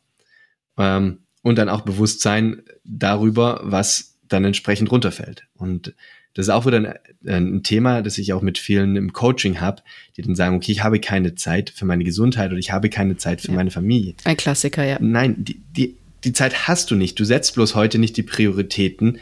ähm, 0.77 1.19
und 1.45 1.60
dann 1.60 1.69
auch 1.69 1.81
Bewusstsein 1.81 2.63
darüber, 2.84 3.62
was 3.62 4.15
dann 4.27 4.43
entsprechend 4.45 4.91
runterfällt. 4.91 5.43
Und 5.53 5.93
das 6.34 6.47
ist 6.47 6.49
auch 6.49 6.65
wieder 6.65 6.77
ein, 6.77 6.95
ein 7.27 7.62
Thema, 7.62 8.01
das 8.01 8.17
ich 8.17 8.34
auch 8.34 8.41
mit 8.41 8.58
vielen 8.58 8.95
im 8.95 9.13
Coaching 9.13 9.62
habe, 9.62 9.84
die 10.17 10.23
dann 10.23 10.34
sagen, 10.34 10.55
okay, 10.55 10.71
ich 10.71 10.84
habe 10.84 10.99
keine 10.99 11.36
Zeit 11.36 11.69
für 11.69 11.86
meine 11.86 12.03
Gesundheit 12.03 12.49
oder 12.49 12.58
ich 12.58 12.71
habe 12.71 12.89
keine 12.89 13.17
Zeit 13.17 13.41
für 13.41 13.49
ja. 13.49 13.53
meine 13.53 13.69
Familie. 13.69 14.15
Ein 14.23 14.38
Klassiker, 14.38 14.84
ja. 14.84 14.97
Nein, 14.99 15.36
die, 15.38 15.62
die, 15.69 15.97
die 16.23 16.34
Zeit 16.34 16.67
hast 16.67 16.89
du 16.89 16.95
nicht. 16.95 17.19
Du 17.19 17.25
setzt 17.25 17.53
bloß 17.53 17.75
heute 17.75 17.99
nicht 17.99 18.17
die 18.17 18.23
Prioritäten, 18.23 19.19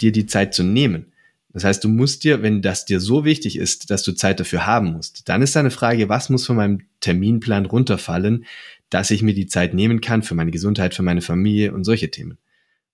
dir 0.00 0.12
die 0.12 0.24
Zeit 0.24 0.54
zu 0.54 0.62
nehmen. 0.62 1.12
Das 1.52 1.64
heißt, 1.64 1.84
du 1.84 1.88
musst 1.90 2.24
dir, 2.24 2.40
wenn 2.40 2.62
das 2.62 2.86
dir 2.86 3.00
so 3.00 3.26
wichtig 3.26 3.56
ist, 3.56 3.90
dass 3.90 4.02
du 4.02 4.12
Zeit 4.12 4.40
dafür 4.40 4.66
haben 4.66 4.92
musst, 4.92 5.28
dann 5.28 5.42
ist 5.42 5.56
deine 5.56 5.70
Frage, 5.70 6.08
was 6.08 6.30
muss 6.30 6.46
von 6.46 6.56
meinem 6.56 6.82
Terminplan 7.00 7.66
runterfallen, 7.66 8.46
dass 8.90 9.10
ich 9.10 9.22
mir 9.22 9.34
die 9.34 9.46
Zeit 9.46 9.74
nehmen 9.74 10.00
kann 10.00 10.22
für 10.22 10.34
meine 10.34 10.50
Gesundheit, 10.50 10.94
für 10.94 11.02
meine 11.02 11.22
Familie 11.22 11.72
und 11.72 11.84
solche 11.84 12.10
Themen. 12.10 12.38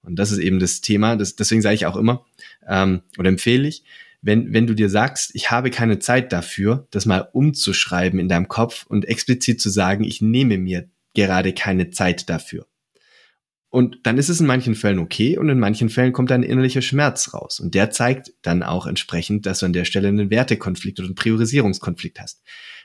Und 0.03 0.17
das 0.17 0.33
ist 0.33 0.39
eben 0.39 0.59
das 0.59 0.81
Thema. 0.81 1.17
Das, 1.17 1.37
deswegen 1.37 1.63
sage 1.63 1.75
ich 1.75 1.87
auch 1.87 1.97
immer 1.97 2.25
ähm, 2.69 3.03
oder 3.19 3.29
empfehle 3.29 3.69
ich, 3.69 3.85
wenn, 4.21 4.53
wenn 4.53 4.67
du 4.67 4.75
dir 4.75 4.89
sagst, 4.89 5.35
ich 5.35 5.51
habe 5.51 5.71
keine 5.71 5.99
Zeit 5.99 6.33
dafür, 6.33 6.87
das 6.91 7.07
mal 7.07 7.29
umzuschreiben 7.33 8.21
in 8.21 8.29
deinem 8.29 8.49
Kopf 8.49 8.87
und 8.87 9.05
explizit 9.05 9.61
zu 9.61 9.69
sagen, 9.69 10.05
ich 10.05 10.23
nehme 10.23 10.59
mir 10.59 10.89
gerade 11.15 11.53
keine 11.53 11.91
Zeit 11.91 12.31
dafür. 12.31 12.67
Und 13.69 14.01
dann 14.03 14.19
ist 14.19 14.29
es 14.29 14.39
in 14.39 14.47
manchen 14.47 14.75
Fällen 14.75 14.99
okay 14.99 15.39
und 15.39 15.49
in 15.49 15.59
manchen 15.59 15.89
Fällen 15.89 16.13
kommt 16.13 16.31
ein 16.31 16.43
innerlicher 16.43 16.83
Schmerz 16.83 17.33
raus. 17.33 17.59
Und 17.59 17.75
der 17.75 17.91
zeigt 17.91 18.33
dann 18.43 18.63
auch 18.63 18.87
entsprechend, 18.87 19.47
dass 19.47 19.61
du 19.61 19.67
an 19.67 19.73
der 19.73 19.87
Stelle 19.87 20.09
einen 20.09 20.31
Wertekonflikt 20.31 21.01
oder 21.01 21.07
einen 21.07 21.15
Priorisierungskonflikt 21.15 22.21
hast. 22.21 22.43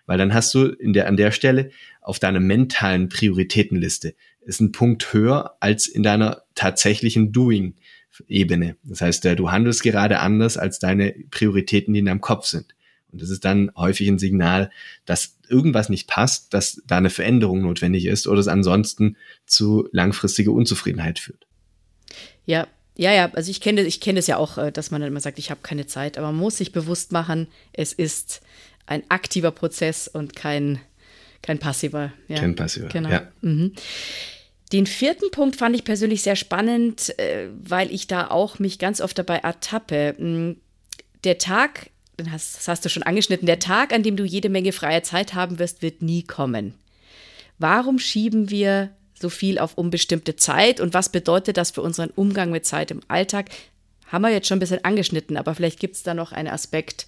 Weil 0.07 0.17
dann 0.17 0.33
hast 0.33 0.53
du 0.55 0.65
in 0.65 0.93
der, 0.93 1.07
an 1.07 1.17
der 1.17 1.31
Stelle 1.31 1.69
auf 2.01 2.17
deiner 2.17 2.39
mentalen 2.39 3.09
Prioritätenliste 3.09 4.15
ist 4.41 4.61
ein 4.61 4.71
Punkt 4.71 5.13
höher 5.13 5.57
als 5.59 5.87
in 5.87 6.03
deiner 6.03 6.43
tatsächlichen 6.55 7.33
Doing-Ebene. 7.33 8.77
Das 8.83 9.01
heißt, 9.01 9.25
äh, 9.25 9.35
du 9.35 9.51
handelst 9.51 9.83
gerade 9.83 10.19
anders 10.19 10.57
als 10.57 10.79
deine 10.79 11.13
Prioritäten, 11.29 11.93
die 11.93 11.99
in 11.99 12.05
deinem 12.05 12.21
Kopf 12.21 12.45
sind. 12.45 12.73
Und 13.11 13.21
das 13.21 13.29
ist 13.29 13.43
dann 13.45 13.71
häufig 13.75 14.07
ein 14.07 14.19
Signal, 14.19 14.71
dass 15.05 15.37
irgendwas 15.49 15.89
nicht 15.89 16.07
passt, 16.07 16.53
dass 16.53 16.81
da 16.87 16.97
eine 16.97 17.09
Veränderung 17.09 17.61
notwendig 17.61 18.05
ist 18.05 18.27
oder 18.27 18.39
es 18.39 18.47
ansonsten 18.47 19.17
zu 19.45 19.87
langfristiger 19.91 20.51
Unzufriedenheit 20.51 21.19
führt. 21.19 21.45
Ja, 22.45 22.67
ja, 22.95 23.11
ja, 23.11 23.31
also 23.33 23.51
ich 23.51 23.61
kenne 23.61 23.81
ich 23.83 23.99
kenne 24.01 24.19
es 24.19 24.27
ja 24.27 24.37
auch, 24.37 24.57
äh, 24.57 24.71
dass 24.71 24.91
man 24.91 25.01
dann 25.01 25.09
immer 25.09 25.19
sagt, 25.19 25.39
ich 25.39 25.51
habe 25.51 25.59
keine 25.61 25.87
Zeit, 25.87 26.17
aber 26.17 26.27
man 26.27 26.37
muss 26.37 26.57
sich 26.57 26.71
bewusst 26.71 27.11
machen, 27.11 27.47
es 27.73 27.91
ist 27.91 28.41
ein 28.87 29.03
aktiver 29.09 29.51
Prozess 29.51 30.07
und 30.07 30.35
kein, 30.35 30.79
kein 31.41 31.59
passiver. 31.59 32.11
Ja. 32.27 32.39
Kein 32.39 32.55
passiver, 32.55 32.87
genau. 32.87 33.09
ja. 33.09 33.27
Mhm. 33.41 33.73
Den 34.73 34.85
vierten 34.85 35.31
Punkt 35.31 35.55
fand 35.55 35.75
ich 35.75 35.83
persönlich 35.83 36.23
sehr 36.23 36.35
spannend, 36.35 37.17
äh, 37.19 37.49
weil 37.61 37.91
ich 37.91 38.07
da 38.07 38.29
auch 38.29 38.59
mich 38.59 38.79
ganz 38.79 38.99
oft 38.99 39.17
dabei 39.17 39.37
ertappe. 39.37 40.15
Mm, 40.17 40.57
der 41.23 41.37
Tag, 41.37 41.89
das 42.17 42.67
hast 42.67 42.83
du 42.83 42.89
schon 42.89 43.03
angeschnitten, 43.03 43.45
der 43.45 43.59
Tag, 43.59 43.93
an 43.93 44.03
dem 44.03 44.17
du 44.17 44.25
jede 44.25 44.49
Menge 44.49 44.73
freie 44.73 45.03
Zeit 45.03 45.33
haben 45.33 45.59
wirst, 45.59 45.81
wird 45.81 46.01
nie 46.01 46.23
kommen. 46.23 46.73
Warum 47.59 47.97
schieben 47.97 48.49
wir 48.49 48.91
so 49.19 49.29
viel 49.29 49.57
auf 49.57 49.77
unbestimmte 49.77 50.35
Zeit 50.35 50.79
und 50.79 50.93
was 50.93 51.09
bedeutet 51.09 51.57
das 51.57 51.71
für 51.71 51.81
unseren 51.81 52.09
Umgang 52.09 52.51
mit 52.51 52.65
Zeit 52.65 52.91
im 52.91 53.01
Alltag? 53.07 53.49
Haben 54.07 54.21
wir 54.23 54.31
jetzt 54.31 54.47
schon 54.47 54.57
ein 54.57 54.59
bisschen 54.59 54.83
angeschnitten, 54.85 55.37
aber 55.37 55.55
vielleicht 55.55 55.79
gibt 55.79 55.95
es 55.95 56.03
da 56.03 56.13
noch 56.13 56.31
einen 56.33 56.49
Aspekt, 56.49 57.07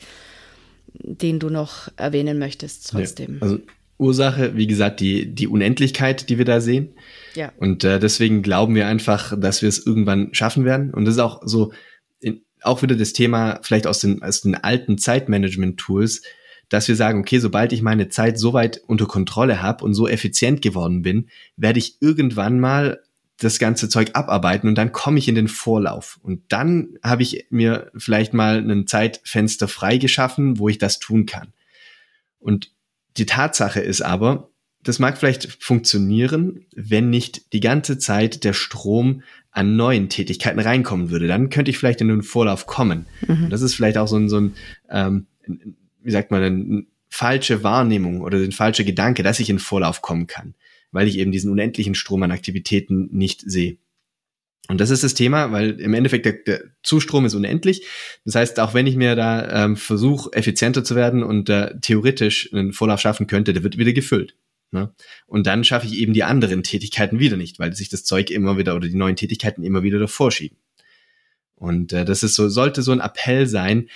den 0.93 1.39
du 1.39 1.49
noch 1.49 1.89
erwähnen 1.97 2.39
möchtest 2.39 2.89
trotzdem. 2.89 3.35
Ja, 3.35 3.41
also 3.41 3.59
Ursache, 3.99 4.55
wie 4.55 4.67
gesagt, 4.67 5.01
die, 5.01 5.33
die 5.33 5.47
Unendlichkeit, 5.47 6.29
die 6.29 6.37
wir 6.37 6.45
da 6.45 6.61
sehen. 6.61 6.93
Ja. 7.35 7.51
Und 7.57 7.83
äh, 7.83 7.99
deswegen 7.99 8.41
glauben 8.41 8.73
wir 8.73 8.87
einfach, 8.87 9.37
dass 9.37 9.61
wir 9.61 9.67
es 9.69 9.85
irgendwann 9.85 10.33
schaffen 10.33 10.63
werden. 10.63 10.93
Und 10.93 11.05
das 11.05 11.15
ist 11.15 11.19
auch 11.19 11.41
so, 11.43 11.73
in, 12.21 12.41
auch 12.61 12.81
wieder 12.81 12.95
das 12.95 13.11
Thema 13.11 13.59
vielleicht 13.61 13.87
aus 13.87 13.99
den, 13.99 14.23
aus 14.23 14.41
den 14.41 14.55
alten 14.55 14.97
Zeitmanagement-Tools, 14.97 16.21
dass 16.69 16.87
wir 16.87 16.95
sagen, 16.95 17.19
okay, 17.19 17.39
sobald 17.39 17.73
ich 17.73 17.81
meine 17.81 18.07
Zeit 18.07 18.39
so 18.39 18.53
weit 18.53 18.81
unter 18.87 19.05
Kontrolle 19.05 19.61
habe 19.61 19.83
und 19.83 19.93
so 19.93 20.07
effizient 20.07 20.61
geworden 20.61 21.01
bin, 21.01 21.27
werde 21.57 21.79
ich 21.79 21.97
irgendwann 21.99 22.59
mal 22.59 23.01
das 23.39 23.59
ganze 23.59 23.89
Zeug 23.89 24.11
abarbeiten 24.13 24.67
und 24.67 24.75
dann 24.75 24.91
komme 24.91 25.19
ich 25.19 25.27
in 25.27 25.35
den 25.35 25.47
Vorlauf. 25.47 26.19
Und 26.21 26.41
dann 26.49 26.97
habe 27.03 27.23
ich 27.23 27.47
mir 27.49 27.91
vielleicht 27.95 28.33
mal 28.33 28.57
ein 28.57 28.87
Zeitfenster 28.87 29.67
freigeschaffen, 29.67 30.59
wo 30.59 30.69
ich 30.69 30.77
das 30.77 30.99
tun 30.99 31.25
kann. 31.25 31.53
Und 32.39 32.71
die 33.17 33.25
Tatsache 33.25 33.79
ist 33.79 34.01
aber, 34.01 34.49
das 34.83 34.99
mag 34.99 35.17
vielleicht 35.17 35.61
funktionieren, 35.61 36.65
wenn 36.75 37.09
nicht 37.09 37.53
die 37.53 37.59
ganze 37.59 37.97
Zeit 37.97 38.43
der 38.43 38.53
Strom 38.53 39.23
an 39.51 39.75
neuen 39.75 40.09
Tätigkeiten 40.09 40.59
reinkommen 40.59 41.09
würde. 41.09 41.27
Dann 41.27 41.49
könnte 41.49 41.71
ich 41.71 41.77
vielleicht 41.77 42.01
in 42.01 42.07
den 42.07 42.23
Vorlauf 42.23 42.65
kommen. 42.65 43.07
Mhm. 43.27 43.49
das 43.49 43.61
ist 43.61 43.73
vielleicht 43.73 43.97
auch 43.97 44.07
so 44.07 44.17
ein, 44.17 44.29
so 44.29 44.39
ein 44.39 44.53
ähm, 44.89 45.27
wie 46.01 46.11
sagt 46.11 46.31
man, 46.31 46.43
eine 46.43 46.83
falsche 47.09 47.63
Wahrnehmung 47.63 48.21
oder 48.21 48.37
ein 48.37 48.51
falscher 48.51 48.83
Gedanke, 48.83 49.23
dass 49.23 49.39
ich 49.39 49.49
in 49.49 49.57
den 49.57 49.61
Vorlauf 49.61 50.01
kommen 50.01 50.27
kann, 50.27 50.53
weil 50.91 51.07
ich 51.07 51.17
eben 51.17 51.31
diesen 51.31 51.51
unendlichen 51.51 51.95
Strom 51.95 52.23
an 52.23 52.31
Aktivitäten 52.31 53.09
nicht 53.11 53.41
sehe. 53.45 53.77
Und 54.67 54.79
das 54.79 54.91
ist 54.91 55.03
das 55.03 55.15
Thema, 55.15 55.51
weil 55.51 55.79
im 55.79 55.95
Endeffekt 55.95 56.25
der, 56.25 56.33
der 56.33 56.61
Zustrom 56.83 57.25
ist 57.25 57.33
unendlich. 57.33 57.87
Das 58.23 58.35
heißt, 58.35 58.59
auch 58.59 58.75
wenn 58.75 58.85
ich 58.85 58.95
mir 58.95 59.15
da 59.15 59.65
ähm, 59.65 59.75
versuche, 59.75 60.31
effizienter 60.33 60.83
zu 60.83 60.95
werden 60.95 61.23
und 61.23 61.49
äh, 61.49 61.79
theoretisch 61.81 62.53
einen 62.53 62.71
Vorlauf 62.71 63.01
schaffen 63.01 63.25
könnte, 63.25 63.53
der 63.53 63.63
wird 63.63 63.79
wieder 63.79 63.93
gefüllt. 63.93 64.35
Ne? 64.71 64.93
Und 65.25 65.47
dann 65.47 65.63
schaffe 65.63 65.87
ich 65.87 65.97
eben 65.97 66.13
die 66.13 66.23
anderen 66.23 66.61
Tätigkeiten 66.61 67.17
wieder 67.17 67.35
nicht, 67.35 67.57
weil 67.57 67.73
sich 67.73 67.89
das 67.89 68.03
Zeug 68.03 68.29
immer 68.29 68.59
wieder 68.59 68.75
oder 68.75 68.87
die 68.87 68.95
neuen 68.95 69.15
Tätigkeiten 69.15 69.63
immer 69.63 69.81
wieder 69.81 69.97
davor 69.97 70.31
schieben. 70.31 70.57
Und 71.55 71.91
äh, 71.91 72.05
das 72.05 72.21
ist 72.21 72.35
so, 72.35 72.47
sollte 72.47 72.83
so 72.83 72.91
ein 72.91 73.01
Appell 73.01 73.47
sein, 73.47 73.89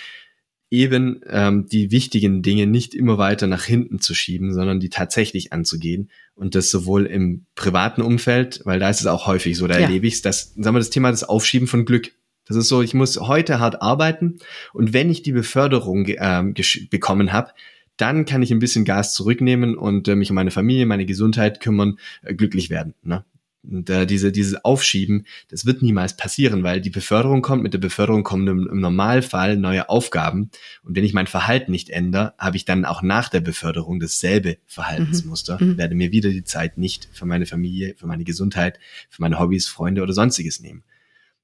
eben 0.72 1.22
ähm, 1.28 1.68
die 1.68 1.92
wichtigen 1.92 2.42
Dinge 2.42 2.66
nicht 2.66 2.96
immer 2.96 3.20
weiter 3.20 3.46
nach 3.46 3.64
hinten 3.64 4.00
zu 4.00 4.16
schieben, 4.16 4.56
sondern 4.56 4.80
die 4.80 4.90
tatsächlich 4.90 5.54
anzugehen. 5.54 6.10
Und 6.36 6.56
das 6.56 6.72
sowohl 6.72 7.06
im 7.06 7.46
privaten 7.56 8.02
Umfeld, 8.02 8.62
weil 8.66 8.80
da 8.80 8.90
ist 8.90 9.02
es 9.02 9.08
auch 9.08 9.28
häufig 9.28 9.58
so, 9.58 9.68
da 9.68 9.76
ja. 9.76 9.82
erlebe 9.82 10.08
ich 10.08 10.16
es, 10.16 10.22
das, 10.22 10.54
sagen 10.56 10.76
wir, 10.76 10.80
das 10.80 10.90
Thema 10.90 11.12
des 11.12 11.24
Aufschieben 11.24 11.68
von 11.68 11.86
Glück. 11.86 12.12
Das 12.46 12.58
ist 12.58 12.68
so, 12.68 12.82
ich 12.82 12.94
muss 12.94 13.20
heute 13.20 13.60
hart 13.60 13.82
arbeiten 13.82 14.40
und 14.74 14.94
wenn 14.94 15.10
ich 15.10 15.22
die 15.22 15.32
Beförderung 15.32 16.06
ähm, 16.08 16.56
bekommen 16.90 17.32
habe, 17.32 17.52
dann 17.98 18.26
kann 18.26 18.42
ich 18.42 18.52
ein 18.52 18.60
bisschen 18.60 18.86
Gas 18.86 19.14
zurücknehmen 19.14 19.78
und 19.78 20.08
äh, 20.08 20.16
mich 20.16 20.32
um 20.32 20.36
meine 20.36 20.52
Familie, 20.52 20.86
meine 20.86 21.06
Gesundheit 21.06 21.60
kümmern, 21.60 22.00
äh, 22.24 22.34
glücklich 22.34 22.70
werden. 22.70 22.96
Ne? 23.04 23.24
Und 23.64 23.90
äh, 23.90 24.06
diese, 24.06 24.32
dieses 24.32 24.66
Aufschieben, 24.66 25.26
das 25.48 25.66
wird 25.66 25.82
niemals 25.82 26.18
passieren, 26.18 26.64
weil 26.64 26.82
die 26.82 26.90
Beförderung 26.90 27.42
kommt, 27.42 27.64
mit 27.64 27.74
der 27.74 27.80
Beförderung 27.80 28.24
kommen 28.24 28.48
im, 28.48 28.68
im 28.68 28.80
Normalfall 28.82 29.56
neue 29.56 29.88
Aufgaben. 29.90 30.50
Und 30.84 30.96
wenn 30.96 31.06
ich 31.06 31.14
mein 31.14 31.28
Verhalten 31.28 31.72
nicht 31.72 31.90
ändere, 31.90 32.34
habe 32.38 32.58
ich 32.58 32.66
dann 32.66 32.84
auch 32.84 33.02
nach 33.02 33.30
der 33.30 33.40
Beförderung 33.40 34.02
dasselbe 34.02 34.58
Verhaltensmuster, 34.66 35.58
mhm. 35.62 35.70
mhm. 35.70 35.78
werde 35.78 35.96
mir 35.96 36.12
wieder 36.12 36.30
die 36.30 36.44
Zeit 36.44 36.78
nicht 36.78 37.08
für 37.14 37.26
meine 37.26 37.46
Familie, 37.46 37.96
für 37.98 38.08
meine 38.08 38.26
Gesundheit, 38.26 38.80
für 39.10 39.22
meine 39.22 39.40
Hobbys, 39.40 39.68
Freunde 39.68 40.04
oder 40.04 40.14
sonstiges 40.14 40.60
nehmen. 40.60 40.84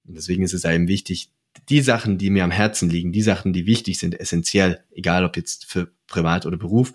Und 0.05 0.17
deswegen 0.17 0.43
ist 0.43 0.53
es 0.53 0.65
eben 0.65 0.89
wichtig, 0.89 1.31
die 1.69 1.81
Sachen, 1.81 2.17
die 2.17 2.29
mir 2.29 2.43
am 2.43 2.51
Herzen 2.51 2.89
liegen, 2.89 3.11
die 3.11 3.21
Sachen, 3.21 3.53
die 3.53 3.65
wichtig 3.65 3.97
sind, 3.97 4.19
essentiell, 4.19 4.83
egal 4.91 5.23
ob 5.23 5.37
jetzt 5.37 5.65
für 5.65 5.91
Privat 6.07 6.45
oder 6.45 6.57
Beruf, 6.57 6.93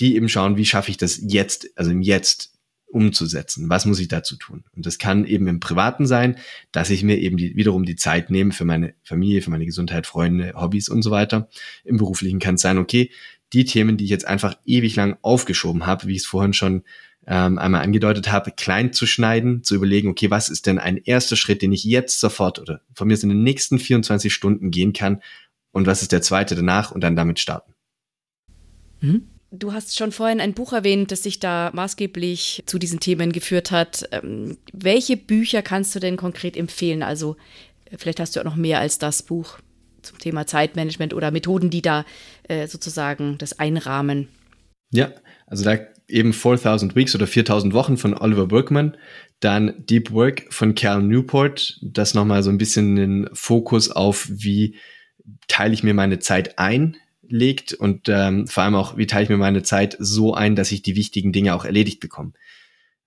die 0.00 0.16
eben 0.16 0.28
schauen, 0.28 0.56
wie 0.56 0.64
schaffe 0.64 0.90
ich 0.90 0.96
das 0.96 1.20
jetzt, 1.22 1.68
also 1.76 1.90
im 1.90 2.02
Jetzt 2.02 2.55
umzusetzen. 2.86 3.68
Was 3.68 3.84
muss 3.84 4.00
ich 4.00 4.08
dazu 4.08 4.36
tun? 4.36 4.64
Und 4.74 4.86
das 4.86 4.98
kann 4.98 5.24
eben 5.24 5.46
im 5.48 5.60
Privaten 5.60 6.06
sein, 6.06 6.36
dass 6.72 6.90
ich 6.90 7.02
mir 7.02 7.18
eben 7.18 7.36
die, 7.36 7.56
wiederum 7.56 7.84
die 7.84 7.96
Zeit 7.96 8.30
nehme 8.30 8.52
für 8.52 8.64
meine 8.64 8.94
Familie, 9.02 9.42
für 9.42 9.50
meine 9.50 9.66
Gesundheit, 9.66 10.06
Freunde, 10.06 10.54
Hobbys 10.54 10.88
und 10.88 11.02
so 11.02 11.10
weiter. 11.10 11.48
Im 11.84 11.96
Beruflichen 11.96 12.38
kann 12.38 12.54
es 12.54 12.62
sein, 12.62 12.78
okay, 12.78 13.10
die 13.52 13.64
Themen, 13.64 13.96
die 13.96 14.04
ich 14.04 14.10
jetzt 14.10 14.26
einfach 14.26 14.56
ewig 14.64 14.96
lang 14.96 15.16
aufgeschoben 15.22 15.86
habe, 15.86 16.06
wie 16.06 16.12
ich 16.12 16.22
es 16.22 16.26
vorhin 16.26 16.52
schon 16.52 16.82
ähm, 17.26 17.58
einmal 17.58 17.82
angedeutet 17.82 18.30
habe, 18.30 18.52
klein 18.52 18.92
zu 18.92 19.06
schneiden, 19.06 19.64
zu 19.64 19.74
überlegen, 19.74 20.08
okay, 20.08 20.30
was 20.30 20.48
ist 20.48 20.66
denn 20.66 20.78
ein 20.78 20.96
erster 20.96 21.36
Schritt, 21.36 21.62
den 21.62 21.72
ich 21.72 21.84
jetzt 21.84 22.20
sofort 22.20 22.58
oder 22.58 22.82
von 22.94 23.08
mir 23.08 23.20
in 23.20 23.28
den 23.28 23.42
nächsten 23.42 23.78
24 23.78 24.32
Stunden 24.32 24.70
gehen 24.70 24.92
kann 24.92 25.22
und 25.72 25.86
was 25.86 26.02
ist 26.02 26.12
der 26.12 26.22
zweite 26.22 26.54
danach 26.54 26.92
und 26.92 27.02
dann 27.02 27.16
damit 27.16 27.38
starten. 27.40 27.74
Mhm. 29.00 29.28
Du 29.58 29.72
hast 29.72 29.96
schon 29.96 30.12
vorhin 30.12 30.40
ein 30.40 30.54
Buch 30.54 30.72
erwähnt, 30.72 31.10
das 31.10 31.22
sich 31.22 31.40
da 31.40 31.70
maßgeblich 31.72 32.64
zu 32.66 32.78
diesen 32.78 33.00
Themen 33.00 33.32
geführt 33.32 33.70
hat. 33.70 34.08
Ähm, 34.12 34.58
welche 34.72 35.16
Bücher 35.16 35.62
kannst 35.62 35.94
du 35.94 36.00
denn 36.00 36.16
konkret 36.16 36.56
empfehlen? 36.56 37.02
Also 37.02 37.36
vielleicht 37.96 38.20
hast 38.20 38.36
du 38.36 38.40
auch 38.40 38.44
noch 38.44 38.56
mehr 38.56 38.80
als 38.80 38.98
das 38.98 39.22
Buch 39.22 39.58
zum 40.02 40.18
Thema 40.18 40.46
Zeitmanagement 40.46 41.14
oder 41.14 41.30
Methoden, 41.30 41.70
die 41.70 41.82
da 41.82 42.04
äh, 42.48 42.66
sozusagen 42.66 43.38
das 43.38 43.58
einrahmen. 43.58 44.28
Ja, 44.90 45.12
also 45.46 45.64
da 45.64 45.78
eben 46.08 46.32
4000 46.32 46.94
Weeks 46.94 47.14
oder 47.14 47.26
4000 47.26 47.72
Wochen 47.72 47.96
von 47.96 48.14
Oliver 48.14 48.46
Berkman, 48.46 48.96
dann 49.40 49.74
Deep 49.86 50.12
Work 50.12 50.46
von 50.50 50.74
Cal 50.74 51.02
Newport, 51.02 51.78
das 51.82 52.14
nochmal 52.14 52.42
so 52.42 52.50
ein 52.50 52.58
bisschen 52.58 52.96
den 52.96 53.28
Fokus 53.32 53.90
auf, 53.90 54.28
wie 54.30 54.76
teile 55.48 55.74
ich 55.74 55.82
mir 55.82 55.94
meine 55.94 56.18
Zeit 56.18 56.58
ein, 56.58 56.96
legt 57.28 57.72
und 57.72 58.08
ähm, 58.08 58.46
vor 58.46 58.62
allem 58.62 58.74
auch, 58.74 58.96
wie 58.96 59.06
teile 59.06 59.24
ich 59.24 59.28
mir 59.28 59.36
meine 59.36 59.62
Zeit 59.62 59.96
so 59.98 60.34
ein, 60.34 60.56
dass 60.56 60.72
ich 60.72 60.82
die 60.82 60.96
wichtigen 60.96 61.32
Dinge 61.32 61.54
auch 61.54 61.64
erledigt 61.64 62.00
bekomme. 62.00 62.32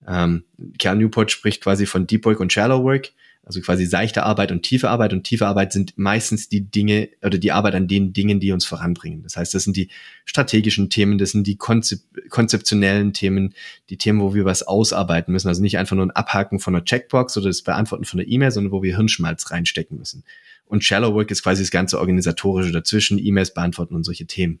Ähm, 0.06 0.44
Cal 0.78 0.96
Newport 0.96 1.30
spricht 1.30 1.62
quasi 1.62 1.86
von 1.86 2.06
Deep 2.06 2.24
Work 2.24 2.40
und 2.40 2.52
Shallow 2.52 2.82
Work, 2.84 3.12
also 3.42 3.60
quasi 3.60 3.86
seichte 3.86 4.22
Arbeit 4.22 4.52
und 4.52 4.62
tiefe 4.62 4.88
Arbeit. 4.88 5.12
Und 5.12 5.24
tiefe 5.24 5.46
Arbeit 5.46 5.72
sind 5.72 5.96
meistens 5.96 6.48
die 6.48 6.60
Dinge 6.60 7.08
oder 7.22 7.38
die 7.38 7.52
Arbeit 7.52 7.74
an 7.74 7.88
den 7.88 8.12
Dingen, 8.12 8.38
die 8.38 8.52
uns 8.52 8.64
voranbringen. 8.66 9.22
Das 9.22 9.36
heißt, 9.36 9.54
das 9.54 9.64
sind 9.64 9.76
die 9.76 9.88
strategischen 10.24 10.90
Themen, 10.90 11.18
das 11.18 11.30
sind 11.30 11.46
die 11.46 11.56
konzep 11.56 12.00
konzeptionellen 12.28 13.12
Themen, 13.12 13.54
die 13.88 13.96
Themen, 13.96 14.20
wo 14.20 14.34
wir 14.34 14.44
was 14.44 14.62
ausarbeiten 14.62 15.32
müssen. 15.32 15.48
Also 15.48 15.62
nicht 15.62 15.78
einfach 15.78 15.96
nur 15.96 16.06
ein 16.06 16.10
Abhaken 16.10 16.60
von 16.60 16.74
einer 16.74 16.84
Checkbox 16.84 17.36
oder 17.36 17.48
das 17.48 17.62
Beantworten 17.62 18.04
von 18.04 18.20
einer 18.20 18.28
E-Mail, 18.28 18.50
sondern 18.50 18.72
wo 18.72 18.82
wir 18.82 18.96
Hirnschmalz 18.96 19.50
reinstecken 19.50 19.98
müssen. 19.98 20.24
Und 20.70 20.84
Shallow 20.84 21.14
Work 21.14 21.32
ist 21.32 21.42
quasi 21.42 21.62
das 21.62 21.72
ganze 21.72 21.98
organisatorische 21.98 22.70
dazwischen, 22.70 23.18
E-Mails 23.18 23.52
beantworten 23.52 23.96
und 23.96 24.04
solche 24.04 24.26
Themen. 24.26 24.60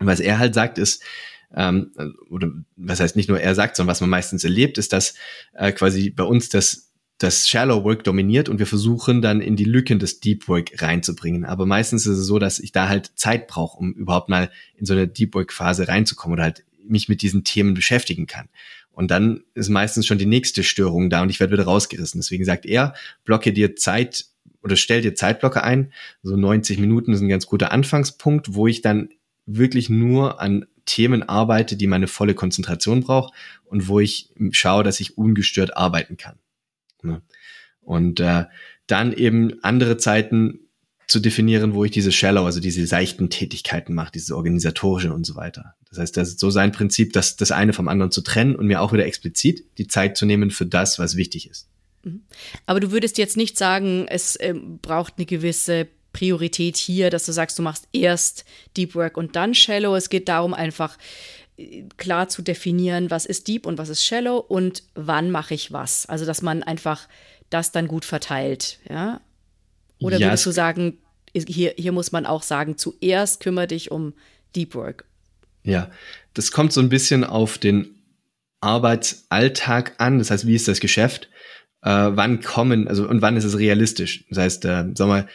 Und 0.00 0.08
was 0.08 0.18
er 0.18 0.40
halt 0.40 0.54
sagt 0.54 0.76
ist, 0.76 1.04
ähm, 1.54 1.92
oder 2.30 2.50
was 2.76 2.98
heißt 2.98 3.14
nicht 3.14 3.28
nur 3.28 3.40
er 3.40 3.54
sagt, 3.54 3.76
sondern 3.76 3.92
was 3.92 4.00
man 4.00 4.10
meistens 4.10 4.42
erlebt, 4.42 4.76
ist, 4.76 4.92
dass 4.92 5.14
äh, 5.54 5.70
quasi 5.70 6.10
bei 6.10 6.24
uns 6.24 6.48
das 6.48 6.88
das 7.18 7.48
Shallow 7.48 7.84
Work 7.84 8.02
dominiert 8.04 8.48
und 8.48 8.58
wir 8.58 8.66
versuchen 8.66 9.20
dann 9.20 9.42
in 9.42 9.54
die 9.54 9.64
Lücken 9.64 9.98
des 9.98 10.20
Deep 10.20 10.48
Work 10.48 10.80
reinzubringen. 10.80 11.44
Aber 11.44 11.66
meistens 11.66 12.06
ist 12.06 12.16
es 12.16 12.26
so, 12.26 12.38
dass 12.38 12.58
ich 12.58 12.72
da 12.72 12.88
halt 12.88 13.12
Zeit 13.14 13.46
brauche, 13.46 13.76
um 13.78 13.92
überhaupt 13.92 14.30
mal 14.30 14.50
in 14.74 14.86
so 14.86 14.94
eine 14.94 15.06
Deep 15.06 15.34
Work 15.34 15.52
Phase 15.52 15.86
reinzukommen 15.86 16.32
oder 16.32 16.44
halt 16.44 16.64
mich 16.82 17.10
mit 17.10 17.20
diesen 17.20 17.44
Themen 17.44 17.74
beschäftigen 17.74 18.26
kann. 18.26 18.48
Und 18.90 19.10
dann 19.10 19.44
ist 19.54 19.68
meistens 19.68 20.06
schon 20.06 20.16
die 20.16 20.26
nächste 20.26 20.64
Störung 20.64 21.10
da 21.10 21.20
und 21.20 21.28
ich 21.28 21.40
werde 21.40 21.52
wieder 21.52 21.64
rausgerissen. 21.64 22.20
Deswegen 22.20 22.46
sagt 22.46 22.64
er, 22.64 22.94
blocke 23.24 23.52
dir 23.52 23.76
Zeit 23.76 24.24
oder 24.62 24.76
stell 24.76 25.02
dir 25.02 25.14
Zeitblocke 25.14 25.62
ein. 25.64 25.92
So 26.22 26.36
90 26.36 26.78
Minuten 26.78 27.12
ist 27.12 27.20
ein 27.20 27.28
ganz 27.28 27.46
guter 27.46 27.72
Anfangspunkt, 27.72 28.54
wo 28.54 28.66
ich 28.66 28.82
dann 28.82 29.08
wirklich 29.46 29.88
nur 29.88 30.40
an 30.40 30.66
Themen 30.86 31.22
arbeite, 31.22 31.76
die 31.76 31.86
meine 31.86 32.08
volle 32.08 32.34
Konzentration 32.34 33.00
braucht 33.00 33.32
und 33.64 33.88
wo 33.88 34.00
ich 34.00 34.30
schaue, 34.50 34.82
dass 34.82 35.00
ich 35.00 35.16
ungestört 35.16 35.76
arbeiten 35.76 36.16
kann. 36.16 36.38
Ne? 37.02 37.22
Und 37.80 38.20
äh, 38.20 38.44
dann 38.86 39.12
eben 39.12 39.62
andere 39.62 39.96
Zeiten 39.96 40.60
zu 41.06 41.18
definieren, 41.20 41.74
wo 41.74 41.84
ich 41.84 41.90
diese 41.90 42.12
Shallow, 42.12 42.44
also 42.44 42.60
diese 42.60 42.86
seichten 42.86 43.30
Tätigkeiten 43.30 43.94
mache, 43.94 44.12
diese 44.12 44.36
organisatorische 44.36 45.12
und 45.12 45.24
so 45.24 45.34
weiter. 45.34 45.74
Das 45.88 45.98
heißt, 45.98 46.16
das 46.16 46.28
ist 46.28 46.40
so 46.40 46.50
sein 46.50 46.70
Prinzip, 46.70 47.12
das, 47.12 47.36
das 47.36 47.50
eine 47.50 47.72
vom 47.72 47.88
anderen 47.88 48.12
zu 48.12 48.20
trennen 48.20 48.54
und 48.54 48.66
mir 48.66 48.80
auch 48.80 48.92
wieder 48.92 49.06
explizit 49.06 49.64
die 49.78 49.88
Zeit 49.88 50.16
zu 50.16 50.24
nehmen 50.24 50.50
für 50.50 50.66
das, 50.66 50.98
was 50.98 51.16
wichtig 51.16 51.50
ist. 51.50 51.69
Mhm. 52.02 52.22
Aber 52.66 52.80
du 52.80 52.92
würdest 52.92 53.18
jetzt 53.18 53.36
nicht 53.36 53.58
sagen, 53.58 54.06
es 54.08 54.36
äh, 54.36 54.54
braucht 54.54 55.14
eine 55.16 55.26
gewisse 55.26 55.88
Priorität 56.12 56.76
hier, 56.76 57.10
dass 57.10 57.26
du 57.26 57.32
sagst, 57.32 57.58
du 57.58 57.62
machst 57.62 57.88
erst 57.92 58.44
Deep 58.76 58.94
Work 58.94 59.16
und 59.16 59.36
dann 59.36 59.54
Shallow. 59.54 59.94
Es 59.94 60.10
geht 60.10 60.28
darum, 60.28 60.54
einfach 60.54 60.98
äh, 61.56 61.84
klar 61.96 62.28
zu 62.28 62.42
definieren, 62.42 63.10
was 63.10 63.26
ist 63.26 63.48
Deep 63.48 63.66
und 63.66 63.78
was 63.78 63.88
ist 63.88 64.04
Shallow 64.04 64.38
und 64.38 64.82
wann 64.94 65.30
mache 65.30 65.54
ich 65.54 65.72
was. 65.72 66.06
Also, 66.06 66.24
dass 66.24 66.42
man 66.42 66.62
einfach 66.62 67.08
das 67.48 67.72
dann 67.72 67.88
gut 67.88 68.04
verteilt. 68.04 68.78
Ja? 68.88 69.20
Oder 70.00 70.18
ja, 70.18 70.28
würdest 70.28 70.46
du 70.46 70.50
sagen, 70.50 70.98
hier, 71.34 71.74
hier 71.76 71.92
muss 71.92 72.12
man 72.12 72.26
auch 72.26 72.42
sagen, 72.42 72.76
zuerst 72.76 73.40
kümmere 73.40 73.68
dich 73.68 73.90
um 73.90 74.14
Deep 74.56 74.74
Work? 74.74 75.04
Ja, 75.62 75.90
das 76.34 76.52
kommt 76.52 76.72
so 76.72 76.80
ein 76.80 76.88
bisschen 76.88 77.22
auf 77.22 77.58
den 77.58 77.96
Arbeitsalltag 78.60 79.94
an. 79.98 80.18
Das 80.18 80.30
heißt, 80.30 80.46
wie 80.46 80.54
ist 80.54 80.68
das 80.68 80.80
Geschäft? 80.80 81.28
Äh, 81.82 82.10
wann 82.12 82.40
kommen, 82.40 82.88
also 82.88 83.08
und 83.08 83.22
wann 83.22 83.36
ist 83.36 83.44
es 83.44 83.58
realistisch. 83.58 84.24
Das 84.28 84.38
heißt, 84.38 84.64
äh, 84.64 84.84
sag 84.94 85.08
mal, 85.08 85.28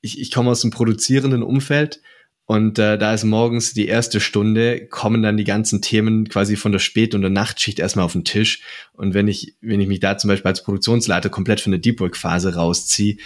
ich, 0.00 0.20
ich 0.20 0.30
komme 0.30 0.50
aus 0.50 0.60
dem 0.60 0.70
produzierenden 0.70 1.42
Umfeld 1.42 2.00
und 2.46 2.78
äh, 2.78 2.98
da 2.98 3.14
ist 3.14 3.24
morgens 3.24 3.72
die 3.72 3.86
erste 3.86 4.20
Stunde, 4.20 4.86
kommen 4.86 5.22
dann 5.22 5.38
die 5.38 5.44
ganzen 5.44 5.80
Themen 5.80 6.28
quasi 6.28 6.56
von 6.56 6.72
der 6.72 6.78
Spät- 6.78 7.14
und 7.14 7.22
der 7.22 7.30
Nachtschicht 7.30 7.78
erstmal 7.78 8.04
auf 8.04 8.12
den 8.12 8.24
Tisch. 8.24 8.60
Und 8.92 9.14
wenn 9.14 9.28
ich, 9.28 9.56
wenn 9.62 9.80
ich 9.80 9.88
mich 9.88 10.00
da 10.00 10.18
zum 10.18 10.28
Beispiel 10.28 10.50
als 10.50 10.62
Produktionsleiter 10.62 11.30
komplett 11.30 11.62
von 11.62 11.72
der 11.72 11.80
Deep 11.80 12.00
Work-Phase 12.00 12.54
rausziehe, 12.54 13.16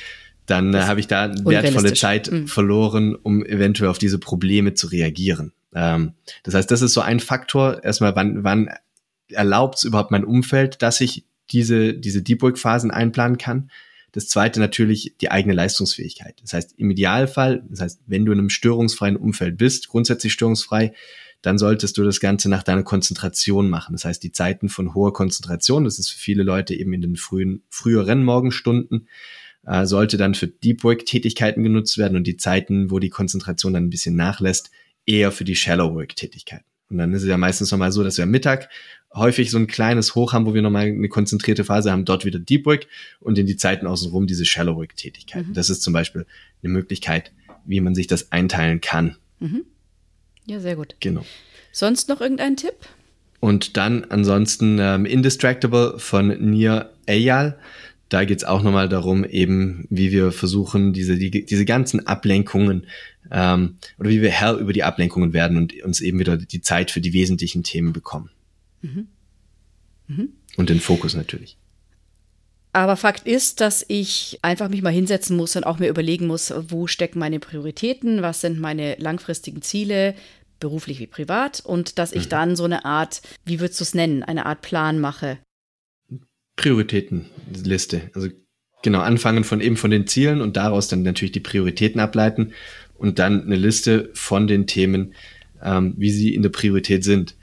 dann 0.47 0.73
äh, 0.73 0.83
habe 0.83 1.01
ich 1.01 1.09
da 1.09 1.33
wertvolle 1.45 1.95
Zeit 1.95 2.31
mhm. 2.31 2.47
verloren, 2.47 3.17
um 3.17 3.45
eventuell 3.45 3.91
auf 3.91 3.99
diese 3.99 4.19
Probleme 4.19 4.75
zu 4.75 4.87
reagieren. 4.87 5.53
Ähm, 5.75 6.13
das 6.45 6.55
heißt, 6.55 6.71
das 6.71 6.83
ist 6.83 6.95
so 6.95 7.01
ein 7.01 7.19
Faktor. 7.19 7.83
Erstmal, 7.83 8.15
wann, 8.15 8.45
wann 8.45 8.71
erlaubt 9.29 9.79
es 9.79 9.85
überhaupt 9.85 10.13
mein 10.13 10.25
Umfeld, 10.25 10.81
dass 10.81 11.01
ich 11.01 11.25
diese, 11.51 11.95
diese 11.95 12.23
Deep 12.23 12.43
Work 12.43 12.59
Phasen 12.59 12.91
einplanen 12.91 13.39
kann. 13.39 13.71
Das 14.13 14.29
zweite 14.29 14.59
natürlich 14.59 15.15
die 15.21 15.31
eigene 15.31 15.55
Leistungsfähigkeit. 15.55 16.41
Das 16.43 16.53
heißt, 16.53 16.75
im 16.79 16.91
Idealfall, 16.91 17.63
das 17.69 17.81
heißt, 17.81 18.01
wenn 18.07 18.25
du 18.25 18.33
in 18.33 18.39
einem 18.39 18.51
störungsfreien 18.51 19.17
Umfeld 19.17 19.59
bist, 19.59 19.89
grundsätzlich 19.89 20.33
störungsfrei, 20.33 20.93
dann 21.43 21.59
solltest 21.59 21.97
du 21.99 22.05
das 22.05 22.21
Ganze 22.21 22.49
nach 22.49 22.63
deiner 22.63 22.83
Konzentration 22.83 23.71
machen. 23.71 23.93
Das 23.93 24.05
heißt, 24.05 24.23
die 24.23 24.33
Zeiten 24.33 24.69
von 24.69 24.95
hoher 24.95 25.13
Konzentration, 25.13 25.85
das 25.85 25.99
ist 25.99 26.11
für 26.11 26.19
viele 26.19 26.43
Leute 26.43 26.75
eben 26.75 26.93
in 26.93 27.01
den 27.01 27.17
frühen, 27.17 27.63
früheren 27.69 28.25
Morgenstunden, 28.25 29.09
äh, 29.65 29.87
sollte 29.87 30.17
dann 30.17 30.35
für 30.35 30.49
Deep 30.49 30.83
Work 30.83 31.07
Tätigkeiten 31.07 31.63
genutzt 31.63 31.99
werden 31.99 32.17
und 32.17 32.27
die 32.27 32.37
Zeiten, 32.37 32.91
wo 32.91 32.99
die 32.99 33.11
Konzentration 33.11 33.75
dann 33.75 33.85
ein 33.85 33.91
bisschen 33.91 34.17
nachlässt, 34.17 34.71
eher 35.07 35.31
für 35.31 35.45
die 35.45 35.57
Shallow 35.57 35.95
Work 35.95 36.17
Tätigkeiten. 36.17 36.65
Und 36.91 36.99
dann 36.99 37.13
ist 37.13 37.23
es 37.23 37.29
ja 37.29 37.37
meistens 37.37 37.71
nochmal 37.71 37.93
so, 37.93 38.03
dass 38.03 38.17
wir 38.17 38.25
am 38.25 38.31
Mittag 38.31 38.69
häufig 39.15 39.51
so 39.51 39.59
ein 39.59 39.67
kleines 39.67 40.15
Hoch 40.15 40.33
haben, 40.33 40.47
wo 40.47 40.55
wir 40.55 40.63
nochmal 40.63 40.87
eine 40.87 41.09
konzentrierte 41.09 41.65
Phase 41.65 41.91
haben, 41.91 42.05
dort 42.05 42.25
wieder 42.25 42.39
Deep 42.39 42.67
Work 42.67 42.87
und 43.21 43.39
in 43.39 43.47
die 43.47 43.57
Zeiten 43.57 43.87
außenrum 43.87 44.27
diese 44.27 44.45
Shallow 44.45 44.77
Work 44.77 44.97
Tätigkeiten. 44.97 45.51
Mhm. 45.51 45.55
Das 45.55 45.71
ist 45.71 45.83
zum 45.83 45.93
Beispiel 45.93 46.27
eine 46.63 46.73
Möglichkeit, 46.73 47.33
wie 47.65 47.81
man 47.81 47.95
sich 47.95 48.07
das 48.07 48.33
einteilen 48.33 48.81
kann. 48.81 49.17
Mhm. 49.41 49.65
Ja, 50.47 50.61
sehr 50.61 50.77
gut. 50.77 50.97
Genau. 51.01 51.25
Sonst 51.73 52.09
noch 52.09 52.21
irgendein 52.21 52.57
Tipp? 52.57 52.75
Und 53.41 53.77
dann 53.77 54.05
ansonsten 54.05 54.79
ähm, 54.81 55.05
Indistractable 55.05 55.99
von 55.99 56.29
Nir 56.29 56.93
Eyal. 57.07 57.59
Da 58.09 58.25
geht's 58.25 58.45
auch 58.45 58.63
nochmal 58.63 58.89
darum, 58.89 59.25
eben, 59.25 59.87
wie 59.91 60.13
wir 60.13 60.33
versuchen, 60.33 60.93
diese, 60.93 61.17
die, 61.17 61.45
diese 61.45 61.65
ganzen 61.65 62.07
Ablenkungen 62.07 62.87
ähm, 63.31 63.77
oder 63.99 64.09
wie 64.11 64.23
wir 64.23 64.31
Herr 64.31 64.57
über 64.57 64.73
die 64.73 64.85
Ablenkungen 64.85 65.33
werden 65.33 65.57
und 65.57 65.75
uns 65.83 66.01
eben 66.01 66.19
wieder 66.19 66.37
die 66.37 66.63
Zeit 66.63 66.91
für 66.91 67.01
die 67.01 67.13
wesentlichen 67.13 67.63
Themen 67.63 67.93
bekommen. 67.93 68.31
Mhm. 68.81 69.09
Mhm. 70.07 70.29
Und 70.57 70.71
den 70.71 70.81
Fokus 70.81 71.15
natürlich. 71.15 71.59
Aber 72.73 72.97
Fakt 72.97 73.27
ist, 73.27 73.61
dass 73.61 73.85
ich 73.89 74.39
einfach 74.43 74.69
mich 74.69 74.83
mal 74.83 74.93
hinsetzen 74.93 75.37
muss 75.37 75.57
und 75.57 75.65
auch 75.65 75.79
mir 75.79 75.89
überlegen 75.89 76.27
muss, 76.27 76.53
wo 76.69 76.87
stecken 76.87 77.19
meine 77.19 77.41
Prioritäten, 77.41 78.23
was 78.23 78.41
sind 78.41 78.61
meine 78.61 78.97
langfristigen 78.97 79.63
Ziele, 79.63 80.15
beruflich 80.61 80.99
wie 80.99 81.07
privat, 81.07 81.61
und 81.61 81.99
dass 81.99 82.13
ich 82.13 82.27
mhm. 82.27 82.31
dann 82.31 82.57
so 82.57 82.65
eine 82.65 82.85
Art, 82.85 83.23
wie 83.45 83.61
würdest 83.61 83.81
du 83.81 83.85
es 83.85 83.95
nennen, 83.95 84.23
eine 84.23 84.47
Art 84.47 84.63
Plan 84.63 84.99
mache. 84.99 85.39
Prioritätenliste. 86.59 88.11
Also 88.15 88.29
genau, 88.83 89.01
anfangen 89.01 89.45
von 89.45 89.61
eben 89.61 89.77
von 89.77 89.91
den 89.91 90.07
Zielen 90.07 90.43
und 90.43 90.57
daraus 90.57 90.89
dann 90.89 91.03
natürlich 91.03 91.33
die 91.33 91.41
Prioritäten 91.41 92.01
ableiten 92.01 92.53
und 92.99 93.19
dann 93.19 93.45
eine 93.45 93.57
Liste 93.57 94.11
von 94.13 94.47
den 94.47 94.67
Themen, 94.67 95.15
ähm, 95.63 95.95
wie 95.97 96.11
sie 96.11 96.35
in 96.35 96.43
der 96.43 96.51
Priorität 96.51 97.05
sind. 97.05 97.37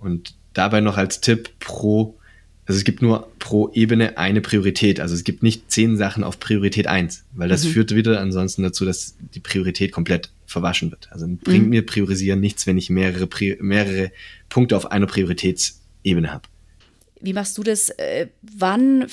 Und 0.00 0.34
dabei 0.54 0.80
noch 0.80 0.96
als 0.96 1.20
Tipp 1.20 1.50
pro, 1.60 2.18
also 2.64 2.78
es 2.78 2.84
gibt 2.84 3.02
nur 3.02 3.30
pro 3.38 3.70
Ebene 3.74 4.16
eine 4.16 4.40
Priorität. 4.40 5.00
Also 5.00 5.14
es 5.14 5.22
gibt 5.22 5.42
nicht 5.42 5.70
zehn 5.70 5.98
Sachen 5.98 6.24
auf 6.24 6.40
Priorität 6.40 6.86
eins, 6.86 7.26
weil 7.34 7.50
das 7.50 7.64
mhm. 7.64 7.70
führt 7.70 7.94
wieder 7.94 8.20
ansonsten 8.20 8.62
dazu, 8.62 8.86
dass 8.86 9.16
die 9.34 9.40
Priorität 9.40 9.92
komplett 9.92 10.30
verwaschen 10.46 10.90
wird. 10.90 11.12
Also 11.12 11.26
bringt 11.44 11.64
mhm. 11.64 11.70
mir 11.70 11.84
Priorisieren 11.84 12.40
nichts, 12.40 12.66
wenn 12.66 12.78
ich 12.78 12.88
mehrere, 12.88 13.28
mehrere 13.60 14.12
Punkte 14.48 14.78
auf 14.78 14.90
einer 14.90 15.06
Prioritätsebene 15.06 16.32
habe. 16.32 16.48
Wie 17.22 17.32
machst 17.32 17.56
du 17.56 17.62
das? 17.62 17.88
Äh, 17.90 18.28
wann 18.42 19.06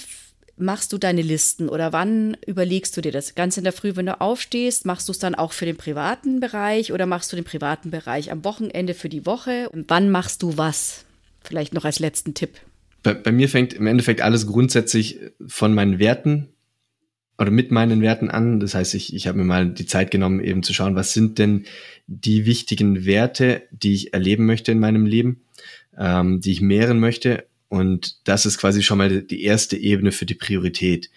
machst 0.57 0.91
du 0.91 0.97
deine 0.97 1.21
Listen 1.21 1.69
oder 1.69 1.93
wann 1.93 2.35
überlegst 2.45 2.95
du 2.97 3.01
dir 3.01 3.11
das? 3.11 3.35
Ganz 3.35 3.57
in 3.57 3.63
der 3.63 3.73
Früh, 3.73 3.95
wenn 3.95 4.07
du 4.07 4.19
aufstehst, 4.19 4.85
machst 4.85 5.07
du 5.07 5.11
es 5.11 5.19
dann 5.19 5.35
auch 5.35 5.53
für 5.53 5.65
den 5.65 5.77
privaten 5.77 6.39
Bereich 6.39 6.91
oder 6.91 7.05
machst 7.05 7.31
du 7.31 7.35
den 7.35 7.45
privaten 7.45 7.91
Bereich 7.91 8.31
am 8.31 8.43
Wochenende 8.43 8.93
für 8.93 9.09
die 9.09 9.25
Woche? 9.25 9.69
Wann 9.87 10.09
machst 10.09 10.43
du 10.43 10.57
was? 10.57 11.05
Vielleicht 11.43 11.73
noch 11.73 11.85
als 11.85 11.99
letzten 11.99 12.33
Tipp. 12.33 12.59
Bei, 13.03 13.13
bei 13.13 13.31
mir 13.31 13.47
fängt 13.47 13.73
im 13.73 13.87
Endeffekt 13.87 14.21
alles 14.21 14.47
grundsätzlich 14.47 15.19
von 15.47 15.73
meinen 15.73 15.99
Werten 15.99 16.49
oder 17.37 17.51
mit 17.51 17.71
meinen 17.71 18.01
Werten 18.01 18.29
an. 18.29 18.59
Das 18.59 18.75
heißt, 18.75 18.95
ich, 18.95 19.15
ich 19.15 19.27
habe 19.27 19.37
mir 19.37 19.45
mal 19.45 19.69
die 19.69 19.85
Zeit 19.85 20.11
genommen, 20.11 20.43
eben 20.43 20.63
zu 20.63 20.73
schauen, 20.73 20.95
was 20.95 21.13
sind 21.13 21.39
denn 21.39 21.65
die 22.07 22.45
wichtigen 22.45 23.05
Werte, 23.05 23.63
die 23.71 23.93
ich 23.93 24.13
erleben 24.13 24.45
möchte 24.45 24.73
in 24.73 24.79
meinem 24.79 25.05
Leben, 25.05 25.41
ähm, 25.97 26.41
die 26.41 26.51
ich 26.51 26.59
mehren 26.59 26.99
möchte 26.99 27.45
und 27.69 28.27
das 28.27 28.45
ist 28.45 28.57
quasi 28.57 28.81
schon 28.83 28.97
mal 28.97 29.21
die 29.21 29.43
erste 29.43 29.77
Ebene 29.77 30.11
für 30.11 30.25
die 30.25 30.33
Priorität. 30.33 31.09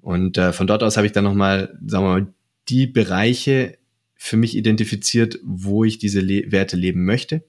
Und 0.00 0.38
äh, 0.38 0.52
von 0.52 0.66
dort 0.66 0.82
aus 0.82 0.96
habe 0.96 1.06
ich 1.06 1.12
dann 1.12 1.24
nochmal, 1.24 1.76
sagen 1.84 2.04
wir 2.04 2.20
mal, 2.20 2.26
die 2.68 2.86
Bereiche 2.86 3.78
für 4.14 4.36
mich 4.36 4.56
identifiziert, 4.56 5.38
wo 5.42 5.84
ich 5.84 5.98
diese 5.98 6.20
Le 6.20 6.52
Werte 6.52 6.76
leben 6.76 7.04
möchte. 7.04 7.44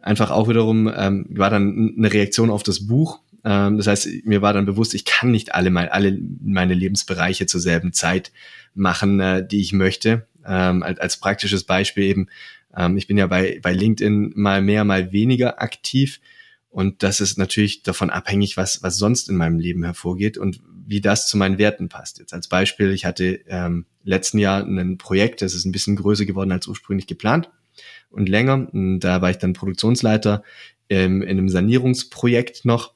Einfach 0.00 0.30
auch 0.30 0.48
wiederum 0.48 0.90
ähm, 0.94 1.26
war 1.30 1.50
dann 1.50 1.94
eine 1.96 2.12
Reaktion 2.12 2.50
auf 2.50 2.62
das 2.62 2.86
Buch. 2.86 3.20
Ähm, 3.44 3.76
das 3.76 3.86
heißt, 3.86 4.08
mir 4.24 4.40
war 4.40 4.54
dann 4.54 4.66
bewusst, 4.66 4.94
ich 4.94 5.04
kann 5.04 5.30
nicht 5.30 5.54
alle, 5.54 5.70
mein, 5.70 5.88
alle 5.88 6.18
meine 6.40 6.74
Lebensbereiche 6.74 7.46
zur 7.46 7.60
selben 7.60 7.92
Zeit 7.92 8.32
machen, 8.74 9.20
äh, 9.20 9.46
die 9.46 9.60
ich 9.60 9.72
möchte. 9.72 10.26
Ähm, 10.46 10.82
als, 10.82 11.00
als 11.00 11.16
praktisches 11.18 11.64
Beispiel 11.64 12.04
eben, 12.04 12.26
ähm, 12.74 12.96
ich 12.96 13.06
bin 13.06 13.18
ja 13.18 13.26
bei, 13.26 13.60
bei 13.62 13.72
LinkedIn 13.72 14.32
mal 14.36 14.62
mehr, 14.62 14.84
mal 14.84 15.12
weniger 15.12 15.60
aktiv 15.60 16.20
und 16.70 17.02
das 17.02 17.20
ist 17.20 17.38
natürlich 17.38 17.82
davon 17.82 18.10
abhängig, 18.10 18.56
was, 18.56 18.82
was 18.82 18.98
sonst 18.98 19.28
in 19.28 19.36
meinem 19.36 19.58
Leben 19.58 19.84
hervorgeht 19.84 20.36
und 20.36 20.60
wie 20.86 21.00
das 21.00 21.28
zu 21.28 21.36
meinen 21.36 21.58
Werten 21.58 21.88
passt. 21.88 22.18
Jetzt 22.18 22.32
als 22.32 22.48
Beispiel, 22.48 22.92
ich 22.92 23.04
hatte 23.04 23.40
ähm, 23.46 23.86
letzten 24.04 24.38
Jahr 24.38 24.62
ein 24.62 24.98
Projekt, 24.98 25.42
das 25.42 25.54
ist 25.54 25.64
ein 25.64 25.72
bisschen 25.72 25.96
größer 25.96 26.24
geworden 26.24 26.52
als 26.52 26.66
ursprünglich 26.66 27.06
geplant 27.06 27.50
und 28.10 28.28
länger. 28.28 28.68
Und 28.72 29.00
da 29.00 29.22
war 29.22 29.30
ich 29.30 29.38
dann 29.38 29.54
Produktionsleiter 29.54 30.42
ähm, 30.88 31.22
in 31.22 31.30
einem 31.30 31.48
Sanierungsprojekt 31.48 32.64
noch. 32.64 32.94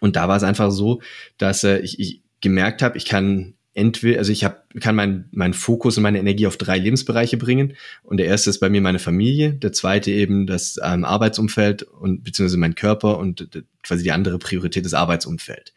Und 0.00 0.16
da 0.16 0.28
war 0.28 0.36
es 0.36 0.42
einfach 0.42 0.70
so, 0.70 1.00
dass 1.38 1.64
äh, 1.64 1.78
ich, 1.78 2.00
ich 2.00 2.22
gemerkt 2.40 2.82
habe, 2.82 2.98
ich 2.98 3.04
kann 3.04 3.54
entweder, 3.74 4.18
also 4.18 4.32
ich 4.32 4.44
hab, 4.44 4.68
kann 4.80 4.96
meinen 4.96 5.28
mein 5.32 5.54
Fokus 5.54 5.96
und 5.96 6.02
meine 6.02 6.18
Energie 6.18 6.46
auf 6.46 6.56
drei 6.56 6.78
Lebensbereiche 6.78 7.36
bringen. 7.36 7.74
Und 8.02 8.18
der 8.18 8.26
erste 8.26 8.50
ist 8.50 8.60
bei 8.60 8.68
mir 8.68 8.80
meine 8.80 8.98
Familie, 8.98 9.54
der 9.54 9.72
zweite 9.72 10.10
eben 10.10 10.46
das 10.46 10.78
ähm, 10.82 11.04
Arbeitsumfeld 11.04 11.82
und 11.82 12.24
beziehungsweise 12.24 12.58
mein 12.58 12.74
Körper 12.74 13.18
und 13.18 13.48
quasi 13.82 14.02
die 14.02 14.12
andere 14.12 14.38
Priorität 14.38 14.84
das 14.84 14.94
Arbeitsumfeld. 14.94 15.72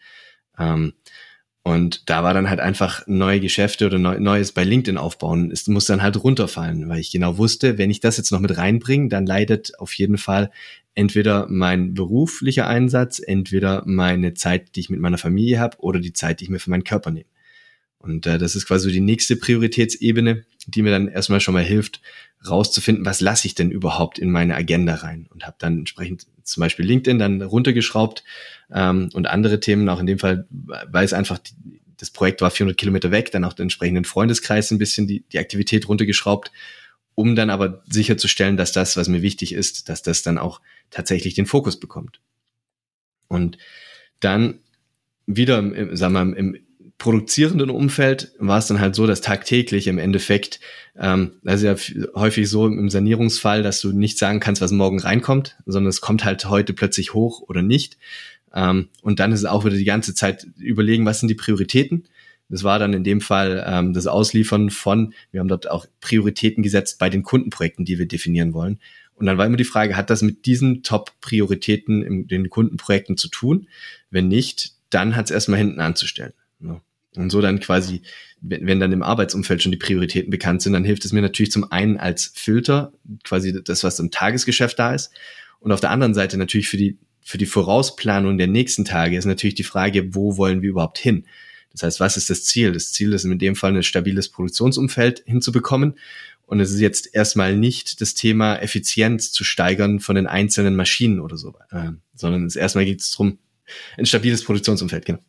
Ähm, 0.57 0.93
und 1.67 2.11
da 2.11 2.23
war 2.23 2.35
dann 2.35 2.47
halt 2.47 2.59
einfach 2.59 3.07
neue 3.07 3.39
Geschäfte 3.39 3.87
oder 3.87 3.97
neu, 3.97 4.19
Neues 4.19 4.51
bei 4.51 4.63
LinkedIn 4.63 4.99
aufbauen. 4.99 5.49
Es 5.49 5.67
muss 5.67 5.85
dann 5.85 6.03
halt 6.03 6.23
runterfallen, 6.23 6.87
weil 6.89 6.99
ich 6.99 7.11
genau 7.11 7.39
wusste, 7.39 7.79
wenn 7.79 7.89
ich 7.89 7.99
das 7.99 8.17
jetzt 8.17 8.31
noch 8.31 8.39
mit 8.39 8.55
reinbringe, 8.55 9.09
dann 9.09 9.25
leidet 9.25 9.79
auf 9.79 9.93
jeden 9.93 10.19
Fall 10.19 10.51
entweder 10.93 11.47
mein 11.49 11.95
beruflicher 11.95 12.67
Einsatz, 12.67 13.19
entweder 13.19 13.81
meine 13.87 14.35
Zeit, 14.35 14.75
die 14.75 14.81
ich 14.81 14.89
mit 14.91 14.99
meiner 14.99 15.17
Familie 15.17 15.59
habe 15.59 15.77
oder 15.79 15.99
die 15.99 16.13
Zeit, 16.13 16.39
die 16.39 16.43
ich 16.43 16.49
mir 16.51 16.59
für 16.59 16.69
meinen 16.69 16.83
Körper 16.83 17.09
nehme. 17.09 17.25
Und 18.05 18.27
äh, 18.27 18.37
das 18.37 18.55
ist 18.55 18.67
quasi 18.67 18.91
die 18.91 19.01
nächste 19.01 19.35
Prioritätsebene, 19.35 20.45
die 20.67 20.81
mir 20.83 20.91
dann 20.91 21.07
erstmal 21.07 21.41
schon 21.41 21.55
mal 21.55 21.63
hilft, 21.63 22.01
rauszufinden, 22.47 23.03
was 23.03 23.19
lasse 23.19 23.47
ich 23.47 23.55
denn 23.55 23.71
überhaupt 23.71 24.19
in 24.19 24.29
meine 24.29 24.55
Agenda 24.55 24.93
rein. 24.95 25.27
Und 25.31 25.45
habe 25.45 25.55
dann 25.57 25.79
entsprechend 25.79 26.27
zum 26.43 26.61
Beispiel 26.61 26.85
LinkedIn 26.85 27.17
dann 27.17 27.41
runtergeschraubt 27.41 28.23
ähm, 28.71 29.09
und 29.13 29.25
andere 29.25 29.59
Themen, 29.59 29.89
auch 29.89 29.99
in 29.99 30.05
dem 30.05 30.19
Fall, 30.19 30.47
weil 30.51 31.03
es 31.03 31.13
einfach, 31.13 31.39
die, 31.39 31.81
das 31.97 32.11
Projekt 32.11 32.41
war 32.41 32.51
400 32.51 32.77
Kilometer 32.77 33.09
weg, 33.09 33.31
dann 33.31 33.43
auch 33.43 33.53
den 33.53 33.63
entsprechenden 33.63 34.05
Freundeskreis 34.05 34.69
ein 34.69 34.77
bisschen 34.77 35.07
die, 35.07 35.21
die 35.31 35.39
Aktivität 35.39 35.89
runtergeschraubt, 35.89 36.51
um 37.15 37.35
dann 37.35 37.49
aber 37.49 37.81
sicherzustellen, 37.89 38.55
dass 38.55 38.71
das, 38.71 38.97
was 38.97 39.07
mir 39.07 39.23
wichtig 39.23 39.53
ist, 39.53 39.89
dass 39.89 40.03
das 40.03 40.21
dann 40.21 40.37
auch 40.37 40.61
tatsächlich 40.91 41.33
den 41.33 41.47
Fokus 41.47 41.79
bekommt. 41.79 42.19
Und 43.27 43.57
dann 44.19 44.59
wieder, 45.25 45.63
sagen 45.95 46.13
wir, 46.13 46.25
mal, 46.25 46.33
im, 46.33 46.64
produzierenden 46.97 47.69
Umfeld 47.69 48.31
war 48.39 48.57
es 48.57 48.67
dann 48.67 48.79
halt 48.79 48.95
so, 48.95 49.05
dass 49.05 49.21
tagtäglich 49.21 49.87
im 49.87 49.97
Endeffekt, 49.97 50.59
ähm, 50.97 51.33
also 51.43 51.67
ja 51.67 51.75
häufig 52.15 52.49
so 52.49 52.67
im 52.67 52.89
Sanierungsfall, 52.89 53.63
dass 53.63 53.81
du 53.81 53.91
nicht 53.91 54.17
sagen 54.17 54.39
kannst, 54.39 54.61
was 54.61 54.71
morgen 54.71 54.99
reinkommt, 54.99 55.57
sondern 55.65 55.89
es 55.89 56.01
kommt 56.01 56.23
halt 56.23 56.45
heute 56.45 56.73
plötzlich 56.73 57.13
hoch 57.13 57.41
oder 57.41 57.61
nicht. 57.61 57.97
Ähm, 58.53 58.87
und 59.01 59.19
dann 59.19 59.31
ist 59.31 59.39
es 59.39 59.45
auch 59.45 59.65
wieder 59.65 59.75
die 59.75 59.83
ganze 59.83 60.13
Zeit 60.13 60.47
überlegen, 60.57 61.05
was 61.05 61.19
sind 61.19 61.27
die 61.27 61.35
Prioritäten. 61.35 62.07
Das 62.47 62.63
war 62.63 62.79
dann 62.79 62.93
in 62.93 63.03
dem 63.03 63.21
Fall 63.21 63.63
ähm, 63.67 63.93
das 63.93 64.07
Ausliefern 64.07 64.69
von, 64.69 65.13
wir 65.31 65.41
haben 65.41 65.47
dort 65.47 65.69
auch 65.69 65.87
Prioritäten 65.99 66.63
gesetzt 66.63 66.99
bei 66.99 67.09
den 67.09 67.23
Kundenprojekten, 67.23 67.85
die 67.85 67.97
wir 67.97 68.07
definieren 68.07 68.53
wollen. 68.53 68.79
Und 69.15 69.25
dann 69.25 69.37
war 69.37 69.45
immer 69.45 69.57
die 69.57 69.63
Frage, 69.63 69.97
hat 69.97 70.09
das 70.09 70.21
mit 70.21 70.45
diesen 70.45 70.83
Top-Prioritäten 70.83 72.03
in 72.03 72.27
den 72.27 72.49
Kundenprojekten 72.49 73.17
zu 73.17 73.29
tun? 73.29 73.67
Wenn 74.11 74.27
nicht, 74.27 74.73
dann 74.89 75.15
hat 75.15 75.25
es 75.25 75.31
erstmal 75.31 75.59
hinten 75.59 75.79
anzustellen. 75.79 76.33
Ne? 76.59 76.81
Und 77.15 77.29
so 77.29 77.41
dann 77.41 77.59
quasi, 77.59 78.01
wenn, 78.41 78.67
wenn 78.67 78.79
dann 78.79 78.91
im 78.91 79.03
Arbeitsumfeld 79.03 79.63
schon 79.63 79.71
die 79.71 79.77
Prioritäten 79.77 80.31
bekannt 80.31 80.61
sind, 80.61 80.73
dann 80.73 80.83
hilft 80.83 81.05
es 81.05 81.13
mir 81.13 81.21
natürlich 81.21 81.51
zum 81.51 81.71
einen 81.71 81.97
als 81.97 82.31
Filter, 82.35 82.93
quasi 83.23 83.61
das, 83.63 83.83
was 83.83 83.99
im 83.99 84.11
Tagesgeschäft 84.11 84.77
da 84.77 84.93
ist. 84.93 85.11
Und 85.59 85.71
auf 85.71 85.79
der 85.79 85.91
anderen 85.91 86.13
Seite 86.13 86.37
natürlich 86.37 86.67
für 86.67 86.77
die, 86.77 86.97
für 87.21 87.37
die 87.37 87.45
Vorausplanung 87.45 88.37
der 88.37 88.47
nächsten 88.47 88.85
Tage 88.85 89.17
ist 89.17 89.25
natürlich 89.25 89.55
die 89.55 89.63
Frage, 89.63 90.13
wo 90.13 90.37
wollen 90.37 90.61
wir 90.61 90.69
überhaupt 90.69 90.97
hin? 90.97 91.25
Das 91.71 91.83
heißt, 91.83 91.99
was 91.99 92.17
ist 92.17 92.29
das 92.29 92.43
Ziel? 92.45 92.71
Das 92.71 92.91
Ziel 92.91 93.11
ist 93.13 93.25
in 93.25 93.37
dem 93.37 93.55
Fall 93.55 93.75
ein 93.75 93.83
stabiles 93.83 94.29
Produktionsumfeld 94.29 95.23
hinzubekommen. 95.25 95.95
Und 96.45 96.59
es 96.59 96.71
ist 96.71 96.79
jetzt 96.79 97.13
erstmal 97.13 97.55
nicht 97.57 98.01
das 98.01 98.13
Thema 98.13 98.57
Effizienz 98.57 99.31
zu 99.31 99.43
steigern 99.43 99.99
von 99.99 100.15
den 100.15 100.27
einzelnen 100.27 100.75
Maschinen 100.75 101.19
oder 101.19 101.37
so, 101.37 101.55
äh, 101.71 101.89
sondern 102.13 102.45
es 102.45 102.55
erstmal 102.55 102.85
geht 102.85 103.01
es 103.01 103.11
darum, 103.11 103.39
ein 103.97 104.05
stabiles 104.05 104.43
Produktionsumfeld, 104.43 105.05
genau. 105.05 105.19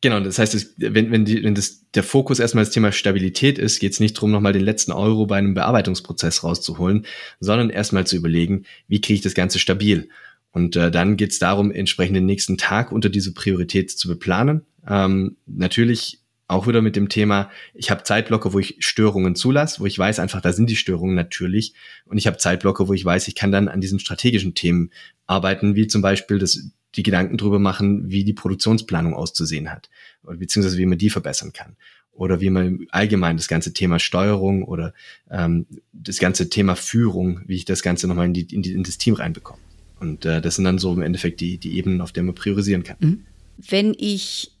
Genau, 0.00 0.20
das 0.20 0.38
heißt, 0.38 0.74
wenn, 0.76 1.10
wenn, 1.10 1.24
die, 1.24 1.42
wenn 1.42 1.54
das, 1.54 1.90
der 1.94 2.02
Fokus 2.02 2.38
erstmal 2.38 2.64
das 2.64 2.74
Thema 2.74 2.92
Stabilität 2.92 3.56
ist, 3.56 3.78
geht 3.78 3.92
es 3.92 4.00
nicht 4.00 4.16
darum, 4.16 4.32
nochmal 4.32 4.52
den 4.52 4.64
letzten 4.64 4.92
Euro 4.92 5.24
bei 5.24 5.38
einem 5.38 5.54
Bearbeitungsprozess 5.54 6.44
rauszuholen, 6.44 7.06
sondern 7.40 7.70
erstmal 7.70 8.06
zu 8.06 8.16
überlegen, 8.16 8.66
wie 8.86 9.00
kriege 9.00 9.14
ich 9.14 9.22
das 9.22 9.32
Ganze 9.32 9.58
stabil. 9.58 10.10
Und 10.52 10.76
äh, 10.76 10.90
dann 10.90 11.16
geht 11.16 11.32
es 11.32 11.38
darum, 11.38 11.72
entsprechend 11.72 12.16
den 12.16 12.26
nächsten 12.26 12.58
Tag 12.58 12.92
unter 12.92 13.08
diese 13.08 13.32
Priorität 13.32 13.90
zu 13.90 14.06
beplanen. 14.06 14.66
Ähm, 14.86 15.36
natürlich 15.46 16.20
auch 16.46 16.66
wieder 16.66 16.82
mit 16.82 16.96
dem 16.96 17.08
Thema, 17.08 17.50
ich 17.72 17.90
habe 17.90 18.02
Zeitblocke, 18.02 18.52
wo 18.52 18.58
ich 18.58 18.76
Störungen 18.80 19.34
zulasse, 19.34 19.80
wo 19.80 19.86
ich 19.86 19.98
weiß 19.98 20.18
einfach, 20.18 20.42
da 20.42 20.52
sind 20.52 20.68
die 20.68 20.76
Störungen 20.76 21.14
natürlich. 21.14 21.72
Und 22.04 22.18
ich 22.18 22.26
habe 22.26 22.36
Zeitblocke, 22.36 22.86
wo 22.86 22.92
ich 22.92 23.04
weiß, 23.04 23.26
ich 23.28 23.34
kann 23.34 23.52
dann 23.52 23.68
an 23.68 23.80
diesen 23.80 23.98
strategischen 23.98 24.54
Themen 24.54 24.90
arbeiten, 25.26 25.74
wie 25.74 25.86
zum 25.86 26.02
Beispiel 26.02 26.38
das 26.38 26.70
die 26.96 27.02
Gedanken 27.02 27.36
drüber 27.36 27.58
machen, 27.58 28.10
wie 28.10 28.24
die 28.24 28.32
Produktionsplanung 28.32 29.14
auszusehen 29.14 29.70
hat, 29.70 29.90
beziehungsweise 30.22 30.78
wie 30.78 30.86
man 30.86 30.98
die 30.98 31.10
verbessern 31.10 31.52
kann. 31.52 31.76
Oder 32.12 32.40
wie 32.40 32.50
man 32.50 32.86
allgemein 32.90 33.36
das 33.36 33.48
ganze 33.48 33.72
Thema 33.72 33.98
Steuerung 33.98 34.62
oder 34.62 34.94
ähm, 35.30 35.66
das 35.92 36.18
ganze 36.18 36.48
Thema 36.48 36.76
Führung, 36.76 37.40
wie 37.46 37.56
ich 37.56 37.64
das 37.64 37.82
Ganze 37.82 38.06
nochmal 38.06 38.26
in, 38.26 38.34
die, 38.34 38.54
in, 38.54 38.62
die, 38.62 38.72
in 38.72 38.84
das 38.84 38.98
Team 38.98 39.14
reinbekomme. 39.14 39.58
Und 39.98 40.24
äh, 40.24 40.40
das 40.40 40.56
sind 40.56 40.64
dann 40.64 40.78
so 40.78 40.92
im 40.92 41.02
Endeffekt 41.02 41.40
die, 41.40 41.58
die 41.58 41.76
Ebenen, 41.76 42.00
auf 42.00 42.12
denen 42.12 42.26
man 42.26 42.36
priorisieren 42.36 42.84
kann. 42.84 42.96
Mhm. 43.00 43.24
Wenn 43.56 43.94
ich 43.98 44.52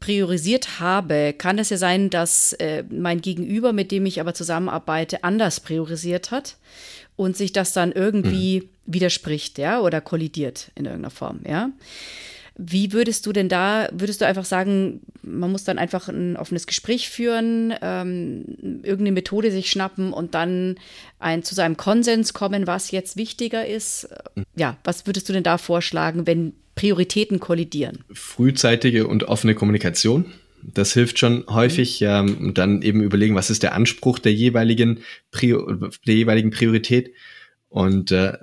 priorisiert 0.00 0.80
habe, 0.80 1.34
kann 1.36 1.58
es 1.58 1.70
ja 1.70 1.76
sein, 1.76 2.08
dass 2.08 2.54
äh, 2.54 2.84
mein 2.90 3.20
Gegenüber, 3.20 3.72
mit 3.72 3.90
dem 3.90 4.06
ich 4.06 4.20
aber 4.20 4.32
zusammenarbeite, 4.32 5.24
anders 5.24 5.60
priorisiert 5.60 6.30
hat 6.30 6.56
und 7.16 7.36
sich 7.36 7.52
das 7.52 7.72
dann 7.72 7.92
irgendwie 7.92 8.60
mhm. 8.60 8.94
widerspricht, 8.94 9.58
ja, 9.58 9.80
oder 9.80 10.00
kollidiert 10.00 10.70
in 10.74 10.84
irgendeiner 10.84 11.10
Form, 11.10 11.40
ja. 11.46 11.70
Wie 12.56 12.92
würdest 12.92 13.24
du 13.24 13.32
denn 13.32 13.48
da, 13.48 13.88
würdest 13.92 14.20
du 14.20 14.26
einfach 14.26 14.44
sagen, 14.44 15.00
man 15.22 15.50
muss 15.50 15.64
dann 15.64 15.78
einfach 15.78 16.08
ein 16.08 16.36
offenes 16.36 16.66
Gespräch 16.66 17.08
führen, 17.08 17.72
ähm, 17.80 18.44
irgendeine 18.82 19.12
Methode 19.12 19.50
sich 19.50 19.70
schnappen 19.70 20.12
und 20.12 20.34
dann 20.34 20.76
ein, 21.18 21.42
zu 21.42 21.54
seinem 21.54 21.78
Konsens 21.78 22.34
kommen, 22.34 22.66
was 22.66 22.90
jetzt 22.90 23.16
wichtiger 23.16 23.66
ist? 23.66 24.08
Ja, 24.54 24.76
was 24.84 25.06
würdest 25.06 25.28
du 25.28 25.32
denn 25.32 25.42
da 25.42 25.56
vorschlagen, 25.56 26.26
wenn 26.26 26.52
Prioritäten 26.74 27.40
kollidieren? 27.40 28.04
Frühzeitige 28.12 29.06
und 29.06 29.24
offene 29.24 29.54
Kommunikation. 29.54 30.26
Das 30.62 30.92
hilft 30.92 31.18
schon 31.18 31.44
häufig. 31.48 32.00
Ähm, 32.02 32.38
und 32.38 32.58
dann 32.58 32.82
eben 32.82 33.02
überlegen, 33.02 33.34
was 33.34 33.50
ist 33.50 33.62
der 33.62 33.74
Anspruch 33.74 34.18
der 34.18 34.32
jeweiligen, 34.32 35.00
Prior 35.30 35.90
der 36.06 36.14
jeweiligen 36.14 36.50
Priorität. 36.50 37.12
Und 37.68 38.12
äh, 38.12 38.38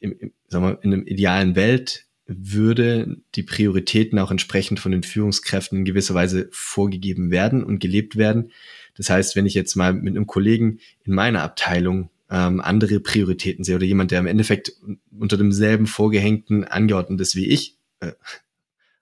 im, 0.00 0.16
im, 0.18 0.32
sagen 0.48 0.64
wir, 0.64 0.78
in 0.82 0.92
einer 0.92 1.06
idealen 1.06 1.56
Welt 1.56 2.06
würde 2.26 3.18
die 3.34 3.42
Prioritäten 3.42 4.18
auch 4.18 4.30
entsprechend 4.30 4.80
von 4.80 4.92
den 4.92 5.02
Führungskräften 5.02 5.78
in 5.78 5.84
gewisser 5.84 6.14
Weise 6.14 6.48
vorgegeben 6.52 7.30
werden 7.30 7.62
und 7.62 7.80
gelebt 7.80 8.16
werden. 8.16 8.50
Das 8.96 9.10
heißt, 9.10 9.36
wenn 9.36 9.46
ich 9.46 9.54
jetzt 9.54 9.74
mal 9.74 9.92
mit 9.92 10.16
einem 10.16 10.26
Kollegen 10.26 10.78
in 11.04 11.14
meiner 11.14 11.42
Abteilung 11.42 12.10
ähm, 12.30 12.60
andere 12.60 13.00
Prioritäten 13.00 13.64
sehe 13.64 13.76
oder 13.76 13.84
jemand, 13.84 14.10
der 14.10 14.20
im 14.20 14.26
Endeffekt 14.26 14.72
unter 15.18 15.36
demselben 15.36 15.86
Vorgehängten 15.86 16.64
angeordnet 16.64 17.20
ist 17.20 17.36
wie 17.36 17.46
ich, 17.46 17.76
äh, 18.00 18.12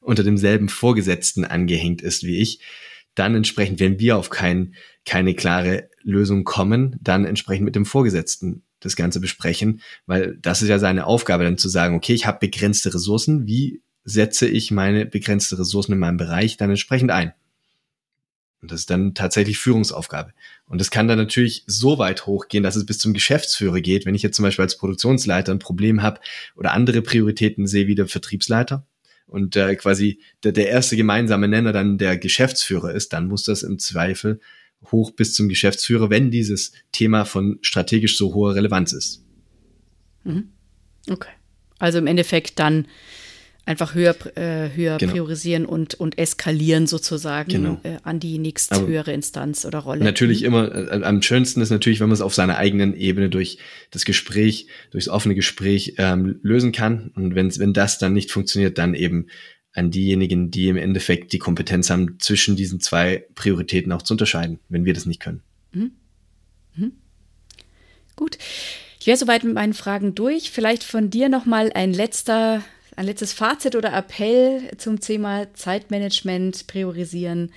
unter 0.02 0.24
demselben 0.24 0.68
Vorgesetzten 0.68 1.44
angehängt 1.44 2.02
ist 2.02 2.24
wie 2.24 2.38
ich, 2.38 2.60
dann 3.14 3.34
entsprechend, 3.34 3.80
wenn 3.80 3.98
wir 3.98 4.16
auf 4.16 4.30
kein, 4.30 4.74
keine 5.04 5.34
klare 5.34 5.90
Lösung 6.02 6.44
kommen, 6.44 6.96
dann 7.00 7.24
entsprechend 7.24 7.64
mit 7.64 7.76
dem 7.76 7.84
Vorgesetzten 7.84 8.62
das 8.80 8.96
Ganze 8.96 9.20
besprechen, 9.20 9.80
weil 10.06 10.36
das 10.40 10.62
ist 10.62 10.68
ja 10.68 10.78
seine 10.78 11.06
Aufgabe, 11.06 11.44
dann 11.44 11.58
zu 11.58 11.68
sagen, 11.68 11.94
okay, 11.94 12.14
ich 12.14 12.26
habe 12.26 12.40
begrenzte 12.40 12.92
Ressourcen, 12.92 13.46
wie 13.46 13.82
setze 14.04 14.48
ich 14.48 14.70
meine 14.70 15.06
begrenzte 15.06 15.58
Ressourcen 15.58 15.92
in 15.92 15.98
meinem 15.98 16.16
Bereich 16.16 16.56
dann 16.56 16.70
entsprechend 16.70 17.10
ein? 17.10 17.32
Und 18.60 18.70
das 18.70 18.80
ist 18.80 18.90
dann 18.90 19.14
tatsächlich 19.14 19.58
Führungsaufgabe. 19.58 20.32
Und 20.66 20.80
das 20.80 20.92
kann 20.92 21.08
dann 21.08 21.18
natürlich 21.18 21.64
so 21.66 21.98
weit 21.98 22.26
hochgehen, 22.26 22.62
dass 22.62 22.76
es 22.76 22.86
bis 22.86 22.98
zum 22.98 23.12
Geschäftsführer 23.12 23.80
geht. 23.80 24.06
Wenn 24.06 24.14
ich 24.14 24.22
jetzt 24.22 24.36
zum 24.36 24.44
Beispiel 24.44 24.62
als 24.62 24.78
Produktionsleiter 24.78 25.52
ein 25.52 25.58
Problem 25.58 26.00
habe 26.00 26.20
oder 26.54 26.72
andere 26.72 27.02
Prioritäten 27.02 27.66
sehe 27.66 27.88
wie 27.88 27.96
der 27.96 28.06
Vertriebsleiter 28.06 28.86
und 29.32 29.56
äh, 29.56 29.74
quasi 29.76 30.20
der, 30.44 30.52
der 30.52 30.68
erste 30.68 30.96
gemeinsame 30.96 31.48
Nenner 31.48 31.72
dann 31.72 31.96
der 31.96 32.18
Geschäftsführer 32.18 32.92
ist, 32.92 33.12
dann 33.14 33.28
muss 33.28 33.44
das 33.44 33.62
im 33.62 33.78
Zweifel 33.78 34.40
hoch 34.90 35.12
bis 35.12 35.32
zum 35.32 35.48
Geschäftsführer, 35.48 36.10
wenn 36.10 36.30
dieses 36.30 36.72
Thema 36.92 37.24
von 37.24 37.58
strategisch 37.62 38.18
so 38.18 38.34
hoher 38.34 38.54
Relevanz 38.54 38.92
ist. 38.92 39.24
Mhm. 40.24 40.50
Okay. 41.08 41.30
Also 41.78 41.98
im 41.98 42.06
Endeffekt 42.06 42.58
dann 42.58 42.86
einfach 43.64 43.94
höher, 43.94 44.16
äh, 44.36 44.70
höher 44.74 44.98
genau. 44.98 45.12
priorisieren 45.12 45.66
und, 45.66 45.94
und 45.94 46.18
eskalieren 46.18 46.86
sozusagen 46.86 47.50
genau. 47.50 47.80
äh, 47.84 47.98
an 48.02 48.18
die 48.18 48.38
nächsthöhere 48.38 49.12
Instanz 49.12 49.64
oder 49.64 49.78
Rolle. 49.78 50.04
Natürlich 50.04 50.40
mhm. 50.40 50.46
immer, 50.46 50.74
äh, 50.74 51.02
am 51.04 51.22
schönsten 51.22 51.60
ist 51.60 51.70
natürlich, 51.70 52.00
wenn 52.00 52.08
man 52.08 52.14
es 52.14 52.20
auf 52.20 52.34
seiner 52.34 52.58
eigenen 52.58 52.94
Ebene 52.94 53.30
durch 53.30 53.58
das 53.90 54.04
Gespräch, 54.04 54.66
durchs 54.90 55.08
offene 55.08 55.34
Gespräch 55.34 55.94
ähm, 55.98 56.40
lösen 56.42 56.72
kann. 56.72 57.12
Und 57.14 57.34
wenn, 57.34 57.56
wenn 57.58 57.72
das 57.72 57.98
dann 57.98 58.12
nicht 58.12 58.32
funktioniert, 58.32 58.78
dann 58.78 58.94
eben 58.94 59.26
an 59.74 59.90
diejenigen, 59.90 60.50
die 60.50 60.68
im 60.68 60.76
Endeffekt 60.76 61.32
die 61.32 61.38
Kompetenz 61.38 61.88
haben, 61.88 62.18
zwischen 62.18 62.56
diesen 62.56 62.80
zwei 62.80 63.24
Prioritäten 63.34 63.92
auch 63.92 64.02
zu 64.02 64.14
unterscheiden, 64.14 64.58
wenn 64.68 64.84
wir 64.84 64.92
das 64.92 65.06
nicht 65.06 65.20
können. 65.20 65.42
Mhm. 65.72 65.92
Mhm. 66.74 66.92
Gut. 68.16 68.38
Ich 69.00 69.06
wäre 69.06 69.16
soweit 69.16 69.44
mit 69.44 69.54
meinen 69.54 69.74
Fragen 69.74 70.14
durch. 70.14 70.50
Vielleicht 70.50 70.84
von 70.84 71.10
dir 71.10 71.28
nochmal 71.28 71.72
ein 71.74 71.92
letzter, 71.92 72.62
ein 72.96 73.06
letztes 73.06 73.32
Fazit 73.32 73.76
oder 73.76 73.92
Appell 73.92 74.70
zum 74.76 75.00
Thema 75.00 75.52
Zeitmanagement, 75.54 76.66
Priorisieren. 76.66 77.52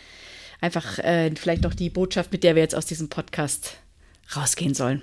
Einfach 0.62 1.00
äh, 1.00 1.32
vielleicht 1.36 1.64
noch 1.64 1.74
die 1.74 1.90
Botschaft, 1.90 2.32
mit 2.32 2.44
der 2.44 2.56
wir 2.56 2.62
jetzt 2.62 2.76
aus 2.76 2.86
diesem 2.86 3.10
Podcast 3.10 3.78
rausgehen 4.36 4.74
sollen. 4.74 5.02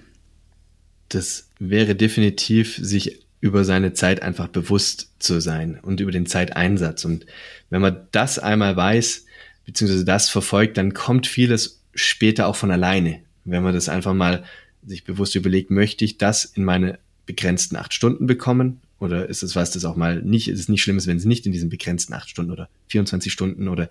Das 1.08 1.48
wäre 1.58 1.94
definitiv, 1.94 2.76
sich 2.76 3.22
über 3.40 3.64
seine 3.64 3.92
Zeit 3.92 4.22
einfach 4.22 4.48
bewusst 4.48 5.10
zu 5.18 5.40
sein 5.40 5.78
und 5.82 6.00
über 6.00 6.12
den 6.12 6.26
Zeiteinsatz. 6.26 7.04
Und 7.04 7.26
wenn 7.70 7.82
man 7.82 8.06
das 8.12 8.38
einmal 8.38 8.76
weiß, 8.76 9.26
beziehungsweise 9.66 10.04
das 10.04 10.28
verfolgt, 10.28 10.76
dann 10.76 10.94
kommt 10.94 11.26
vieles 11.26 11.80
später 11.94 12.46
auch 12.46 12.56
von 12.56 12.70
alleine. 12.70 13.20
Wenn 13.44 13.62
man 13.62 13.74
das 13.74 13.88
einfach 13.88 14.14
mal 14.14 14.44
sich 14.86 15.04
bewusst 15.04 15.34
überlegt, 15.34 15.70
möchte 15.70 16.04
ich 16.04 16.18
das 16.18 16.44
in 16.44 16.64
meine 16.64 16.98
begrenzten 17.26 17.76
acht 17.76 17.92
Stunden 17.94 18.26
bekommen? 18.26 18.80
Oder 19.02 19.28
ist 19.28 19.42
es 19.42 19.56
was, 19.56 19.72
das 19.72 19.84
auch 19.84 19.96
mal 19.96 20.22
nicht, 20.22 20.48
ist 20.48 20.60
es 20.60 20.68
nicht 20.68 20.82
schlimm 20.82 21.04
wenn 21.04 21.16
es 21.16 21.24
nicht 21.24 21.44
in 21.44 21.52
diesen 21.52 21.70
begrenzten 21.70 22.14
acht 22.14 22.30
Stunden 22.30 22.52
oder 22.52 22.68
24 22.88 23.32
Stunden 23.32 23.66
oder 23.66 23.90